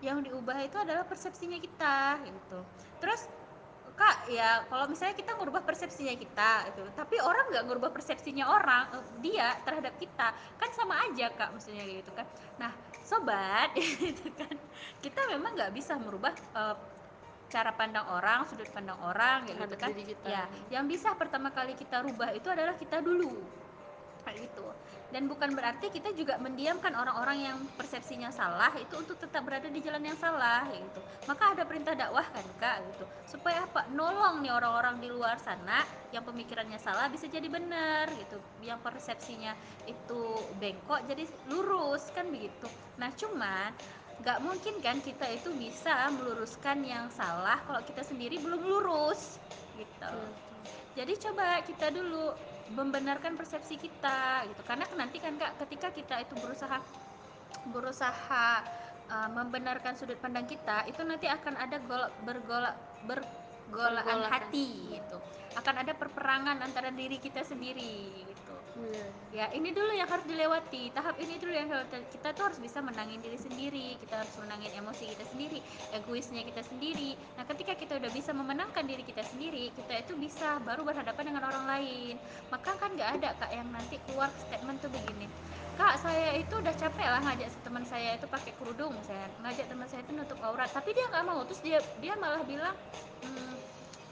yang 0.01 0.19
diubah 0.25 0.57
itu 0.65 0.77
adalah 0.81 1.05
persepsinya 1.07 1.57
kita 1.61 2.19
gitu. 2.25 2.59
Terus 2.99 3.21
kak 4.01 4.17
ya 4.33 4.65
kalau 4.65 4.89
misalnya 4.89 5.13
kita 5.13 5.37
ngubah 5.37 5.61
persepsinya 5.61 6.17
kita 6.17 6.73
itu 6.73 6.81
tapi 6.97 7.21
orang 7.21 7.53
nggak 7.53 7.63
ngubah 7.69 7.93
persepsinya 7.93 8.49
orang 8.49 8.89
eh, 8.97 9.05
dia 9.21 9.53
terhadap 9.61 9.93
kita. 10.01 10.33
Kan 10.57 10.69
sama 10.73 11.05
aja 11.05 11.29
kak 11.29 11.53
maksudnya 11.53 11.85
gitu 11.85 12.09
kan. 12.17 12.25
Nah 12.57 12.73
sobat 13.05 13.77
itu 14.11 14.25
kan. 14.33 14.57
Kita 15.05 15.21
memang 15.29 15.53
nggak 15.53 15.71
bisa 15.77 16.01
merubah 16.01 16.33
uh, 16.57 16.73
cara 17.53 17.69
pandang 17.77 18.09
orang 18.09 18.49
sudut 18.49 18.65
pandang 18.73 18.97
orang 19.05 19.45
gitu 19.45 19.77
kan. 19.77 19.93
kita. 19.93 20.25
ya 20.25 20.43
yang 20.73 20.89
bisa 20.89 21.13
pertama 21.13 21.53
kali 21.53 21.77
kita 21.77 22.01
rubah 22.01 22.33
itu 22.33 22.49
adalah 22.49 22.73
kita 22.81 23.05
dulu. 23.05 23.37
Kayak 24.25 24.49
gitu 24.49 24.65
dan 25.11 25.27
bukan 25.27 25.51
berarti 25.51 25.91
kita 25.91 26.15
juga 26.15 26.39
mendiamkan 26.39 26.95
orang-orang 26.95 27.37
yang 27.51 27.57
persepsinya 27.75 28.31
salah 28.31 28.71
itu 28.79 28.95
untuk 28.95 29.19
tetap 29.19 29.43
berada 29.43 29.67
di 29.67 29.83
jalan 29.83 30.07
yang 30.07 30.15
salah 30.15 30.63
gitu. 30.71 31.03
Maka 31.27 31.51
ada 31.51 31.63
perintah 31.67 31.91
dakwah 31.91 32.23
kan 32.31 32.47
kak 32.57 32.79
gitu. 32.95 33.05
Supaya 33.27 33.67
apa? 33.67 33.91
Nolong 33.91 34.39
nih 34.39 34.55
orang-orang 34.55 35.03
di 35.03 35.11
luar 35.11 35.35
sana 35.43 35.83
yang 36.15 36.23
pemikirannya 36.23 36.79
salah 36.79 37.11
bisa 37.11 37.27
jadi 37.27 37.45
benar 37.51 38.07
gitu. 38.15 38.39
Yang 38.63 38.79
persepsinya 38.87 39.51
itu 39.83 40.21
bengkok 40.63 41.03
jadi 41.11 41.27
lurus 41.51 42.07
kan 42.15 42.31
begitu. 42.31 42.71
Nah 42.95 43.11
cuman 43.11 43.75
nggak 44.23 44.39
mungkin 44.39 44.79
kan 44.79 45.03
kita 45.03 45.27
itu 45.27 45.51
bisa 45.57 46.07
meluruskan 46.15 46.87
yang 46.87 47.11
salah 47.11 47.59
kalau 47.67 47.83
kita 47.83 48.05
sendiri 48.05 48.39
belum 48.39 48.63
lurus 48.63 49.43
gitu. 49.75 50.15
Jadi 50.91 51.13
coba 51.23 51.63
kita 51.63 51.87
dulu 51.89 52.35
membenarkan 52.71 53.35
persepsi 53.35 53.75
kita 53.77 54.47
gitu. 54.47 54.61
Karena 54.63 54.87
nanti 54.95 55.19
kan 55.19 55.35
kak 55.35 55.61
ketika 55.67 55.91
kita 55.91 56.15
itu 56.23 56.33
berusaha 56.39 56.79
berusaha 57.71 58.47
uh, 59.11 59.29
membenarkan 59.31 59.93
sudut 59.93 60.17
pandang 60.17 60.47
kita 60.47 60.87
itu 60.87 61.03
nanti 61.03 61.27
akan 61.27 61.53
ada 61.59 61.77
golak 61.83 62.11
bergolak 62.23 62.75
bergolaan 63.05 64.27
hati 64.27 64.99
gitu. 64.99 65.17
Akan 65.55 65.75
ada 65.79 65.91
perperangan 65.95 66.63
antara 66.63 66.91
diri 66.91 67.19
kita 67.19 67.43
sendiri 67.43 68.30
yeah. 68.79 69.09
ya 69.31 69.45
ini 69.55 69.71
dulu 69.75 69.91
yang 69.91 70.07
harus 70.07 70.25
dilewati. 70.27 70.91
Tahap 70.95 71.15
ini 71.19 71.35
dulu 71.39 71.51
yang 71.51 71.69
kita 71.89 72.31
tuh 72.35 72.43
harus 72.51 72.59
bisa 72.59 72.79
menangin 72.79 73.19
diri 73.19 73.39
sendiri. 73.39 73.99
Kita 73.99 74.23
harus 74.23 74.35
menangin 74.39 74.71
emosi 74.79 75.03
kita 75.15 75.25
sendiri 75.27 75.59
egoisnya 75.91 76.41
kita 76.47 76.63
sendiri. 76.65 77.15
Nah 77.35 77.43
ketika 77.47 77.73
kita 77.75 77.99
udah 77.99 78.11
bisa 78.11 78.31
memenangkan 78.31 78.83
diri 78.87 79.03
kita 79.03 79.23
sendiri 79.27 79.71
kita 79.75 80.03
itu 80.03 80.13
bisa 80.17 80.59
baru 80.63 80.83
berhadapan 80.87 81.33
dengan 81.33 81.43
orang 81.47 81.65
lain. 81.67 82.15
Maka 82.49 82.71
kan 82.79 82.91
nggak 82.95 83.09
ada 83.21 83.29
kak 83.39 83.51
yang 83.51 83.67
nanti 83.71 83.99
keluar 84.09 84.31
statement 84.47 84.79
tuh 84.79 84.91
begini. 84.91 85.27
Kak 85.79 86.03
saya 86.03 86.35
itu 86.35 86.53
udah 86.59 86.75
capek 86.75 87.07
lah 87.07 87.21
ngajak 87.23 87.49
teman 87.63 87.83
saya 87.87 88.19
itu 88.19 88.27
pakai 88.27 88.51
kerudung 88.59 88.91
saya 89.07 89.25
ngajak 89.39 89.65
teman 89.71 89.87
saya 89.87 90.03
itu 90.03 90.11
nutup 90.13 90.39
aurat. 90.43 90.69
Tapi 90.71 90.91
dia 90.91 91.07
nggak 91.07 91.25
mau. 91.25 91.41
Terus 91.47 91.61
dia 91.63 91.79
dia 92.03 92.13
malah 92.19 92.43
bilang 92.43 92.75
hmm, 93.23 93.55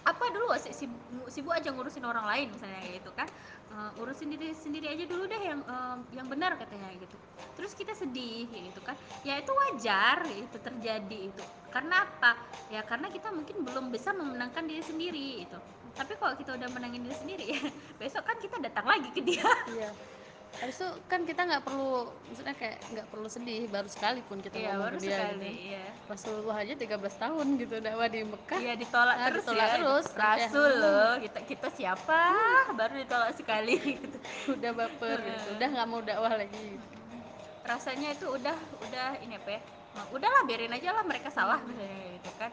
apa 0.10 0.24
dulu 0.34 0.50
sih 0.58 0.74
sibuk, 0.74 1.30
sibuk 1.30 1.54
aja 1.54 1.70
ngurusin 1.70 2.02
orang 2.06 2.26
lain 2.26 2.48
misalnya 2.50 2.82
gitu 2.90 3.12
kan? 3.14 3.30
Uh, 3.70 4.02
urusin 4.02 4.34
diri 4.34 4.50
sendiri 4.58 4.90
aja 4.90 5.06
dulu 5.06 5.30
deh 5.30 5.38
yang 5.38 5.62
uh, 5.70 6.02
yang 6.18 6.26
benar 6.26 6.58
katanya 6.58 6.90
gitu. 6.98 7.16
Terus 7.54 7.78
kita 7.78 7.94
sedih 7.94 8.50
gitu 8.50 8.82
kan? 8.82 8.98
Ya 9.22 9.38
itu 9.38 9.54
wajar 9.54 10.26
itu 10.26 10.58
terjadi 10.58 11.20
itu. 11.30 11.44
Karena 11.70 12.04
apa? 12.10 12.34
Ya 12.74 12.82
karena 12.82 13.14
kita 13.14 13.30
mungkin 13.30 13.62
belum 13.62 13.94
bisa 13.94 14.10
memenangkan 14.12 14.66
diri 14.66 14.82
sendiri 14.82 15.46
itu 15.46 15.60
tapi 15.90 16.16
kalau 16.16 16.32
kita 16.38 16.56
udah 16.56 16.70
menangin 16.72 17.02
diri 17.04 17.18
sendiri 17.18 17.46
ya 17.50 17.60
besok 18.00 18.24
kan 18.24 18.38
kita 18.40 18.62
datang 18.62 18.88
lagi 18.88 19.10
ke 19.12 19.20
dia. 19.20 19.44
Iya 19.68 19.92
habis 20.58 20.76
itu 20.82 20.90
kan 21.06 21.22
kita 21.24 21.42
nggak 21.46 21.64
perlu 21.64 22.10
maksudnya 22.26 22.56
kayak 22.58 22.78
nggak 22.92 23.08
perlu 23.14 23.28
sedih 23.30 23.70
baru 23.70 23.86
sekali 23.86 24.20
pun 24.26 24.42
kita 24.42 24.58
iya, 24.58 24.74
ngomong 24.74 24.82
baru 24.82 24.98
dia 24.98 25.10
sekali, 25.14 25.38
gitu 25.38 25.70
iya. 25.72 25.86
Rasulullah 26.10 26.58
aja 26.58 26.74
13 26.74 27.24
tahun 27.24 27.48
gitu 27.62 27.76
dakwah 27.80 28.08
di 28.10 28.22
Mekah. 28.26 28.60
Iya 28.60 28.74
ditolak 28.76 29.16
nah, 29.16 29.28
terus 29.30 29.44
ditolak 29.46 29.62
ya. 29.62 29.76
terus 29.78 30.06
Rasul 30.18 30.72
loh 30.82 31.14
kita 31.22 31.40
kita 31.46 31.68
siapa? 31.72 32.22
Hmm. 32.34 32.76
baru 32.76 32.94
ditolak 32.98 33.32
sekali 33.38 33.76
gitu. 33.78 34.18
Udah 34.58 34.72
baper 34.74 35.18
gitu 35.22 35.48
udah 35.56 35.68
nggak 35.70 35.88
mau 35.88 36.02
dakwah 36.02 36.34
lagi. 36.34 36.60
Gitu. 36.60 36.88
rasanya 37.70 38.18
itu 38.18 38.26
udah 38.26 38.58
udah 38.90 39.08
ini 39.22 39.38
apa 39.38 39.50
ya? 39.54 39.62
Udahlah 40.10 40.42
biarin 40.50 40.74
aja 40.74 40.90
lah 40.98 41.04
mereka 41.06 41.30
salah 41.30 41.62
hmm. 41.62 41.70
misalnya 41.70 42.08
gitu 42.18 42.30
kan. 42.42 42.52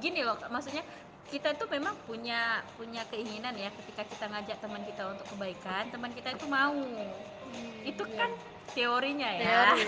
Gini 0.00 0.20
loh 0.24 0.40
maksudnya 0.48 0.82
kita 1.32 1.56
tuh 1.56 1.68
memang 1.72 1.96
punya 2.04 2.60
punya 2.76 3.02
keinginan 3.08 3.56
ya 3.56 3.72
ketika 3.82 4.04
kita 4.04 4.24
ngajak 4.28 4.56
teman 4.60 4.82
kita 4.84 5.02
untuk 5.08 5.26
kebaikan 5.32 5.88
teman 5.88 6.12
kita 6.12 6.36
itu 6.36 6.46
mau. 6.48 6.74
Hmm, 6.74 7.86
itu 7.86 8.04
iya. 8.10 8.16
kan 8.18 8.30
teorinya 8.74 9.30
ya. 9.30 9.44
Teori. 9.44 9.84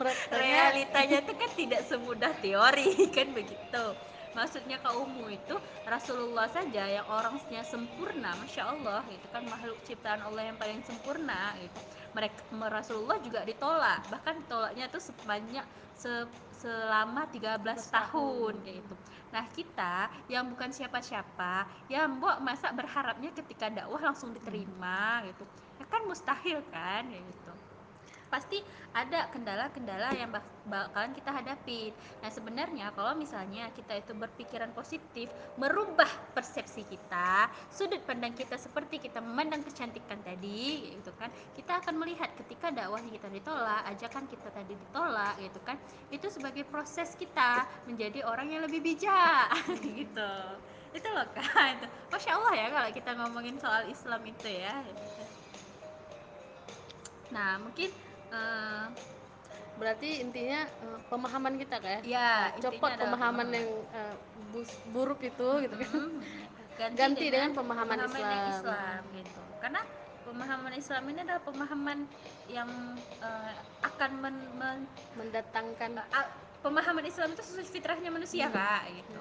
realitanya 0.42 1.18
itu 1.20 1.32
kan 1.36 1.50
tidak 1.56 1.82
semudah 1.88 2.32
teori 2.44 2.88
kan 3.16 3.28
begitu. 3.32 3.84
Maksudnya 4.30 4.78
kaummu 4.78 5.26
itu 5.26 5.58
Rasulullah 5.82 6.46
saja 6.46 6.86
yang 6.86 7.02
orangnya 7.10 7.66
sempurna 7.66 8.30
masya 8.38 8.70
Allah 8.70 9.02
itu 9.10 9.26
kan. 9.32 9.42
Makhluk 9.48 9.78
ciptaan 9.88 10.22
Allah 10.22 10.54
yang 10.54 10.56
paling 10.60 10.84
sempurna 10.86 11.56
gitu. 11.58 11.80
Mereka 12.14 12.38
Rasulullah 12.70 13.18
juga 13.18 13.42
ditolak. 13.42 14.06
Bahkan 14.06 14.34
ditolaknya 14.46 14.86
itu 14.86 14.98
sebanyak 15.02 15.66
se, 15.98 16.30
selama 16.62 17.26
13 17.26 17.58
tahun, 17.58 17.82
tahun 17.90 18.54
gitu 18.66 18.94
nah 19.30 19.46
kita 19.50 20.10
yang 20.26 20.50
bukan 20.50 20.70
siapa-siapa 20.74 21.66
ya 21.86 22.06
mbok 22.10 22.42
masa 22.42 22.74
berharapnya 22.74 23.30
ketika 23.30 23.70
dakwah 23.70 24.02
langsung 24.02 24.34
diterima 24.34 25.22
gitu. 25.30 25.46
Ya 25.80 25.86
kan 25.88 26.02
mustahil 26.04 26.60
kan 26.68 27.08
gitu 27.08 27.49
pasti 28.30 28.62
ada 28.94 29.26
kendala-kendala 29.34 30.14
yang 30.14 30.30
bakalan 30.66 31.12
kita 31.12 31.30
hadapi. 31.34 31.90
Nah, 32.22 32.30
sebenarnya 32.30 32.94
kalau 32.94 33.18
misalnya 33.18 33.66
kita 33.74 33.98
itu 33.98 34.14
berpikiran 34.14 34.70
positif, 34.70 35.26
merubah 35.58 36.08
persepsi 36.32 36.86
kita, 36.86 37.50
sudut 37.74 38.00
pandang 38.06 38.32
kita 38.38 38.54
seperti 38.54 39.02
kita 39.02 39.18
memandang 39.18 39.66
kecantikan 39.66 40.22
tadi, 40.22 40.94
gitu 40.94 41.10
kan. 41.18 41.28
Kita 41.58 41.82
akan 41.82 41.98
melihat 41.98 42.30
ketika 42.38 42.70
dakwah 42.70 43.02
kita 43.02 43.26
ditolak, 43.30 43.82
ajakan 43.90 44.24
kita 44.30 44.48
tadi 44.54 44.74
ditolak, 44.78 45.34
gitu 45.42 45.60
kan. 45.66 45.76
Itu 46.14 46.30
sebagai 46.30 46.62
proses 46.70 47.18
kita 47.18 47.66
menjadi 47.90 48.22
orang 48.22 48.54
yang 48.54 48.62
lebih 48.62 48.78
bijak, 48.82 49.50
gitu. 49.98 50.32
Itu 50.90 51.08
loh 51.10 51.26
kan. 51.34 51.86
Masya 52.10 52.30
Allah 52.34 52.54
ya 52.54 52.66
kalau 52.74 52.90
kita 52.90 53.10
ngomongin 53.14 53.58
soal 53.62 53.86
Islam 53.86 54.22
itu 54.26 54.48
ya. 54.50 54.74
Nah, 57.30 57.62
mungkin 57.62 57.94
uh, 58.30 58.86
berarti 59.80 60.20
intinya 60.20 60.68
uh, 60.84 60.98
pemahaman 61.08 61.54
kita 61.56 61.76
kayak 61.80 62.00
ya, 62.04 62.52
uh, 62.52 62.60
copot 62.60 62.92
pemahaman, 62.92 63.48
pemahaman. 63.48 63.48
yang 63.54 63.68
uh, 63.94 64.14
buruk 64.92 65.20
itu 65.24 65.48
gitu 65.66 65.74
kan? 65.76 65.92
Ganti, 66.80 66.96
ganti 66.96 67.24
dengan, 67.28 67.52
dengan 67.52 67.58
pemahaman, 67.60 67.96
pemahaman 68.08 68.38
Islam. 68.48 68.56
Islam 68.56 69.00
gitu. 69.20 69.42
Karena 69.60 69.80
pemahaman 70.24 70.72
Islam 70.72 71.02
ini 71.12 71.18
adalah 71.26 71.42
pemahaman 71.44 71.98
yang 72.48 72.70
uh, 73.20 73.52
akan 73.84 74.10
men, 74.20 74.36
men, 74.56 74.78
mendatangkan 75.20 76.00
uh, 76.00 76.28
pemahaman 76.64 77.04
Islam 77.04 77.36
itu 77.36 77.42
sesuai 77.44 77.68
fitrahnya 77.68 78.08
manusia 78.12 78.48
hmm. 78.48 78.56
kak 78.56 78.82
gitu. 78.96 79.20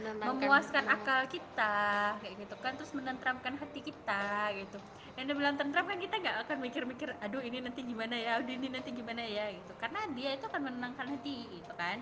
Memuaskan 0.00 0.86
akal 0.86 1.26
kita 1.26 2.14
kayak 2.22 2.34
gitu 2.38 2.54
kan 2.62 2.78
terus 2.78 2.94
menenteramkan 2.94 3.58
hati 3.58 3.82
kita 3.82 4.54
gitu 4.54 4.78
yang 5.20 5.28
dia 5.28 5.36
bilang 5.36 5.52
tentram 5.60 5.84
kan 5.84 6.00
kita 6.00 6.16
nggak 6.16 6.48
akan 6.48 6.56
mikir-mikir 6.64 7.12
aduh 7.20 7.44
ini 7.44 7.60
nanti 7.60 7.84
gimana 7.84 8.16
ya 8.16 8.40
aduh 8.40 8.56
ini 8.56 8.72
nanti 8.72 8.88
gimana 8.88 9.20
ya 9.20 9.52
gitu. 9.52 9.72
Karena 9.76 10.00
dia 10.16 10.32
itu 10.32 10.48
akan 10.48 10.60
menenangkan 10.64 11.06
hati 11.12 11.36
gitu 11.60 11.72
kan. 11.76 12.00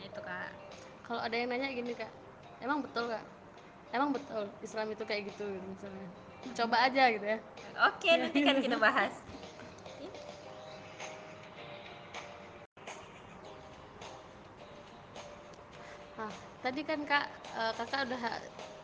Itu 0.00 0.20
kak. 0.24 0.56
Kalau 1.04 1.20
ada 1.20 1.36
yang 1.36 1.52
nanya 1.52 1.68
gini 1.68 1.92
kak 1.92 2.08
emang 2.64 2.80
betul 2.80 3.12
kak? 3.12 3.20
Emang 3.92 4.08
betul 4.16 4.48
Islam 4.64 4.88
itu 4.88 5.04
kayak 5.04 5.36
gitu, 5.36 5.44
gitu 5.44 5.66
misalnya. 5.68 6.08
Coba 6.56 6.76
aja 6.88 7.02
gitu 7.12 7.26
ya. 7.28 7.38
Oke 7.92 8.10
nanti 8.16 8.38
kan 8.40 8.56
kita 8.64 8.80
bahas. 8.80 9.12
Nah, 16.16 16.32
tadi 16.64 16.80
kan 16.88 17.04
kak 17.04 17.26
uh, 17.52 17.72
kakak 17.76 18.08
udah 18.08 18.20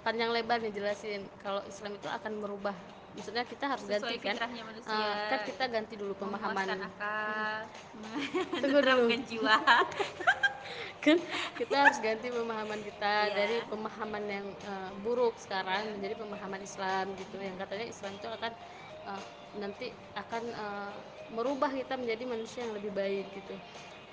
panjang 0.04 0.28
lebar 0.28 0.60
nih 0.60 0.76
jelasin 0.76 1.24
kalau 1.40 1.64
Islam 1.64 1.96
itu 1.96 2.04
akan 2.12 2.36
merubah 2.36 2.76
maksudnya 3.12 3.44
kita 3.44 3.64
harus 3.68 3.84
Sesuai 3.84 4.16
ganti 4.20 4.40
kan? 4.40 4.64
manusia, 4.64 4.88
uh, 4.92 5.28
kan 5.28 5.40
kita 5.44 5.64
ganti 5.68 5.94
dulu 6.00 6.12
pemahaman. 6.16 6.66
akal. 6.80 7.60
Tunggu 8.62 8.80
dulu. 8.80 9.06
Jiwa. 9.28 9.56
Kan 11.02 11.18
kita 11.58 11.74
harus 11.74 11.98
ganti 11.98 12.30
pemahaman 12.30 12.78
kita 12.78 13.14
yeah. 13.26 13.34
dari 13.34 13.58
pemahaman 13.66 14.24
yang 14.30 14.46
uh, 14.70 14.90
buruk 15.02 15.34
sekarang 15.34 15.98
menjadi 15.98 16.14
pemahaman 16.14 16.62
Islam 16.62 17.10
gitu. 17.18 17.42
Yang 17.42 17.56
katanya 17.66 17.86
Islam 17.90 18.12
itu 18.14 18.28
akan 18.30 18.52
uh, 19.10 19.22
nanti 19.58 19.86
akan 20.14 20.42
uh, 20.54 20.94
merubah 21.34 21.74
kita 21.74 21.98
menjadi 21.98 22.22
manusia 22.24 22.62
yang 22.62 22.78
lebih 22.78 22.94
baik 22.94 23.26
gitu. 23.34 23.58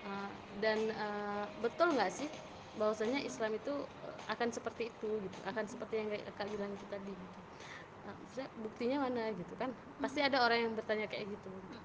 Uh, 0.04 0.30
dan 0.66 0.90
uh, 0.98 1.46
betul 1.62 1.94
nggak 1.94 2.10
sih 2.10 2.28
bahwasanya 2.82 3.22
Islam 3.22 3.54
itu 3.54 3.74
akan 4.26 4.50
seperti 4.50 4.90
itu 4.90 5.10
gitu? 5.22 5.38
Akan 5.46 5.70
seperti 5.70 6.02
yang 6.02 6.10
kakak 6.10 6.50
bilang 6.50 6.74
itu 6.74 6.86
tadi 6.90 7.14
gitu 7.14 7.40
nah, 8.10 8.50
buktinya 8.66 8.98
mana? 9.06 9.30
Gitu 9.34 9.54
kan. 9.56 9.70
Pasti 10.02 10.20
ada 10.26 10.42
orang 10.42 10.60
yang 10.66 10.74
bertanya 10.74 11.06
kayak 11.06 11.30
gitu, 11.30 11.48
gitu. 11.50 11.78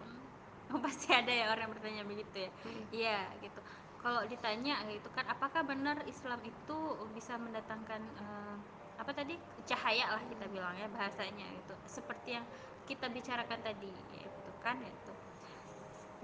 Oh, 0.74 0.80
pasti 0.82 1.12
ada 1.12 1.30
ya 1.30 1.52
orang 1.52 1.70
yang 1.70 1.74
bertanya 1.76 2.02
begitu 2.02 2.36
ya? 2.48 2.50
Iya 2.90 3.18
hmm. 3.20 3.36
gitu. 3.44 3.60
Kalau 4.04 4.20
ditanya 4.28 4.84
gitu 4.90 5.08
kan 5.16 5.24
apakah 5.32 5.64
benar 5.64 5.96
Islam 6.04 6.36
itu 6.44 6.78
bisa 7.16 7.40
mendatangkan 7.40 8.04
uh, 8.20 8.56
apa 9.00 9.10
tadi 9.16 9.34
cahaya 9.64 10.12
lah 10.12 10.22
kita 10.28 10.44
bilang 10.52 10.76
ya 10.76 10.86
bahasanya 10.92 11.48
itu 11.56 11.74
seperti 11.88 12.36
yang 12.36 12.46
kita 12.84 13.08
bicarakan 13.08 13.58
tadi 13.64 13.90
gitu 14.12 14.50
kan 14.60 14.76
itu 14.84 15.12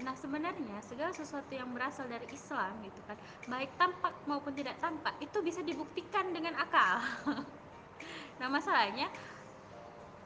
Nah 0.01 0.17
sebenarnya 0.17 0.81
segala 0.81 1.13
sesuatu 1.13 1.53
yang 1.53 1.69
berasal 1.77 2.09
dari 2.09 2.25
Islam 2.33 2.73
gitu 2.81 3.01
kan, 3.05 3.17
baik 3.45 3.69
tampak 3.77 4.13
maupun 4.25 4.49
tidak 4.57 4.73
tampak 4.81 5.13
itu 5.21 5.37
bisa 5.45 5.61
dibuktikan 5.61 6.33
dengan 6.33 6.57
akal. 6.57 7.05
nah 8.41 8.49
masalahnya 8.49 9.13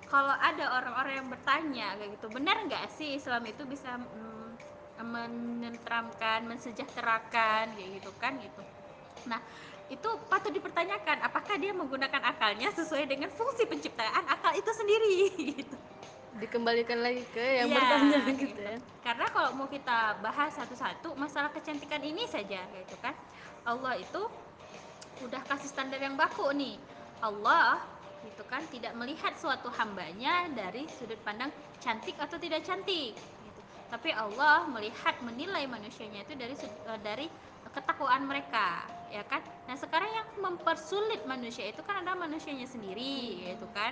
kalau 0.06 0.34
ada 0.38 0.66
orang-orang 0.82 1.14
yang 1.24 1.30
bertanya 1.30 1.88
kayak 1.98 2.12
gitu, 2.18 2.28
benar 2.30 2.56
nggak 2.70 2.86
sih 2.94 3.18
Islam 3.18 3.42
itu 3.50 3.66
bisa 3.66 3.98
mm, 3.98 4.50
menenteramkan, 5.02 6.46
mensejahterakan? 6.46 7.74
kayak 7.74 7.90
gitu 8.00 8.12
kan 8.22 8.38
gitu. 8.38 8.62
Nah 9.26 9.42
itu 9.86 10.10
patut 10.30 10.50
dipertanyakan 10.50 11.22
apakah 11.22 11.62
dia 11.62 11.70
menggunakan 11.70 12.22
akalnya 12.26 12.74
sesuai 12.74 13.06
dengan 13.06 13.30
fungsi 13.30 13.70
penciptaan 13.70 14.26
akal 14.26 14.54
itu 14.58 14.72
sendiri? 14.74 15.18
Gitu. 15.62 15.78
Dikembalikan 16.36 17.00
lagi 17.00 17.24
ke 17.32 17.64
yang 17.64 17.72
ya, 17.72 17.80
bertanya 17.80 18.18
gitu, 18.28 18.44
gitu. 18.52 18.60
ya. 18.60 18.76
Karena 19.00 19.24
kalau 19.32 19.56
mau 19.56 19.72
kita 19.72 20.20
bahas 20.20 20.52
satu-satu 20.52 21.16
masalah 21.16 21.48
kecantikan 21.48 22.04
ini 22.04 22.28
saja 22.28 22.60
gitu 22.76 22.96
kan. 23.00 23.16
Allah 23.64 23.96
itu 23.96 24.20
udah 25.24 25.42
kasih 25.48 25.72
standar 25.72 25.96
yang 25.96 26.20
baku 26.20 26.52
nih. 26.52 26.76
Allah 27.24 27.80
gitu 28.26 28.44
kan 28.50 28.66
tidak 28.74 28.98
melihat 28.98 29.38
suatu 29.38 29.70
hambanya 29.78 30.50
dari 30.52 30.90
sudut 30.90 31.18
pandang 31.22 31.54
cantik 31.78 32.18
atau 32.18 32.42
tidak 32.42 32.66
cantik 32.66 33.14
gitu. 33.18 33.62
tapi 33.94 34.10
Allah 34.12 34.66
melihat 34.70 35.18
menilai 35.22 35.70
manusianya 35.70 36.26
itu 36.26 36.34
dari 36.34 36.56
uh, 36.90 37.00
dari 37.00 37.28
ketakwaan 37.76 38.24
mereka 38.24 38.88
ya 39.12 39.24
kan? 39.28 39.44
Nah 39.68 39.76
sekarang 39.76 40.08
yang 40.08 40.28
mempersulit 40.40 41.24
manusia 41.28 41.68
itu 41.68 41.84
kan 41.84 42.04
ada 42.04 42.16
manusianya 42.16 42.66
sendiri 42.66 43.44
gitu 43.52 43.68
kan? 43.76 43.92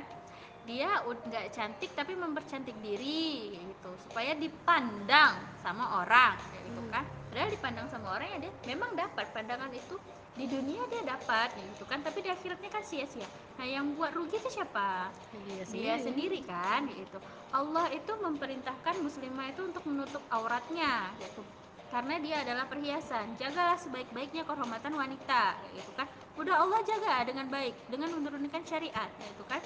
Dia 0.63 1.03
nggak 1.03 1.51
cantik 1.51 1.91
tapi 1.91 2.15
mempercantik 2.15 2.75
diri 2.79 3.59
gitu. 3.59 3.91
Supaya 4.07 4.31
dipandang 4.39 5.35
sama 5.59 5.99
orang 5.99 6.39
gitu 6.63 6.81
kan? 6.87 7.03
Padahal 7.27 7.49
dipandang 7.51 7.87
sama 7.91 8.15
orang 8.15 8.27
ya 8.31 8.37
dia 8.47 8.53
memang 8.71 8.95
dapat 8.95 9.27
pandangan 9.35 9.71
itu 9.75 9.99
di 10.33 10.49
dunia 10.49 10.81
dia 10.89 11.01
dapat 11.05 11.53
gitu 11.53 11.85
kan. 11.85 12.01
Tapi 12.01 12.25
di 12.25 12.29
akhiratnya 12.33 12.69
kan 12.73 12.83
sia-sia. 12.85 13.27
Nah 13.61 13.67
yang 13.69 13.93
buat 13.93 14.13
rugi 14.17 14.41
itu 14.41 14.49
siapa? 14.49 15.13
Dia, 15.45 15.63
dia 15.69 15.93
sendiri. 16.01 16.41
kan 16.45 16.89
gitu. 16.89 17.17
Allah 17.53 17.85
itu 17.93 18.11
memerintahkan 18.17 18.95
muslimah 19.05 19.53
itu 19.53 19.61
untuk 19.61 19.83
menutup 19.85 20.23
auratnya 20.33 21.13
gitu. 21.21 21.45
Karena 21.93 22.17
dia 22.17 22.41
adalah 22.41 22.65
perhiasan. 22.65 23.37
Jagalah 23.37 23.77
sebaik-baiknya 23.77 24.41
kehormatan 24.49 24.97
wanita 24.97 25.53
gitu 25.77 25.91
kan. 25.93 26.09
Udah 26.33 26.65
Allah 26.65 26.81
jaga 26.81 27.29
dengan 27.29 27.45
baik 27.53 27.77
dengan 27.93 28.09
menurunkan 28.17 28.65
syariat 28.65 29.09
gitu 29.21 29.45
kan. 29.45 29.61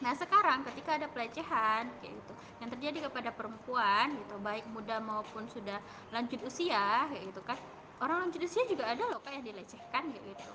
Nah 0.00 0.16
sekarang 0.16 0.64
ketika 0.72 0.96
ada 0.96 1.10
pelecehan 1.10 1.92
kayak 2.00 2.16
gitu 2.16 2.32
yang 2.58 2.70
terjadi 2.74 2.98
kepada 3.10 3.30
perempuan 3.30 4.14
gitu 4.18 4.34
baik 4.42 4.66
muda 4.74 4.98
maupun 4.98 5.46
sudah 5.50 5.78
lanjut 6.10 6.42
usia 6.42 7.06
kayak 7.06 7.22
gitu 7.30 7.42
kan 7.46 7.58
orang 7.98 8.30
usia 8.38 8.64
juga 8.70 8.86
ada 8.86 9.04
loh 9.10 9.20
kayak 9.22 9.42
dilecehkan 9.42 10.14
gitu. 10.14 10.52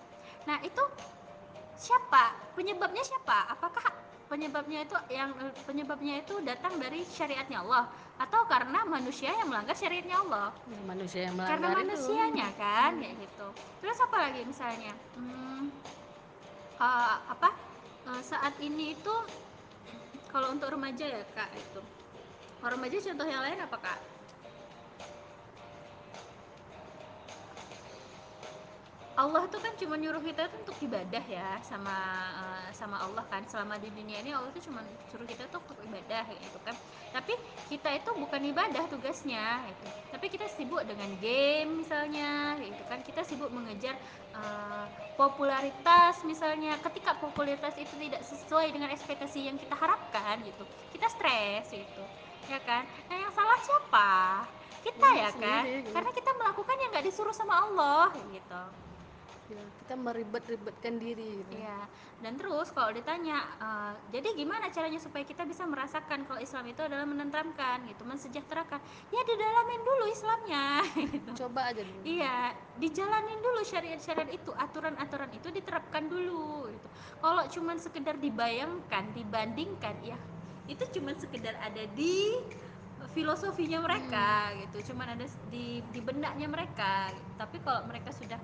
Nah 0.48 0.60
itu 0.64 0.84
siapa 1.76 2.36
penyebabnya 2.56 3.04
siapa? 3.04 3.52
Apakah 3.52 3.92
penyebabnya 4.32 4.88
itu 4.88 4.96
yang 5.12 5.36
penyebabnya 5.68 6.24
itu 6.24 6.40
datang 6.42 6.80
dari 6.80 7.04
syariatnya 7.04 7.62
Allah 7.62 7.92
atau 8.18 8.48
karena 8.48 8.88
manusia 8.88 9.36
yang 9.36 9.52
melanggar 9.52 9.76
syariatnya 9.76 10.24
Allah? 10.24 10.56
Manusia 10.88 11.28
yang 11.28 11.36
melanggar 11.36 11.60
karena 11.60 11.80
manusianya 11.84 12.48
itu. 12.50 12.60
kan 12.62 12.92
hmm. 12.96 13.02
kayak 13.02 13.16
gitu. 13.20 13.48
Terus 13.84 13.98
apa 14.00 14.18
lagi 14.18 14.42
misalnya? 14.48 14.94
Hmm, 15.20 15.64
uh, 16.80 17.18
apa? 17.28 17.74
uh, 18.08 18.22
saat 18.24 18.56
ini 18.60 18.96
itu 18.96 19.16
kalau 20.32 20.52
untuk 20.52 20.74
remaja 20.74 21.06
ya 21.06 21.22
kak 21.36 21.50
itu 21.56 21.82
kalau 22.60 22.72
remaja 22.80 22.98
contoh 23.00 23.28
yang 23.28 23.42
lain 23.44 23.60
apa 23.62 23.78
kak 23.80 24.00
Allah 29.14 29.46
tuh 29.46 29.62
kan 29.62 29.70
cuma 29.78 29.94
nyuruh 29.94 30.26
kita 30.26 30.50
tuh 30.50 30.58
untuk 30.66 30.78
ibadah 30.82 31.22
ya 31.30 31.62
sama 31.62 31.94
uh, 32.34 32.66
sama 32.74 32.98
Allah 32.98 33.22
kan. 33.30 33.46
Selama 33.46 33.78
di 33.78 33.94
dunia 33.94 34.18
ini 34.26 34.34
Allah 34.34 34.50
tuh 34.50 34.66
cuma 34.66 34.82
suruh 35.14 35.30
kita 35.30 35.46
tuh 35.54 35.62
untuk 35.62 35.78
ibadah 35.86 36.26
gitu 36.34 36.58
kan. 36.66 36.74
Tapi 37.14 37.38
kita 37.70 37.94
itu 37.94 38.10
bukan 38.18 38.42
ibadah 38.50 38.90
tugasnya 38.90 39.62
gitu. 39.70 39.86
tapi 40.14 40.26
kita 40.34 40.50
sibuk 40.50 40.82
dengan 40.90 41.14
game 41.22 41.86
misalnya 41.86 42.58
gitu 42.58 42.82
kan. 42.90 43.06
Kita 43.06 43.22
sibuk 43.22 43.54
mengejar 43.54 43.94
uh, 44.34 44.90
popularitas 45.14 46.26
misalnya. 46.26 46.74
Ketika 46.82 47.14
popularitas 47.22 47.78
itu 47.78 47.94
tidak 48.02 48.26
sesuai 48.26 48.74
dengan 48.74 48.90
ekspektasi 48.90 49.46
yang 49.46 49.62
kita 49.62 49.78
harapkan 49.78 50.42
gitu. 50.42 50.66
Kita 50.90 51.06
stres 51.14 51.70
gitu. 51.70 52.04
Ya 52.50 52.58
kan? 52.66 52.82
Nah 53.14 53.18
yang 53.22 53.32
salah 53.38 53.62
siapa? 53.62 54.12
Kita 54.84 55.08
Ya, 55.16 55.16
ya 55.16 55.30
kan? 55.32 55.64
sendiri, 55.64 55.80
gitu. 55.86 55.96
karena 55.96 56.12
kita 56.12 56.32
melakukan 56.36 56.76
yang 56.76 56.90
nggak 56.92 57.06
disuruh 57.08 57.32
sama 57.32 57.56
Allah 57.56 58.12
gitu 58.36 58.83
Ya, 59.54 59.66
kita 59.86 59.94
meribet-ribetkan 59.94 60.98
diri 60.98 61.46
gitu. 61.46 61.54
Iya, 61.62 61.86
dan 62.26 62.34
terus 62.42 62.74
kalau 62.74 62.90
ditanya, 62.90 63.38
uh, 63.62 63.94
jadi 64.10 64.34
gimana 64.34 64.74
caranya 64.74 64.98
supaya 64.98 65.22
kita 65.22 65.46
bisa 65.46 65.62
merasakan 65.70 66.26
kalau 66.26 66.42
Islam 66.42 66.66
itu 66.66 66.82
adalah 66.82 67.06
menenteramkan, 67.06 67.86
gitu, 67.86 68.02
mensejahterakan? 68.02 68.82
Ya 69.14 69.22
didalamin 69.22 69.82
dulu 69.86 70.04
Islamnya, 70.10 70.66
gitu. 71.14 71.30
Coba 71.46 71.70
aja 71.70 71.86
dulu. 71.86 72.02
Iya, 72.02 72.58
dijalanin 72.82 73.40
dulu 73.46 73.62
syariat-syariat 73.62 74.34
itu, 74.34 74.50
aturan-aturan 74.58 75.30
itu 75.38 75.54
diterapkan 75.54 76.10
dulu, 76.10 76.74
gitu. 76.74 76.88
Kalau 77.22 77.44
cuman 77.46 77.78
sekedar 77.78 78.18
dibayangkan, 78.18 79.14
dibandingkan, 79.14 80.02
ya 80.02 80.18
itu 80.64 80.80
cuman 80.98 81.14
sekedar 81.20 81.60
ada 81.60 81.84
di 81.92 82.40
filosofinya 83.12 83.84
mereka, 83.84 84.50
Hmm. 84.50 84.64
gitu, 84.64 84.96
cuman 84.96 85.20
ada 85.20 85.28
di 85.52 85.84
di 85.92 86.00
benaknya 86.00 86.48
mereka. 86.48 87.12
Gitu. 87.12 87.32
Tapi 87.36 87.58
kalau 87.60 87.84
mereka 87.84 88.16
sudah 88.16 88.40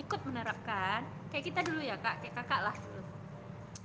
ikut 0.00 0.20
menerapkan 0.24 1.04
kayak 1.28 1.44
kita 1.48 1.60
dulu 1.64 1.80
ya 1.84 1.96
kak 2.00 2.24
kayak 2.24 2.34
kakak 2.40 2.60
lah 2.70 2.76
dulu. 2.76 3.02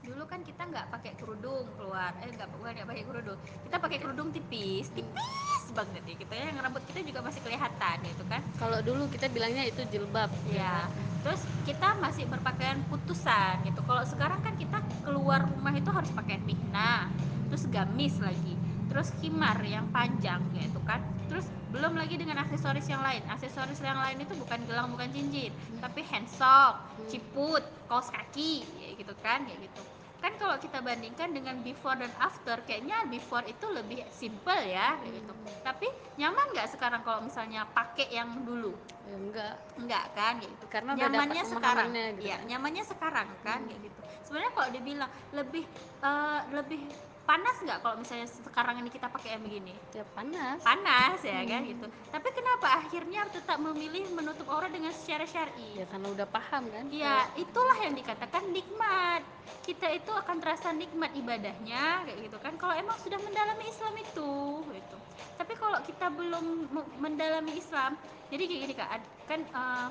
Dulu 0.07 0.23
kan 0.23 0.39
kita 0.39 0.63
nggak 0.63 0.87
pakai 0.87 1.11
kerudung 1.19 1.67
keluar 1.75 2.15
eh 2.23 2.31
nggak 2.31 2.47
bukan 2.55 2.71
nggak 2.77 2.87
pakai 2.87 3.03
kerudung. 3.03 3.39
Kita 3.67 3.75
pakai 3.79 3.97
kerudung 3.99 4.27
tipis 4.31 4.87
tipis 4.95 5.65
banget 5.75 6.03
ya 6.07 6.13
gitu 6.15 6.31
ya 6.31 6.43
yang 6.47 6.57
rambut 6.63 6.83
kita 6.87 7.03
juga 7.03 7.19
masih 7.25 7.41
kelihatan 7.43 7.95
gitu 8.07 8.23
kan. 8.31 8.41
Kalau 8.55 8.79
dulu 8.79 9.11
kita 9.11 9.27
bilangnya 9.27 9.67
itu 9.67 9.83
jilbab. 9.91 10.31
ya 10.53 10.87
terus 11.25 11.43
kita 11.67 11.99
masih 11.99 12.23
berpakaian 12.29 12.79
putusan 12.87 13.59
gitu. 13.67 13.83
Kalau 13.83 14.03
sekarang 14.07 14.39
kan 14.39 14.55
kita 14.55 14.79
keluar 15.03 15.43
rumah 15.43 15.75
itu 15.75 15.91
harus 15.91 16.07
pakai 16.15 16.39
mihna 16.47 17.11
terus 17.47 17.63
gamis 17.71 18.15
lagi 18.19 18.55
terus 18.91 19.11
himar 19.23 19.59
yang 19.63 19.87
panjang 19.91 20.43
gitu 20.55 20.79
kan 20.83 21.03
terus 21.27 21.45
belum 21.75 21.99
lagi 21.99 22.15
dengan 22.15 22.39
aksesoris 22.41 22.87
yang 22.87 23.03
lain. 23.03 23.21
Aksesoris 23.27 23.79
yang 23.83 23.99
lain 23.99 24.23
itu 24.23 24.33
bukan 24.39 24.59
gelang 24.65 24.87
bukan 24.95 25.11
cincin 25.11 25.51
tapi 25.83 26.01
handsock 26.07 26.79
ciput 27.11 27.63
kaos 27.91 28.09
kaki 28.09 28.63
ya 28.79 28.89
gitu 28.95 29.13
kan 29.19 29.43
ya 29.45 29.55
gitu. 29.59 29.81
Kan 30.17 30.33
kalau 30.41 30.57
kita 30.57 30.81
bandingkan 30.81 31.29
dengan 31.29 31.61
before 31.61 31.93
dan 31.93 32.09
after 32.17 32.57
kayaknya 32.65 33.05
before 33.05 33.45
itu 33.45 33.65
lebih 33.69 34.01
simple 34.09 34.57
ya 34.65 34.97
kayak 34.97 35.13
gitu. 35.21 35.33
Tapi 35.61 35.87
nyaman 36.17 36.45
nggak 36.55 36.67
sekarang 36.73 37.01
kalau 37.05 37.21
misalnya 37.21 37.69
pakai 37.69 38.09
yang 38.09 38.41
dulu? 38.41 38.73
Ya 39.05 39.15
enggak. 39.15 39.55
enggak 39.77 40.05
kan 40.17 40.33
gitu. 40.41 40.65
Karena 40.67 40.91
nyamannya 40.97 41.43
sekarang. 41.45 41.87
gitu 41.93 42.25
ya 42.25 42.37
nyamannya 42.49 42.83
sekarang 42.87 43.27
kan 43.45 43.59
kayak 43.69 43.81
gitu. 43.85 43.99
Sebenarnya 44.25 44.51
kalau 44.57 44.69
dibilang 44.73 45.11
lebih 45.31 45.63
eh, 46.01 46.39
lebih 46.49 46.81
panas 47.27 47.59
nggak 47.59 47.83
kalau 47.83 47.95
misalnya 47.99 48.23
sekarang 48.23 48.79
ini 48.79 48.87
kita 48.87 49.11
pakai 49.11 49.35
yang 49.35 49.43
begini 49.43 49.75
Ya 49.91 50.07
panas. 50.15 50.63
panas 50.63 51.19
ya 51.19 51.43
kan 51.43 51.61
gitu 51.67 51.85
tapi 52.07 52.27
kenapa 52.31 52.67
akhirnya 52.79 53.21
tetap 53.27 53.59
memilih 53.59 54.07
menutup 54.15 54.47
aurat 54.47 54.71
dengan 54.71 54.95
secara 54.95 55.27
syar'i 55.27 55.75
Ya 55.75 55.85
karena 55.91 56.07
udah 56.07 56.23
paham 56.23 56.71
kan. 56.71 56.87
Ya, 56.87 57.27
itulah 57.35 57.77
yang 57.83 57.93
dikatakan 57.93 58.47
nikmat. 58.49 59.21
Kita 59.67 59.91
itu 59.91 60.07
akan 60.07 60.39
terasa 60.39 60.71
nikmat 60.71 61.11
ibadahnya 61.13 62.07
kayak 62.07 62.31
gitu 62.31 62.37
kan 62.39 62.55
kalau 62.55 62.71
emang 62.71 62.95
sudah 63.03 63.19
mendalami 63.19 63.67
Islam 63.67 63.93
itu 63.99 64.31
gitu. 64.71 64.97
Tapi 65.35 65.53
kalau 65.59 65.79
kita 65.83 66.07
belum 66.07 66.45
me- 66.71 66.89
mendalami 66.97 67.59
Islam, 67.59 67.99
jadi 68.31 68.43
kayak 68.47 68.61
gini 68.63 68.73
Kak, 68.73 68.89
kan 69.27 69.39
eh, 69.43 69.87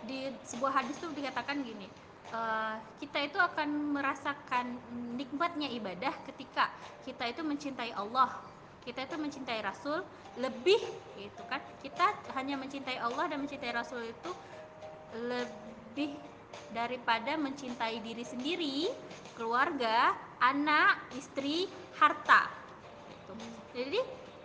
di 0.00 0.18
sebuah 0.42 0.72
hadis 0.82 0.96
tuh 0.96 1.12
dikatakan 1.12 1.60
gini 1.60 1.86
eh, 2.32 2.74
kita 3.02 3.18
itu 3.26 3.38
akan 3.38 3.98
merasakan 3.98 4.78
nikmatnya 5.14 5.70
ibadah 5.70 6.14
ketika 6.26 6.70
kita 7.06 7.30
itu 7.30 7.42
mencintai 7.46 7.92
Allah 7.94 8.30
kita 8.86 9.02
itu 9.02 9.18
mencintai 9.18 9.60
Rasul 9.66 9.98
lebih 10.38 10.78
gitu 11.18 11.42
kan 11.50 11.58
kita 11.82 12.06
hanya 12.38 12.54
mencintai 12.54 13.02
Allah 13.02 13.26
dan 13.26 13.42
mencintai 13.42 13.74
Rasul 13.74 14.14
itu 14.14 14.30
lebih 15.26 16.14
daripada 16.70 17.34
mencintai 17.34 17.98
diri 17.98 18.22
sendiri 18.22 18.86
keluarga 19.34 20.14
anak 20.38 21.10
istri 21.18 21.66
harta 21.98 22.46
gitu. 23.10 23.34
jadi 23.74 24.00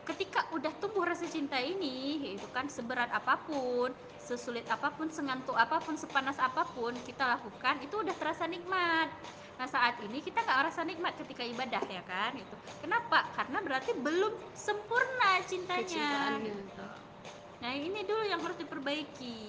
ketika 0.09 0.49
udah 0.57 0.73
tumbuh 0.82 1.05
rasa 1.05 1.29
cinta 1.29 1.61
ini 1.61 2.34
itu 2.34 2.47
kan 2.49 2.65
seberat 2.65 3.13
apa 3.13 3.38
pun 3.45 3.93
sesulit 4.32 4.65
apa 4.75 4.88
pun 4.97 5.07
sengantuk 5.11 5.55
apa 5.65 5.77
pun 5.86 5.95
sepanas 5.99 6.39
apa 6.39 6.63
pun 6.75 6.93
kita 7.07 7.23
lakukan 7.36 7.75
itu 7.86 7.95
udah 8.03 8.15
terasa 8.15 8.47
nikmat. 8.47 9.09
Nah 9.59 9.67
saat 9.67 9.95
ini 10.05 10.23
kita 10.23 10.39
nggak 10.45 10.59
merasa 10.63 10.82
nikmat 10.88 11.13
ketika 11.19 11.43
ibadah 11.43 11.84
ya 11.95 12.03
kan? 12.07 12.32
Itu 12.39 12.55
kenapa? 12.79 13.19
Karena 13.36 13.57
berarti 13.65 13.91
belum 13.97 14.34
sempurna 14.55 15.32
cintanya. 15.49 16.09
Gitu. 16.39 16.88
nah 17.61 17.71
ini 17.77 18.01
dulu 18.09 18.23
yang 18.25 18.41
harus 18.41 18.57
diperbaiki. 18.57 19.39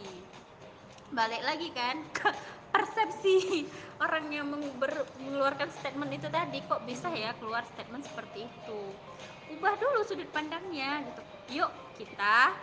Balik 1.12 1.42
lagi 1.48 1.68
kan 1.76 1.96
ke 2.16 2.28
persepsi 2.72 3.68
orang 4.04 4.24
yang 4.32 4.48
ber- 4.80 5.12
mengeluarkan 5.20 5.68
statement 5.70 6.12
itu 6.18 6.28
tadi 6.32 6.64
kok 6.64 6.82
bisa 6.88 7.12
ya 7.12 7.36
keluar 7.40 7.62
statement 7.68 8.02
seperti 8.08 8.48
itu? 8.48 8.96
Ubah 9.52 9.74
dulu 9.76 10.00
sudut 10.08 10.28
pandangnya 10.32 11.04
gitu. 11.08 11.22
Yuk 11.52 11.70
kita 11.92 12.56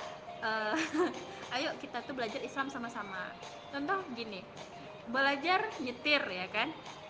eh, 0.43 0.75
ayo 1.59 1.69
kita 1.79 2.03
tuh 2.03 2.15
belajar 2.15 2.39
Islam 2.43 2.67
sama-sama. 2.71 3.31
Contoh 3.69 4.01
gini 4.15 4.41
belajar 5.09 5.73
nyetir 5.81 6.21
ya 6.21 6.47
kan? 6.53 6.69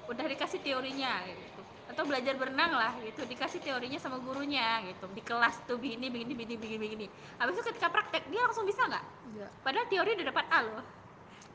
Udah 0.10 0.26
dikasih 0.26 0.64
teorinya 0.64 1.22
gitu. 1.28 1.62
Atau 1.92 2.08
belajar 2.08 2.34
berenang 2.40 2.74
lah 2.74 2.98
gitu. 3.04 3.28
Dikasih 3.28 3.62
teorinya 3.62 4.00
sama 4.02 4.18
gurunya 4.24 4.82
gitu. 4.88 5.06
Di 5.12 5.22
kelas 5.22 5.68
tuh 5.68 5.78
begini 5.78 6.10
begini 6.10 6.34
begini 6.34 6.56
begini 6.58 6.86
begini. 6.88 7.08
Habis 7.38 7.60
itu 7.60 7.64
ketika 7.76 7.92
praktek 7.92 8.26
dia 8.32 8.42
langsung 8.42 8.66
bisa 8.66 8.88
nggak? 8.88 9.06
Padahal 9.62 9.86
teori 9.92 10.10
udah 10.18 10.28
dapat 10.32 10.46
A 10.50 10.60
loh. 10.66 10.84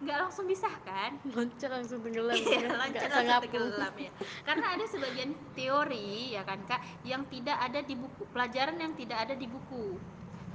Nggak 0.04 0.18
langsung 0.26 0.46
bisa 0.46 0.68
kan? 0.84 1.16
Loncat 1.26 1.70
langsung 1.70 1.98
tenggelam. 2.04 2.36
Iya, 2.36 2.68
lancar 2.76 3.08
Nggak 3.08 3.24
langsung 3.24 3.42
tenggelam 3.50 3.94
ya. 3.98 4.10
Karena 4.44 4.66
ada 4.74 4.84
sebagian 4.86 5.30
teori 5.56 6.34
ya 6.36 6.42
kan 6.44 6.60
Kak 6.66 6.82
yang 7.02 7.24
tidak 7.30 7.58
ada 7.58 7.80
di 7.82 7.94
buku, 7.96 8.22
pelajaran 8.30 8.76
yang 8.78 8.92
tidak 8.94 9.18
ada 9.24 9.34
di 9.34 9.46
buku. 9.48 9.98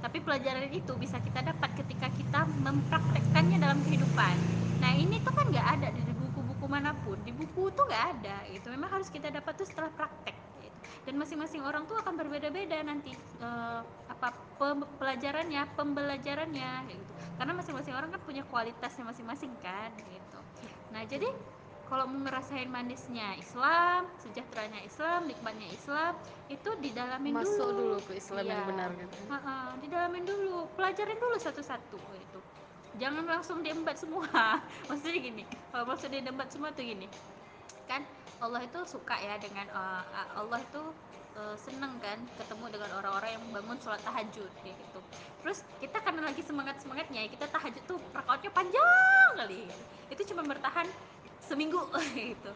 Tapi 0.00 0.18
pelajaran 0.24 0.64
itu 0.72 0.92
bisa 0.96 1.20
kita 1.20 1.44
dapat 1.44 1.70
ketika 1.76 2.08
kita 2.16 2.40
mempraktekkannya 2.48 3.60
dalam 3.60 3.78
kehidupan. 3.84 4.36
Nah 4.80 4.92
ini 4.96 5.20
tuh 5.20 5.32
kan 5.36 5.46
nggak 5.52 5.68
ada 5.76 5.88
di 5.92 6.02
buku-buku 6.16 6.66
mana 6.66 6.96
pun. 7.04 7.20
Di 7.20 7.32
buku 7.36 7.68
tuh 7.76 7.84
nggak 7.84 8.04
ada. 8.16 8.36
Itu 8.48 8.72
memang 8.72 8.88
harus 8.96 9.12
kita 9.12 9.28
dapat 9.28 9.52
tuh 9.60 9.68
setelah 9.68 9.92
praktek. 9.92 10.32
Gitu. 10.64 10.78
Dan 11.04 11.20
masing-masing 11.20 11.60
orang 11.60 11.84
tuh 11.84 12.00
akan 12.00 12.16
berbeda-beda 12.16 12.80
nanti 12.80 13.12
eh, 13.16 13.80
apa 14.08 14.28
pe- 14.56 14.88
pelajarannya, 14.96 15.68
pembelajarannya 15.76 16.72
gitu. 16.88 17.12
Karena 17.36 17.52
masing-masing 17.56 17.92
orang 17.92 18.08
kan 18.08 18.20
punya 18.24 18.42
kualitasnya 18.48 19.04
masing-masing 19.04 19.52
kan 19.60 19.92
gitu. 20.08 20.40
Nah, 20.90 21.04
jadi 21.04 21.28
kalau 21.90 22.06
mau 22.06 22.22
ngerasain 22.22 22.70
manisnya 22.70 23.34
Islam, 23.34 24.06
sejahteranya 24.22 24.80
Islam, 24.86 25.26
nikmatnya 25.26 25.66
Islam, 25.74 26.14
itu 26.46 26.70
didalamin 26.78 27.34
Masuk 27.34 27.74
dulu. 27.74 27.98
dulu 27.98 28.06
ke 28.06 28.12
Islam 28.14 28.46
yang 28.46 28.62
Iya. 28.62 28.68
benar 28.70 28.90
gitu. 28.94 29.16
Ha-ha, 29.26 29.74
didalamin 29.82 30.22
dulu, 30.22 30.70
pelajarin 30.78 31.18
dulu 31.18 31.34
satu-satu 31.36 31.98
gitu. 31.98 32.38
Jangan 33.02 33.26
langsung 33.26 33.66
diembat 33.66 33.98
semua. 33.98 34.22
Maksudnya 34.88 35.18
gini, 35.18 35.42
kalau 35.74 35.84
maksudnya 35.84 36.22
diembat 36.22 36.48
semua 36.54 36.70
tuh 36.70 36.86
gini. 36.86 37.10
Kan 37.90 38.06
Allah 38.38 38.62
itu 38.62 38.78
suka 38.86 39.18
ya 39.18 39.34
dengan 39.42 39.66
uh, 39.74 40.02
Allah 40.38 40.62
itu 40.62 40.82
uh, 41.34 41.56
seneng 41.58 41.98
kan 41.98 42.18
ketemu 42.38 42.64
dengan 42.70 42.90
orang-orang 43.02 43.30
yang 43.34 43.44
bangun 43.50 43.78
sholat 43.82 43.98
tahajud 44.02 44.50
kayak 44.62 44.78
gitu. 44.78 45.00
Terus 45.42 45.58
kita 45.82 45.98
karena 46.02 46.22
lagi 46.22 46.42
semangat-semangatnya 46.42 47.26
kita 47.30 47.46
tahajud 47.50 47.82
tuh 47.86 47.98
rakaatnya 48.14 48.50
panjang 48.54 49.30
kali. 49.38 49.66
Itu 50.10 50.22
cuma 50.30 50.42
bertahan 50.46 50.86
seminggu 51.44 51.80
gitu. 52.16 52.52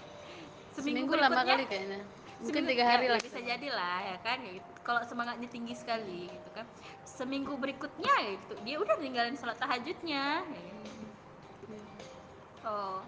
Seminggu 0.75 1.13
lama 1.15 1.43
kali 1.43 1.65
kayaknya. 1.71 2.03
Mungkin 2.43 2.67
seminggu- 2.67 2.71
tiga 2.75 2.85
hari 2.85 3.05
ya, 3.07 3.11
lah. 3.15 3.21
ya 3.23 3.27
bisa 3.31 3.41
jadi 3.41 3.69
lah 3.71 3.99
ya 4.03 4.17
kan 4.27 4.39
ya 4.43 4.51
gitu. 4.59 4.71
kalau 4.83 5.01
semangatnya 5.07 5.49
tinggi 5.49 5.73
sekali 5.79 6.27
gitu 6.29 6.51
kan 6.53 6.67
seminggu 7.07 7.55
berikutnya 7.57 8.11
ya 8.11 8.31
gitu 8.37 8.55
dia 8.67 8.77
udah 8.83 8.97
ninggalin 8.99 9.39
sholat 9.39 9.57
tahajudnya 9.57 10.43
ya 10.43 10.61
gitu. 10.75 11.79
Oh, 12.65 13.01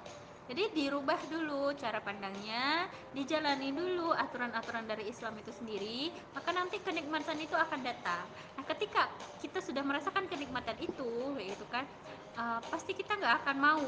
jadi 0.46 0.70
dirubah 0.70 1.18
dulu 1.26 1.74
cara 1.74 1.98
pandangnya, 1.98 2.86
dijalani 3.10 3.74
dulu 3.74 4.14
aturan-aturan 4.14 4.86
dari 4.86 5.10
Islam 5.10 5.34
itu 5.42 5.50
sendiri, 5.50 6.14
maka 6.38 6.54
nanti 6.54 6.78
kenikmatan 6.78 7.40
itu 7.42 7.56
akan 7.58 7.82
datang. 7.82 8.22
Nah, 8.54 8.64
ketika 8.68 9.10
kita 9.42 9.58
sudah 9.58 9.82
merasakan 9.82 10.30
kenikmatan 10.30 10.78
itu, 10.78 11.34
gitu 11.40 11.66
kan, 11.66 11.82
uh, 12.36 12.60
pasti 12.70 12.92
kita 12.92 13.16
nggak 13.16 13.34
akan 13.44 13.56
mau 13.56 13.82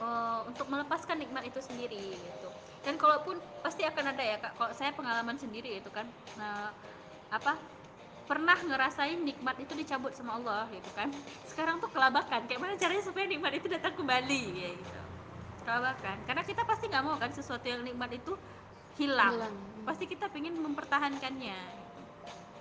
uh, 0.00 0.40
untuk 0.48 0.66
melepaskan 0.66 1.20
nikmat 1.20 1.46
itu 1.46 1.60
sendiri, 1.60 2.16
gitu. 2.16 2.48
Dan 2.80 2.96
kalaupun 2.96 3.36
pasti 3.60 3.84
akan 3.84 4.04
ada 4.16 4.24
ya 4.24 4.36
kak, 4.40 4.56
kalau 4.56 4.72
saya 4.72 4.90
pengalaman 4.96 5.36
sendiri 5.36 5.78
itu 5.78 5.88
kan, 5.92 6.08
uh, 6.40 6.72
apa 7.30 7.60
pernah 8.30 8.54
ngerasain 8.54 9.18
nikmat 9.26 9.58
itu 9.58 9.74
dicabut 9.74 10.14
sama 10.14 10.38
Allah 10.38 10.70
gitu 10.70 10.86
kan. 10.94 11.10
Sekarang 11.50 11.82
tuh 11.82 11.90
kelabakan 11.90 12.46
kayak 12.46 12.60
mana 12.62 12.78
caranya 12.78 13.02
supaya 13.02 13.26
nikmat 13.26 13.58
itu 13.58 13.66
datang 13.66 13.90
kembali 13.98 14.42
ya 14.54 14.70
gitu. 14.70 15.00
Kelabakan. 15.66 16.16
Karena 16.30 16.42
kita 16.46 16.62
pasti 16.62 16.86
nggak 16.86 17.04
mau 17.04 17.18
kan 17.18 17.34
sesuatu 17.34 17.66
yang 17.66 17.82
nikmat 17.82 18.14
itu 18.14 18.38
hilang, 18.98 19.34
Hilang. 19.34 19.54
pasti 19.82 20.04
kita 20.06 20.30
ingin 20.34 20.62
mempertahankannya 20.62 21.79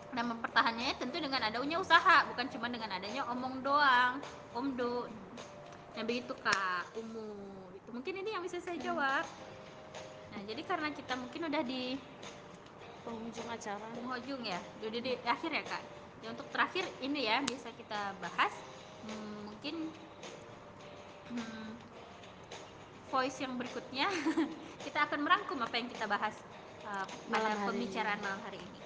dan 0.09 0.25
mempertahankannya 0.25 0.97
tentu 0.97 1.21
dengan 1.21 1.41
adanya 1.45 1.77
usaha 1.77 2.25
bukan 2.33 2.49
cuma 2.49 2.67
dengan 2.69 2.89
adanya 2.97 3.29
omong 3.29 3.61
doang 3.61 4.17
omdo 4.57 5.05
yang 5.97 6.05
begitu 6.05 6.33
kak 6.39 6.85
umu. 6.97 7.35
Itu 7.75 7.89
mungkin 7.91 8.13
ini 8.23 8.29
yang 8.31 8.43
bisa 8.45 8.61
saya 8.61 8.77
jawab. 8.79 9.25
Nah 10.31 10.41
jadi 10.45 10.61
karena 10.63 10.89
kita 10.93 11.13
mungkin 11.17 11.49
udah 11.49 11.63
di 11.65 11.97
penghujung 13.03 13.49
acara. 13.49 13.87
Penghujung 13.97 14.41
ya. 14.45 14.59
Udah 14.85 15.01
di 15.01 15.13
akhir 15.25 15.51
ya 15.51 15.63
kak? 15.65 15.83
Ya 16.23 16.27
untuk 16.31 16.47
terakhir 16.55 16.85
ini 17.03 17.27
ya 17.27 17.43
bisa 17.43 17.67
kita 17.75 18.15
bahas. 18.23 18.53
Hmm, 19.03 19.51
mungkin 19.51 19.75
hmm, 21.35 21.69
voice 23.11 23.37
yang 23.43 23.55
berikutnya. 23.59 24.07
Kita 24.79 25.03
akan 25.11 25.27
merangkum 25.27 25.59
apa 25.59 25.75
yang 25.75 25.91
kita 25.91 26.07
bahas 26.07 26.31
uh, 26.87 27.03
pada 27.27 27.51
Malam 27.51 27.67
pembicaraan 27.67 28.15
ini. 28.15 28.23
malam 28.23 28.39
hari 28.47 28.59
ini 28.63 28.78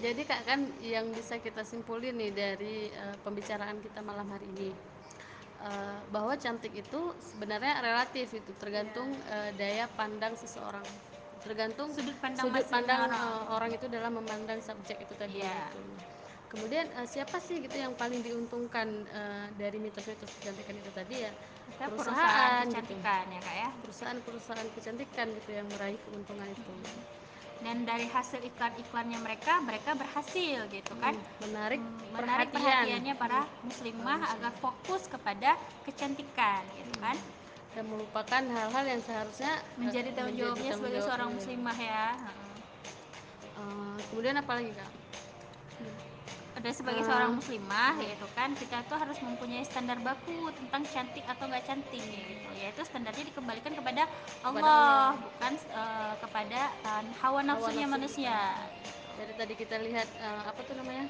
jadi 0.00 0.22
kak 0.24 0.42
kan 0.46 0.60
yang 0.82 1.06
bisa 1.12 1.38
kita 1.38 1.62
simpulin 1.62 2.16
nih 2.16 2.32
dari 2.32 2.76
uh, 2.90 3.14
pembicaraan 3.22 3.78
kita 3.78 4.00
malam 4.00 4.26
hari 4.26 4.46
ini 4.56 4.70
uh, 5.62 5.98
bahwa 6.10 6.34
cantik 6.34 6.74
itu 6.74 7.00
sebenarnya 7.20 7.78
relatif 7.80 8.32
itu 8.32 8.50
tergantung 8.58 9.10
uh, 9.28 9.50
daya 9.54 9.86
pandang 9.94 10.34
seseorang 10.34 10.84
tergantung 11.44 11.92
Sudut 11.92 12.16
pandang 12.18 12.48
sudut 12.48 12.66
pandang 12.72 13.00
orang. 13.06 13.20
uh, 13.20 13.42
orang 13.52 13.70
itu 13.76 13.86
dalam 13.86 14.16
memandang 14.16 14.64
subjek 14.64 15.04
itu 15.04 15.12
tadi 15.14 15.44
Iya. 15.44 15.68
gitu. 15.68 15.80
Kemudian 16.48 16.86
uh, 16.96 17.04
siapa 17.04 17.36
sih 17.36 17.60
gitu 17.60 17.76
yang 17.76 17.92
paling 17.92 18.22
diuntungkan 18.22 18.88
uh, 19.10 19.46
dari 19.58 19.76
mitos-mitos 19.76 20.30
kecantikan 20.40 20.74
itu 20.78 20.90
tadi 20.94 21.16
ya 21.28 21.32
Kita 21.74 21.90
perusahaan, 21.90 22.62
gitu. 22.64 22.70
kecantikan 22.72 23.24
ya 23.28 23.40
kak 23.42 23.56
ya 23.58 23.68
perusahaan-perusahaan 23.82 24.68
kecantikan 24.72 25.26
gitu 25.36 25.50
yang 25.52 25.66
meraih 25.68 25.98
keuntungan 26.08 26.48
itu 26.48 26.72
dan 27.64 27.76
dari 27.88 28.06
hasil 28.06 28.40
iklan-iklannya 28.44 29.18
mereka 29.24 29.58
mereka 29.64 29.96
berhasil 29.96 30.68
gitu 30.68 30.92
kan? 31.00 31.16
Hmm, 31.16 31.48
menarik 31.48 31.80
Hmm, 31.80 31.96
menarik 32.12 32.48
perhatian. 32.52 32.52
perhatiannya 32.54 33.14
para 33.16 33.40
Hmm, 33.42 33.66
muslimah 33.66 34.20
para 34.20 34.32
agar 34.36 34.52
fokus 34.60 35.02
kepada 35.08 35.50
kecantikan 35.88 36.62
gitu 36.76 36.94
kan? 37.00 37.16
Dan 37.74 37.84
melupakan 37.90 38.42
hal-hal 38.44 38.84
yang 38.86 39.02
seharusnya 39.02 39.52
menjadi 39.80 40.14
tanggung 40.14 40.36
jawabnya 40.38 40.70
sebagai 40.76 41.00
seorang 41.02 41.30
muslimah 41.34 41.78
ya. 41.80 42.06
Heeh. 42.14 42.52
Uh, 43.54 43.96
kemudian 44.10 44.34
apa 44.38 44.52
lagi 44.58 44.70
kak 44.74 44.90
Ada 46.64 46.80
sebagai 46.80 47.04
Ah. 47.04 47.08
seorang 47.12 47.36
muslimah 47.36 47.92
yaitu 48.00 48.24
kan 48.32 48.56
kita 48.56 48.80
tuh 48.88 48.96
harus 48.96 49.20
mempunyai 49.20 49.60
standar 49.68 50.00
baku 50.00 50.48
tentang 50.56 50.80
cantik 50.88 51.20
atau 51.28 51.44
nggak 51.44 51.60
cantik 51.60 52.00
gitu 52.00 52.48
yaitu 52.56 52.80
standarnya 52.88 53.20
dikembalikan 53.28 53.76
kepada 53.76 54.08
Allah, 54.40 54.64
Allah. 54.64 55.08
bukan 55.28 55.52
eh, 55.60 56.14
kepada 56.24 56.60
eh, 56.72 57.04
hawa 57.20 57.44
nafsunya 57.44 57.84
nafsu 57.84 57.94
manusia 58.00 58.36
dari 59.20 59.32
tadi 59.36 59.54
kita 59.54 59.76
lihat 59.78 60.08
uh, 60.18 60.42
apa 60.48 60.60
tuh 60.64 60.74
namanya 60.80 61.04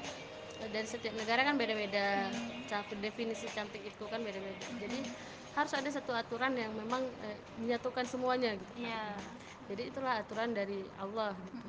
Uh, 0.55 0.71
dari 0.71 0.87
setiap 0.87 1.11
negara 1.19 1.43
kan 1.43 1.59
beda-beda 1.59 2.31
Ca- 2.71 2.87
definisi 3.03 3.43
cantik 3.51 3.83
itu 3.83 4.03
kan 4.07 4.23
beda-beda 4.23 4.55
jadi 4.79 5.03
harus 5.51 5.75
ada 5.75 5.91
satu 5.91 6.15
aturan 6.15 6.55
yang 6.55 6.71
memang 6.71 7.03
uh, 7.03 7.37
menyatukan 7.59 8.07
semuanya 8.07 8.55
gitu 8.55 8.71
kan. 8.79 8.87
Iya. 8.87 9.03
jadi 9.67 9.81
itulah 9.91 10.15
aturan 10.15 10.55
dari 10.55 10.79
Allah 10.95 11.35
gitu 11.51 11.59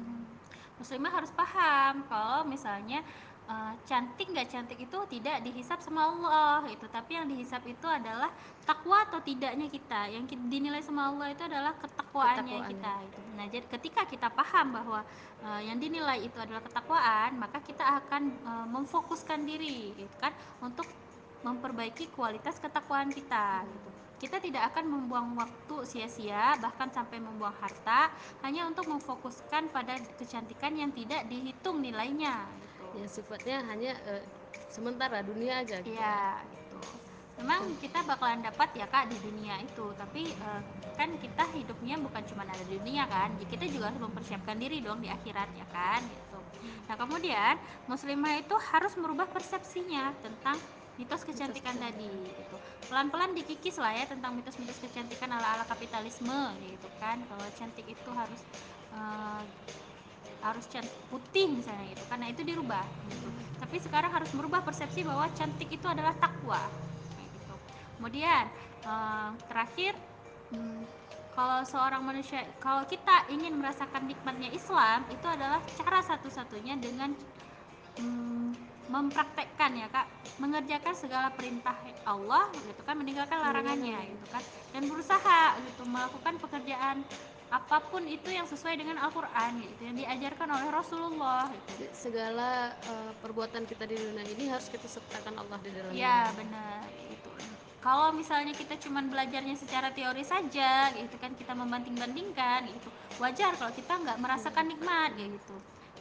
muslimah 0.78 1.12
harus 1.18 1.34
paham 1.34 2.07
kalau 2.07 2.47
misalnya 2.47 3.03
eh, 3.47 3.75
cantik 3.87 4.27
nggak 4.31 4.49
cantik 4.51 4.79
itu 4.79 4.99
tidak 5.19 5.43
dihisap 5.47 5.79
sama 5.83 6.11
Allah 6.11 6.67
itu 6.71 6.87
tapi 6.91 7.17
yang 7.19 7.27
dihisap 7.31 7.63
itu 7.67 7.87
adalah 7.87 8.31
takwa 8.67 9.07
atau 9.07 9.23
tidaknya 9.23 9.71
kita 9.71 10.11
yang 10.11 10.27
dinilai 10.27 10.83
sama 10.83 11.11
Allah 11.15 11.33
itu 11.33 11.43
adalah 11.47 11.73
ketakwaannya 11.79 12.43
Ketakwaan. 12.59 12.71
kita 12.71 12.93
itu 13.07 13.21
nah 13.37 13.47
jadi 13.47 13.67
ketika 13.79 14.03
kita 14.07 14.29
paham 14.31 14.67
bahwa 14.75 15.01
eh, 15.47 15.61
yang 15.71 15.79
dinilai 15.79 16.23
itu 16.27 16.39
adalah 16.39 16.63
ketakwaan 16.65 17.31
maka 17.39 17.59
kita 17.63 17.85
akan 18.05 18.23
eh, 18.35 18.67
memfokuskan 18.71 19.41
diri 19.47 19.95
gitu 19.95 20.17
kan 20.19 20.35
untuk 20.61 20.87
memperbaiki 21.47 22.11
kualitas 22.11 22.59
ketakwaan 22.59 23.15
kita 23.15 23.63
gitu. 23.63 23.91
Kita 24.17 24.41
tidak 24.41 24.73
akan 24.73 24.89
membuang 24.89 25.37
waktu 25.37 25.85
sia-sia 25.85 26.57
bahkan 26.57 26.89
sampai 26.89 27.21
membuang 27.21 27.53
harta 27.61 28.09
hanya 28.43 28.65
untuk 28.65 28.89
memfokuskan 28.89 29.69
pada 29.71 30.01
kecantikan 30.17 30.73
yang 30.73 30.91
tidak 30.91 31.29
dihitung 31.29 31.85
nilainya 31.85 32.49
gitu. 32.57 32.66
Yang 32.97 33.09
sifatnya 33.09 33.61
hanya 33.69 33.93
uh, 34.09 34.25
sementara 34.73 35.23
dunia 35.23 35.63
aja 35.63 35.81
gitu 35.81 35.95
Iya, 35.97 36.43
gitu. 36.53 36.79
Memang 37.37 37.69
kita 37.85 38.01
bakalan 38.09 38.41
dapat 38.41 38.73
ya 38.73 38.89
Kak 38.89 39.13
di 39.13 39.17
dunia 39.21 39.61
itu, 39.61 39.93
tapi 39.93 40.33
eh, 40.33 40.63
kan 40.97 41.13
kita 41.21 41.45
hidupnya 41.53 42.01
bukan 42.01 42.25
cuma 42.33 42.49
ada 42.49 42.65
di 42.65 42.81
dunia 42.81 43.05
kan. 43.05 43.29
Jadi 43.37 43.47
kita 43.53 43.65
juga 43.69 43.93
harus 43.93 44.01
mempersiapkan 44.01 44.57
diri 44.57 44.81
dong 44.81 45.05
di 45.05 45.13
akhirat 45.13 45.53
ya 45.53 45.67
kan 45.69 46.01
gitu. 46.01 46.41
Nah, 46.89 46.97
kemudian 46.97 47.61
muslimah 47.93 48.41
itu 48.41 48.57
harus 48.73 48.97
merubah 48.97 49.29
persepsinya 49.29 50.17
tentang 50.25 50.57
mitos 50.97 51.29
kecantikan 51.29 51.77
tadi 51.77 52.09
gitu. 52.09 52.57
Pelan-pelan 52.89 53.37
dikikis 53.37 53.77
lah 53.77 53.93
ya 53.93 54.09
tentang 54.09 54.33
mitos-mitos 54.33 54.81
kecantikan 54.81 55.29
ala-ala 55.29 55.69
kapitalisme 55.69 56.57
gitu 56.65 56.89
kan. 56.97 57.21
Kalau 57.21 57.45
cantik 57.53 57.85
itu 57.85 58.11
harus 58.17 58.41
eh, 58.97 59.43
harus 60.53 60.65
cantik 60.71 61.01
putih 61.11 61.51
misalnya 61.51 61.87
gitu 61.91 62.05
karena 62.07 62.27
itu 62.31 62.43
dirubah 62.47 62.87
gitu. 63.11 63.29
Tapi 63.57 63.77
sekarang 63.83 64.11
harus 64.13 64.31
merubah 64.37 64.61
persepsi 64.63 65.03
bahwa 65.03 65.27
cantik 65.35 65.69
itu 65.73 65.87
adalah 65.89 66.15
takwa 66.19 66.61
gitu. 67.19 67.55
Kemudian 67.99 68.45
eh, 68.87 69.31
terakhir 69.51 69.93
hmm, 70.53 70.83
kalau 71.37 71.61
seorang 71.69 72.01
manusia 72.01 72.49
kalau 72.63 72.89
kita 72.89 73.29
ingin 73.29 73.53
merasakan 73.61 74.09
nikmatnya 74.09 74.49
Islam 74.57 75.05
itu 75.13 75.27
adalah 75.29 75.61
cara 75.77 76.01
satu-satunya 76.01 76.81
dengan 76.81 77.13
hmm, 78.01 78.57
mempraktekkan 78.89 79.73
ya 79.77 79.89
kak. 79.93 80.07
Mengerjakan 80.41 80.95
segala 80.97 81.29
perintah 81.33 81.77
Allah 82.09 82.49
gitu 82.65 82.81
kan 82.85 82.97
meninggalkan 82.97 83.37
larangannya 83.37 84.17
gitu 84.17 84.27
kan. 84.33 84.43
Dan 84.73 84.89
berusaha 84.89 85.61
gitu 85.65 85.83
melakukan 85.85 86.41
pekerjaan 86.41 87.05
apa 87.47 87.79
pun 87.79 88.03
itu 88.11 88.27
yang 88.33 88.45
sesuai 88.45 88.75
dengan 88.75 88.99
Al-Quran 88.99 89.63
gitu 89.63 89.81
yang 89.87 89.97
diajarkan 89.97 90.49
oleh 90.51 90.69
Rasulullah 90.75 91.47
gitu. 91.53 91.87
Segala 91.95 92.75
uh, 92.91 93.13
perbuatan 93.23 93.65
kita 93.71 93.87
di 93.87 93.95
dunia 93.95 94.27
ini 94.27 94.51
harus 94.51 94.67
kita 94.67 94.91
sertakan 94.91 95.39
Allah 95.39 95.59
di 95.63 95.71
dalamnya. 95.71 95.95
Ya 95.95 96.21
benar 96.35 96.83
gitu. 96.91 97.31
Kalau 97.87 98.11
misalnya 98.11 98.51
kita 98.51 98.75
cuma 98.83 98.99
belajarnya 98.99 99.55
secara 99.55 99.95
teori 99.95 100.27
saja 100.27 100.91
gitu 100.91 101.15
kan 101.23 101.39
kita 101.39 101.55
membanding-bandingkan 101.55 102.67
gitu 102.67 102.91
wajar 103.23 103.55
kalau 103.57 103.73
kita 103.73 103.95
nggak 103.95 104.19
merasakan 104.19 104.67
nikmat 104.75 105.15
gitu 105.17 105.57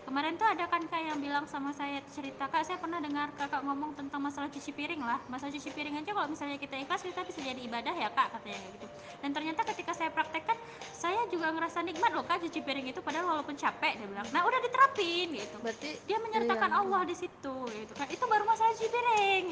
kemarin 0.06 0.38
tuh 0.38 0.46
ada 0.46 0.70
kan 0.70 0.86
kak 0.86 1.02
yang 1.02 1.18
bilang 1.18 1.50
sama 1.50 1.74
saya 1.74 2.00
cerita 2.14 2.46
kak 2.46 2.62
saya 2.62 2.78
pernah 2.78 3.02
dengar 3.02 3.34
kakak 3.34 3.66
ngomong 3.66 3.98
tentang 3.98 4.22
masalah 4.22 4.48
cuci 4.54 4.72
piring 4.72 5.02
lah. 5.02 5.18
Masalah 5.28 5.52
cuci 5.52 5.70
piring 5.74 5.98
aja 6.00 6.12
kalau 6.14 6.30
misalnya 6.30 6.62
kita 6.62 6.78
ikhlas 6.78 7.02
kita 7.02 7.26
bisa 7.26 7.40
jadi 7.42 7.58
ibadah 7.58 7.94
ya 7.98 8.14
kak 8.14 8.38
katanya 8.38 8.62
kayak 8.62 8.74
gitu. 8.78 8.88
Dan 9.26 9.30
ternyata 9.34 9.62
ketika 9.74 9.92
saya 9.98 10.10
praktekkan 10.14 10.58
saya 10.94 11.26
juga 11.34 11.50
ngerasa 11.52 11.82
nikmat 11.82 12.12
loh 12.14 12.24
kak 12.24 12.38
cuci 12.46 12.60
piring 12.62 12.88
itu 12.94 13.02
padahal 13.02 13.34
walaupun 13.34 13.58
capek 13.58 13.98
dia 13.98 14.08
bilang. 14.08 14.28
Nah 14.30 14.42
udah 14.46 14.60
diterapin 14.62 15.28
gitu. 15.34 15.56
Berarti 15.60 15.90
dia 16.06 16.18
menyertakan 16.22 16.70
iya, 16.70 16.80
Allah 16.86 17.02
di 17.04 17.16
situ 17.18 17.56
gitu 17.74 17.94
kan 17.98 18.08
itu 18.08 18.24
baru 18.30 18.46
masalah 18.46 18.72
cuci 18.78 18.90
piring. 18.94 19.46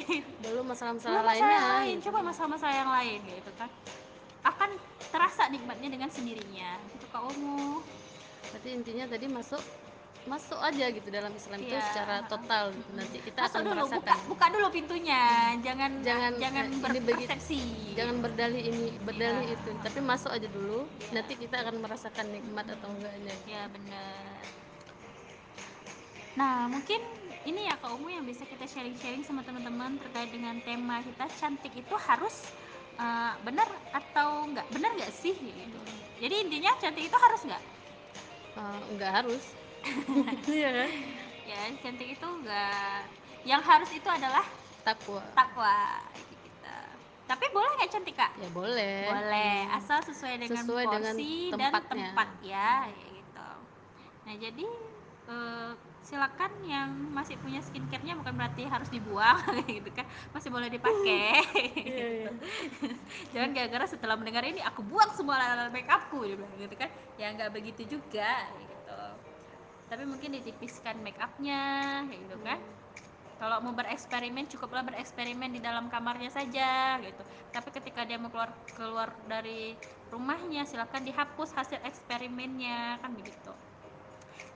Belum 0.46 0.66
masalah-masalah 0.70 1.18
belum 1.18 1.26
masalah 1.26 1.34
lainnya 1.34 1.58
yang 1.58 1.70
lain 1.74 1.96
gitu. 1.98 2.06
coba 2.10 2.20
masalah-masalah 2.22 2.76
yang 2.78 2.92
lain 2.94 3.20
gitu 3.26 3.52
kan 3.58 3.70
akan 4.44 4.70
terasa 5.10 5.44
nikmatnya 5.48 5.90
dengan 5.90 6.10
sendirinya 6.12 6.76
itu 6.92 7.06
kak 7.08 7.24
Omu 7.32 7.80
berarti 8.52 8.70
intinya 8.76 9.06
tadi 9.08 9.26
masuk 9.32 9.62
masuk 10.24 10.56
aja 10.56 10.88
gitu 10.88 11.08
dalam 11.12 11.36
Islam 11.36 11.60
itu 11.60 11.76
Iya. 11.76 11.84
secara 11.92 12.16
total 12.32 12.72
gitu. 12.72 12.90
Nanti 12.96 13.18
kita 13.20 13.40
masuk 13.44 13.60
akan 13.60 13.64
dulu 13.68 13.76
buka 13.76 13.92
merasakan. 14.00 14.18
buka 14.32 14.46
dulu 14.56 14.68
pintunya. 14.72 15.24
Jangan 15.60 15.92
jangan 16.00 16.32
jangan 16.40 16.66
berpersepsi. 16.80 17.60
jangan 17.94 18.16
berdalih 18.24 18.64
ini 18.64 18.86
berdalih 19.04 19.46
Iya. 19.52 19.56
itu. 19.60 19.70
Tapi 19.84 20.00
masuk 20.00 20.32
aja 20.32 20.48
dulu 20.48 20.88
Iya. 20.88 21.12
nanti 21.20 21.34
kita 21.36 21.56
akan 21.60 21.76
merasakan 21.84 22.26
nikmat 22.32 22.66
atau 22.72 22.88
enggaknya. 22.88 23.36
Ya 23.44 23.64
benar. 23.68 24.24
Nah 26.34 26.56
mungkin 26.72 27.02
ini 27.44 27.68
ya 27.68 27.76
kak 27.76 27.92
Umu 27.92 28.08
yang 28.08 28.24
bisa 28.24 28.48
kita 28.48 28.64
sharing-sharing 28.64 29.28
sama 29.28 29.44
teman-teman 29.44 30.00
terkait 30.00 30.32
dengan 30.32 30.56
tema 30.64 31.04
kita 31.04 31.28
cantik 31.36 31.76
itu 31.76 31.96
harus 32.00 32.48
eh, 32.96 33.34
benar 33.44 33.68
atau 33.92 34.48
enggak? 34.48 34.64
Benar 34.72 34.96
nggak 34.96 35.12
sih? 35.12 35.36
Gitu. 35.36 35.80
Jadi 36.24 36.36
intinya 36.48 36.72
cantik 36.80 37.12
itu 37.12 37.18
harus 37.20 37.42
nggak 37.44 37.64
Eh, 38.54 38.82
enggak 38.94 39.12
harus 39.18 39.42
iya 40.58 40.70
kan 40.72 40.90
ya 41.44 41.60
cantik 41.84 42.10
itu 42.16 42.28
enggak 42.28 43.04
yang 43.44 43.60
harus 43.60 43.90
itu 43.92 44.08
adalah 44.08 44.46
takwa 44.84 45.24
takwa 45.36 45.76
itu 46.16 46.36
kita 46.40 46.76
Tapi 47.24 47.46
boleh 47.56 47.72
nggak 47.80 47.92
cantik 47.92 48.16
kak? 48.20 48.32
Ya 48.36 48.50
boleh. 48.52 49.08
Boleh, 49.08 49.56
asal 49.80 50.04
sesuai 50.04 50.44
dengan 50.44 50.60
Sesuai 50.60 50.86
dengan 50.92 51.16
porsi 51.16 51.32
dan 51.56 51.72
tempatnya. 51.72 52.08
tempat 52.12 52.30
ya, 52.44 52.72
gitu. 52.92 53.50
Nah 54.28 54.36
jadi 54.36 54.68
eh, 55.32 55.72
silakan 56.04 56.52
yang 56.68 56.90
masih 57.16 57.40
punya 57.40 57.64
skincare-nya 57.64 58.20
bukan 58.20 58.36
berarti 58.36 58.68
harus 58.68 58.92
dibuang 58.92 59.40
gitu 59.72 59.90
kan, 59.96 60.04
masih 60.36 60.50
boleh 60.52 60.68
dipakai. 60.68 61.32
Iya, 61.84 62.08
iya. 62.12 62.30
Jangan 63.34 63.50
gara-gara 63.56 63.86
setelah 63.88 64.16
mendengar 64.20 64.44
ini 64.46 64.60
aku 64.64 64.84
buang 64.84 65.12
semua 65.16 65.40
alat 65.40 65.72
makeupku 65.72 66.28
gitu 66.28 66.76
kan. 66.76 66.90
Ya 67.16 67.32
nggak 67.34 67.52
begitu 67.56 67.82
juga 67.88 68.30
gitu. 68.60 68.73
Tapi 69.94 70.10
mungkin 70.10 70.34
ditipiskan 70.42 71.06
makeupnya 71.06 71.62
kayak 72.10 72.20
gitu 72.26 72.38
kan. 72.42 72.58
Kalau 73.38 73.62
mau 73.62 73.78
bereksperimen 73.78 74.50
cukuplah 74.50 74.82
bereksperimen 74.82 75.54
di 75.54 75.62
dalam 75.62 75.86
kamarnya 75.94 76.34
saja 76.34 76.98
gitu. 76.98 77.22
Tapi 77.54 77.70
ketika 77.70 78.02
dia 78.02 78.18
mau 78.18 78.34
keluar 78.34 78.50
keluar 78.74 79.14
dari 79.30 79.78
rumahnya 80.10 80.66
silakan 80.66 81.06
dihapus 81.06 81.54
hasil 81.54 81.78
eksperimennya 81.86 83.06
kan 83.06 83.14
begitu. 83.14 83.54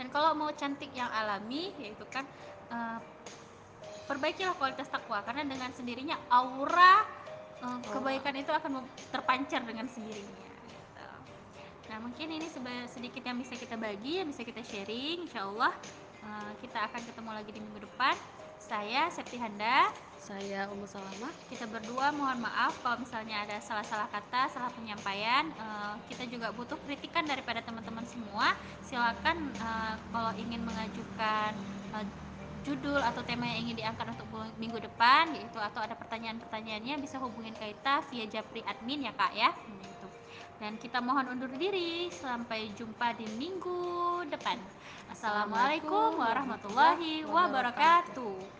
Dan 0.02 0.10
kalau 0.10 0.34
mau 0.34 0.50
cantik 0.58 0.90
yang 0.98 1.14
alami 1.14 1.70
yaitu 1.86 2.02
kan 2.10 2.26
eh, 2.74 2.98
perbaikilah 4.10 4.58
kualitas 4.58 4.90
takwa 4.90 5.22
karena 5.22 5.46
dengan 5.46 5.70
sendirinya 5.70 6.18
aura 6.34 7.06
eh, 7.62 7.80
kebaikan 7.94 8.34
itu 8.34 8.50
akan 8.50 8.82
terpancar 9.14 9.62
dengan 9.70 9.86
sendirinya. 9.86 10.47
Nah 11.88 11.98
mungkin 12.04 12.28
ini 12.28 12.48
sedikit 12.92 13.24
yang 13.24 13.40
bisa 13.40 13.56
kita 13.56 13.80
bagi, 13.80 14.20
yang 14.20 14.28
bisa 14.28 14.44
kita 14.44 14.60
sharing. 14.64 15.24
Insya 15.28 15.48
Allah 15.48 15.74
eh, 16.24 16.52
kita 16.60 16.84
akan 16.92 17.02
ketemu 17.02 17.30
lagi 17.32 17.52
di 17.56 17.60
minggu 17.64 17.80
depan. 17.88 18.16
Saya 18.60 19.08
Septi 19.08 19.40
Handa. 19.40 19.88
Saya 20.20 20.68
Umu 20.76 20.84
Salamah. 20.84 21.32
Kita 21.48 21.64
berdua 21.72 22.12
mohon 22.12 22.44
maaf 22.44 22.76
kalau 22.84 23.00
misalnya 23.00 23.48
ada 23.48 23.64
salah-salah 23.64 24.12
kata, 24.12 24.52
salah 24.52 24.72
penyampaian. 24.76 25.48
Eh, 25.48 25.94
kita 26.12 26.28
juga 26.28 26.52
butuh 26.52 26.76
kritikan 26.84 27.24
daripada 27.24 27.64
teman-teman 27.64 28.04
semua. 28.04 28.52
Silakan 28.84 29.56
eh, 29.56 29.96
kalau 30.12 30.32
ingin 30.36 30.68
mengajukan 30.68 31.56
judul 32.68 33.00
atau 33.00 33.24
tema 33.24 33.48
yang 33.48 33.64
ingin 33.64 33.80
diangkat 33.80 34.12
untuk 34.12 34.28
minggu 34.60 34.84
depan, 34.84 35.32
yaitu 35.32 35.56
atau 35.56 35.80
ada 35.80 35.96
pertanyaan-pertanyaannya 35.96 37.00
bisa 37.00 37.16
hubungin 37.16 37.56
kita 37.56 38.04
via 38.12 38.28
Japri 38.28 38.60
admin 38.68 39.08
ya 39.08 39.16
kak 39.16 39.32
ya. 39.32 39.56
Hmm. 39.56 39.97
Dan 40.58 40.82
kita 40.82 40.98
mohon 41.00 41.38
undur 41.38 41.50
diri. 41.54 42.10
Sampai 42.10 42.74
jumpa 42.74 43.14
di 43.14 43.30
minggu 43.38 44.26
depan. 44.30 44.58
Assalamualaikum 45.14 46.18
warahmatullahi 46.18 47.24
wabarakatuh. 47.30 48.57